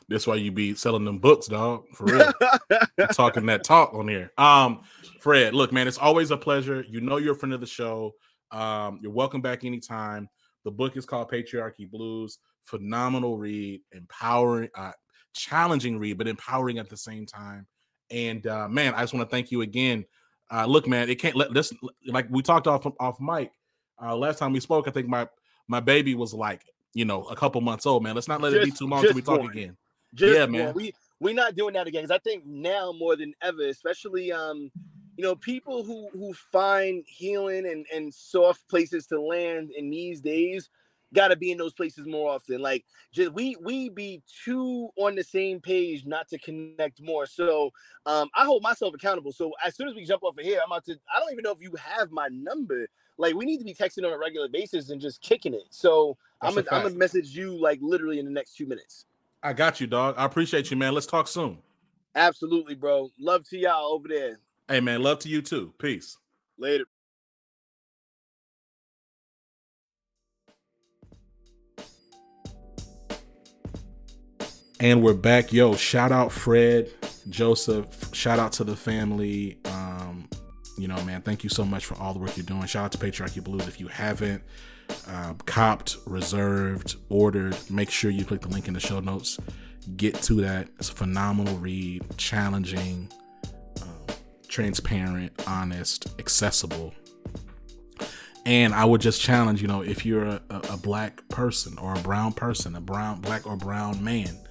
That's 0.10 0.28
why 0.28 0.36
you 0.36 0.52
be 0.52 0.76
selling 0.76 1.06
them 1.06 1.20
books, 1.20 1.48
dog. 1.48 1.86
For 1.94 2.06
real. 2.06 2.32
talking 3.14 3.46
that 3.48 3.64
talk 3.64 3.94
on 3.94 4.08
here. 4.08 4.32
Um, 4.38 4.82
Fred, 5.20 5.54
look, 5.54 5.72
man, 5.72 5.88
it's 5.88 5.98
always 5.98 6.32
a 6.32 6.38
pleasure. 6.38 6.86
You 6.88 7.02
know 7.02 7.18
you're 7.18 7.34
a 7.34 7.38
friend 7.38 7.54
of 7.54 7.62
the 7.62 7.68
show. 7.68 8.14
Um, 8.52 9.00
you're 9.02 9.12
welcome 9.12 9.42
back 9.42 9.64
anytime. 9.64 10.30
The 10.64 10.72
book 10.72 10.98
is 10.98 11.06
called 11.06 11.32
Patriarchy 11.32 11.90
Blues. 11.90 12.40
phenomenal 12.64 13.38
read, 13.38 13.82
empowering, 13.92 14.70
uh, 14.76 14.94
challenging 15.34 16.00
read, 16.00 16.18
but 16.18 16.28
empowering 16.28 16.80
at 16.80 16.90
the 16.90 16.98
same 16.98 17.26
time. 17.26 17.68
And 18.10 18.46
uh, 18.48 18.68
man, 18.68 18.94
I 18.94 19.02
just 19.02 19.14
want 19.14 19.30
to 19.30 19.34
thank 19.36 19.52
you 19.52 19.62
again. 19.62 20.06
Uh, 20.52 20.66
look, 20.66 20.88
man, 20.88 21.10
it 21.10 21.16
can't 21.16 21.36
let 21.36 21.54
this 21.54 21.74
like 22.08 22.28
we 22.30 22.42
talked 22.42 22.68
off 22.68 22.86
off 23.00 23.20
mic 23.20 23.52
uh, 24.02 24.16
last 24.16 24.40
time 24.40 24.54
we 24.54 24.60
spoke. 24.60 24.88
I 24.88 24.92
think 24.92 25.08
my 25.08 25.28
my 25.68 25.80
baby 25.80 26.16
was 26.16 26.34
like 26.34 26.66
you 26.94 27.06
know 27.06 27.24
a 27.26 27.36
couple 27.36 27.62
months 27.62 27.86
old. 27.86 28.04
Man, 28.04 28.16
let's 28.16 28.28
not 28.28 28.42
let 28.42 28.54
just, 28.54 28.62
it 28.62 28.66
be 28.66 28.72
too 28.72 28.88
long 28.88 29.02
till 29.02 29.14
we 29.14 29.22
talk 29.22 29.50
again. 29.50 29.76
Just 30.14 30.38
yeah, 30.38 30.46
man. 30.46 30.74
We 30.74 30.94
we're 31.20 31.34
not 31.34 31.56
doing 31.56 31.74
that 31.74 31.88
again 31.88 32.04
because 32.04 32.16
I 32.16 32.20
think 32.20 32.46
now 32.46 32.92
more 32.92 33.16
than 33.16 33.34
ever, 33.42 33.68
especially 33.68 34.32
um, 34.32 34.70
you 35.16 35.24
know, 35.24 35.36
people 35.36 35.84
who 35.84 36.10
who 36.12 36.34
find 36.34 37.04
healing 37.08 37.66
and 37.66 37.86
and 37.94 38.14
soft 38.14 38.68
places 38.68 39.08
to 39.08 39.22
land 39.22 39.72
in 39.72 39.90
these 39.90 40.22
days 40.22 40.70
got 41.14 41.30
to 41.30 41.36
be 41.36 41.52
in 41.52 41.58
those 41.58 41.74
places 41.74 42.06
more 42.06 42.32
often. 42.32 42.62
Like 42.62 42.86
just 43.12 43.34
we 43.34 43.56
we 43.62 43.90
be 43.90 44.22
too 44.44 44.90
on 44.98 45.16
the 45.16 45.24
same 45.24 45.60
page 45.60 46.06
not 46.06 46.28
to 46.30 46.40
connect 46.40 47.02
more. 47.02 47.26
So 47.26 47.72
um, 48.06 48.30
I 48.36 48.46
hold 48.46 48.64
myself 48.64 48.94
accountable. 48.94 49.32
So 49.32 49.52
as 49.64 49.76
soon 49.76 49.88
as 49.88 49.96
we 49.96 50.06
jump 50.06 50.24
off 50.24 50.38
of 50.38 50.44
here, 50.44 50.60
I'm 50.64 50.72
about 50.72 50.86
to. 50.86 50.98
I 51.14 51.20
don't 51.20 51.32
even 51.32 51.44
know 51.44 51.52
if 51.52 51.62
you 51.62 51.74
have 51.76 52.12
my 52.12 52.28
number. 52.32 52.88
Like 53.18 53.36
we 53.36 53.46
need 53.46 53.60
to 53.60 53.66
be 53.66 53.74
texting 53.74 54.06
on 54.06 54.12
a 54.12 54.18
regular 54.18 54.48
basis 54.48 54.90
and 54.90 55.00
just 55.00 55.22
kicking 55.22 55.54
it. 55.54 55.68
So 55.70 56.18
That's 56.42 56.58
I'm 56.58 56.64
gonna, 56.64 56.76
I'm 56.76 56.84
gonna 56.88 57.00
message 57.00 57.30
you 57.30 57.60
like 57.60 57.80
literally 57.82 58.20
in 58.20 58.26
the 58.26 58.32
next 58.32 58.56
two 58.56 58.66
minutes. 58.66 59.06
I 59.44 59.54
got 59.54 59.80
you, 59.80 59.88
dog. 59.88 60.16
I 60.18 60.26
appreciate 60.26 60.72
you, 60.72 60.78
man. 60.78 60.94
Let's 60.94 61.06
talk 61.06 61.28
soon. 61.28 61.58
Absolutely, 62.16 62.76
bro. 62.76 63.10
Love 63.20 63.48
to 63.50 63.58
y'all 63.58 63.94
over 63.94 64.08
there. 64.08 64.40
Hey, 64.68 64.80
man. 64.80 65.02
Love 65.04 65.20
to 65.20 65.30
you 65.30 65.42
too. 65.42 65.74
Peace. 65.80 66.18
Later. 66.58 66.86
And 74.84 75.02
we're 75.02 75.14
back. 75.14 75.54
Yo, 75.54 75.76
shout 75.76 76.12
out 76.12 76.34
Fred, 76.34 76.92
Joseph. 77.30 78.14
Shout 78.14 78.38
out 78.38 78.52
to 78.52 78.66
the 78.66 78.76
family. 78.76 79.58
Um, 79.64 80.28
you 80.78 80.90
know, 80.90 81.02
man, 81.06 81.22
thank 81.22 81.42
you 81.42 81.50
so 81.50 81.64
much 81.64 81.86
for 81.86 81.96
all 82.00 82.12
the 82.12 82.20
work 82.20 82.36
you're 82.36 82.46
doing. 82.46 82.66
Shout 82.66 82.84
out 82.84 82.92
to 82.92 82.98
Patriarchy 82.98 83.42
Blues. 83.42 83.66
If 83.66 83.80
you 83.80 83.88
haven't 83.88 84.44
uh, 85.08 85.36
copped, 85.46 86.00
reserved, 86.06 86.98
ordered, 87.08 87.56
make 87.70 87.90
sure 87.92 88.12
you 88.12 88.26
click 88.26 88.42
the 88.42 88.50
link 88.50 88.68
in 88.68 88.74
the 88.74 88.82
show 88.82 89.00
notes. 89.00 89.40
Get 89.96 90.16
to 90.24 90.42
that. 90.42 90.68
It's 90.78 90.90
a 90.90 90.94
phenomenal 90.94 91.56
read, 91.60 92.04
challenging, 92.18 93.10
um, 93.82 94.16
transparent, 94.50 95.32
honest, 95.48 96.14
accessible. 96.20 96.94
And 98.46 98.74
I 98.74 98.84
would 98.84 99.00
just 99.00 99.22
challenge, 99.22 99.62
you 99.62 99.70
know, 99.70 99.82
if 99.82 100.06
you're 100.06 100.26
a, 100.26 100.42
a 100.50 100.76
black 100.76 101.26
person 101.30 101.78
or 101.78 101.94
a 101.94 102.00
brown 102.00 102.34
person, 102.34 102.76
a 102.76 102.82
brown, 102.82 103.22
black 103.22 103.48
or 103.48 103.56
brown 103.56 104.04
man, 104.04 104.43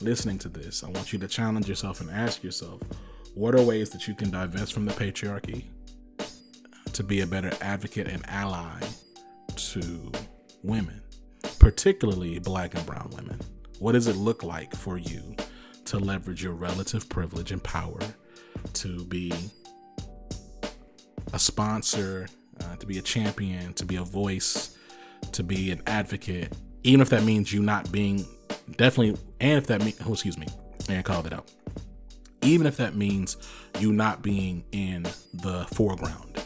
listening 0.00 0.38
to 0.38 0.48
this, 0.48 0.82
I 0.82 0.88
want 0.88 1.12
you 1.12 1.18
to 1.18 1.28
challenge 1.28 1.68
yourself 1.68 2.00
and 2.00 2.10
ask 2.10 2.42
yourself 2.42 2.80
what 3.34 3.54
are 3.54 3.62
ways 3.62 3.90
that 3.90 4.08
you 4.08 4.14
can 4.14 4.30
divest 4.30 4.72
from 4.72 4.84
the 4.84 4.92
patriarchy 4.92 5.64
to 6.92 7.02
be 7.02 7.20
a 7.20 7.26
better 7.26 7.52
advocate 7.60 8.08
and 8.08 8.24
ally 8.28 8.80
to 9.54 10.10
women, 10.62 11.00
particularly 11.58 12.38
black 12.38 12.74
and 12.74 12.84
brown 12.86 13.10
women? 13.14 13.38
What 13.78 13.92
does 13.92 14.06
it 14.06 14.16
look 14.16 14.42
like 14.42 14.74
for 14.74 14.98
you 14.98 15.36
to 15.86 15.98
leverage 15.98 16.42
your 16.42 16.54
relative 16.54 17.08
privilege 17.08 17.52
and 17.52 17.62
power 17.62 18.00
to 18.74 19.04
be 19.04 19.32
a 21.32 21.38
sponsor, 21.38 22.28
uh, 22.60 22.76
to 22.76 22.86
be 22.86 22.98
a 22.98 23.02
champion, 23.02 23.72
to 23.74 23.84
be 23.84 23.96
a 23.96 24.02
voice, 24.02 24.76
to 25.32 25.42
be 25.42 25.70
an 25.70 25.82
advocate, 25.86 26.52
even 26.82 27.00
if 27.00 27.10
that 27.10 27.22
means 27.22 27.52
you 27.52 27.62
not 27.62 27.90
being 27.92 28.26
definitely, 28.76 29.20
and 29.40 29.58
if 29.58 29.66
that 29.68 29.82
means, 29.82 29.98
oh, 30.06 30.12
excuse 30.12 30.38
me, 30.38 30.46
and 30.88 31.04
called 31.04 31.26
it 31.26 31.32
out. 31.32 31.50
Even 32.42 32.66
if 32.66 32.76
that 32.78 32.96
means 32.96 33.36
you 33.78 33.92
not 33.92 34.22
being 34.22 34.64
in 34.72 35.02
the 35.34 35.66
foreground. 35.72 36.42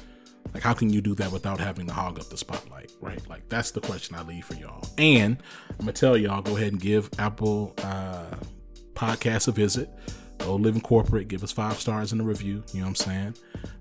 Like, 0.53 0.63
how 0.63 0.73
can 0.73 0.91
you 0.91 1.01
do 1.01 1.15
that 1.17 1.33
without 1.33 1.59
having 1.59 1.87
to 1.89 1.93
hog 1.93 2.19
up 2.19 2.29
the 2.29 2.37
spotlight, 2.37 2.93
right? 3.01 3.21
Like, 3.29 3.49
that's 3.49 3.73
the 3.73 3.81
question 3.81 4.15
I 4.15 4.23
leave 4.23 4.45
for 4.45 4.55
y'all. 4.55 4.87
And 4.99 5.39
I'm 5.71 5.79
gonna 5.79 5.93
tell 5.93 6.17
y'all, 6.17 6.43
go 6.43 6.57
ahead 6.57 6.73
and 6.73 6.81
give 6.81 7.11
Apple 7.19 7.75
uh, 7.79 8.37
Podcast 8.95 9.49
a 9.49 9.53
visit. 9.53 9.89
Go 10.39 10.57
live 10.57 10.75
in 10.75 10.81
corporate, 10.81 11.29
give 11.29 11.43
us 11.43 11.53
five 11.53 11.81
stars 11.81 12.13
in 12.13 12.19
the 12.19 12.25
review. 12.25 12.63
You 12.73 12.81
know 12.81 12.87
what 12.87 12.89
I'm 12.89 12.95
saying? 12.95 13.35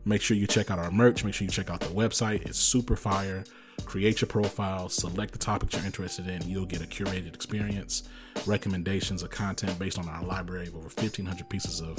Make 0.06 0.22
sure 0.22 0.38
you 0.38 0.48
check 0.48 0.72
out 0.72 0.80
our 0.80 0.92
merch. 0.92 1.24
Make 1.24 1.34
sure 1.34 1.46
you 1.46 1.52
check 1.52 1.70
out 1.70 1.80
the 1.80 1.88
website. 1.88 2.46
It's 2.48 2.60
super 2.60 2.96
fire 2.96 3.44
create 3.84 4.22
your 4.22 4.28
profile, 4.28 4.90
select 4.90 5.32
the 5.32 5.38
topics 5.38 5.76
you're 5.76 5.86
interested 5.86 6.28
in, 6.28 6.42
you'll 6.48 6.66
get 6.66 6.82
a 6.82 6.88
curated 6.88 7.34
experience, 7.34 8.04
recommendations 8.46 9.24
of 9.24 9.30
content 9.30 9.78
based 9.80 10.00
on 10.00 10.08
our 10.08 10.24
library 10.24 10.68
of 10.68 10.76
over 10.76 10.86
1,500 10.86 11.50
pieces 11.50 11.82
of 11.82 11.98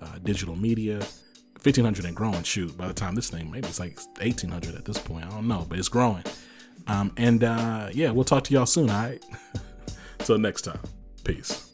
uh, 0.00 0.18
digital 0.22 0.56
media. 0.56 1.00
1500 1.62 2.04
and 2.04 2.14
growing 2.14 2.42
shoot 2.42 2.76
by 2.76 2.86
the 2.86 2.92
time 2.92 3.14
this 3.14 3.30
thing 3.30 3.50
maybe 3.50 3.66
it's 3.66 3.80
like 3.80 3.98
1800 4.20 4.74
at 4.74 4.84
this 4.84 4.98
point 4.98 5.24
i 5.24 5.30
don't 5.30 5.48
know 5.48 5.64
but 5.66 5.78
it's 5.78 5.88
growing. 5.88 6.22
Um, 6.86 7.10
and 7.16 7.42
uh, 7.42 7.88
yeah 7.90 8.10
we'll 8.10 8.24
talk 8.24 8.44
to 8.44 8.52
y'all 8.52 8.66
soon 8.66 8.90
all 8.90 9.02
right? 9.02 9.24
Until 10.18 10.36
next 10.36 10.62
time 10.62 10.80
peace 11.24 11.73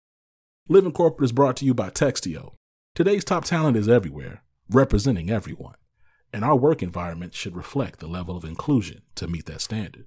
Living 0.69 0.91
Corporate 0.91 1.25
is 1.25 1.31
brought 1.31 1.57
to 1.57 1.65
you 1.65 1.73
by 1.73 1.89
Textio. 1.89 2.53
Today's 2.95 3.25
top 3.25 3.43
talent 3.43 3.75
is 3.75 3.89
everywhere, 3.89 4.43
representing 4.69 5.29
everyone, 5.29 5.75
and 6.31 6.45
our 6.45 6.55
work 6.55 6.83
environment 6.83 7.33
should 7.33 7.57
reflect 7.57 7.99
the 7.99 8.07
level 8.07 8.37
of 8.37 8.45
inclusion 8.45 9.01
to 9.15 9.27
meet 9.27 9.47
that 9.47 9.59
standard. 9.59 10.05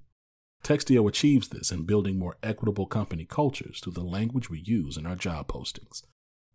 Textio 0.63 1.07
achieves 1.07 1.49
this 1.49 1.71
in 1.71 1.85
building 1.85 2.17
more 2.17 2.37
equitable 2.41 2.87
company 2.87 3.25
cultures 3.25 3.79
through 3.79 3.93
the 3.93 4.03
language 4.03 4.49
we 4.49 4.59
use 4.59 4.97
in 4.97 5.05
our 5.05 5.15
job 5.15 5.49
postings. 5.49 6.03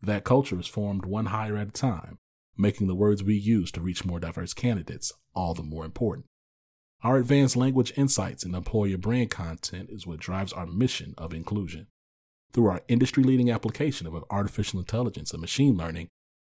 That 0.02 0.24
culture 0.24 0.58
is 0.58 0.66
formed 0.66 1.04
one 1.04 1.26
hire 1.26 1.56
at 1.56 1.68
a 1.68 1.72
time, 1.72 2.18
making 2.56 2.88
the 2.88 2.96
words 2.96 3.22
we 3.22 3.36
use 3.36 3.70
to 3.72 3.82
reach 3.82 4.04
more 4.04 4.18
diverse 4.18 4.54
candidates 4.54 5.12
all 5.34 5.54
the 5.54 5.62
more 5.62 5.84
important. 5.84 6.26
Our 7.04 7.18
advanced 7.18 7.54
language 7.54 7.92
insights 7.96 8.44
and 8.44 8.56
employer 8.56 8.96
brand 8.96 9.30
content 9.30 9.88
is 9.90 10.06
what 10.06 10.20
drives 10.20 10.52
our 10.52 10.66
mission 10.66 11.14
of 11.16 11.32
inclusion. 11.32 11.86
Through 12.52 12.66
our 12.66 12.82
industry 12.88 13.22
leading 13.22 13.50
application 13.50 14.06
of 14.06 14.24
artificial 14.30 14.80
intelligence 14.80 15.32
and 15.32 15.40
machine 15.40 15.76
learning, 15.76 16.08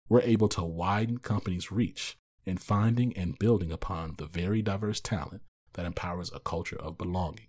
we're 0.09 0.21
able 0.21 0.47
to 0.49 0.63
widen 0.63 1.17
companies' 1.17 1.71
reach 1.71 2.17
in 2.45 2.57
finding 2.57 3.15
and 3.17 3.37
building 3.39 3.71
upon 3.71 4.15
the 4.17 4.27
very 4.27 4.61
diverse 4.61 5.01
talent 5.01 5.41
that 5.73 5.85
empowers 5.85 6.31
a 6.33 6.39
culture 6.39 6.79
of 6.79 6.97
belonging. 6.97 7.47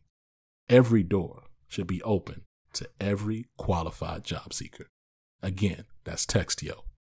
Every 0.68 1.02
door 1.02 1.44
should 1.68 1.86
be 1.86 2.02
open 2.02 2.42
to 2.74 2.88
every 3.00 3.46
qualified 3.56 4.24
job 4.24 4.52
seeker. 4.52 4.88
Again, 5.42 5.84
that's 6.04 6.26
Textio. 6.26 6.87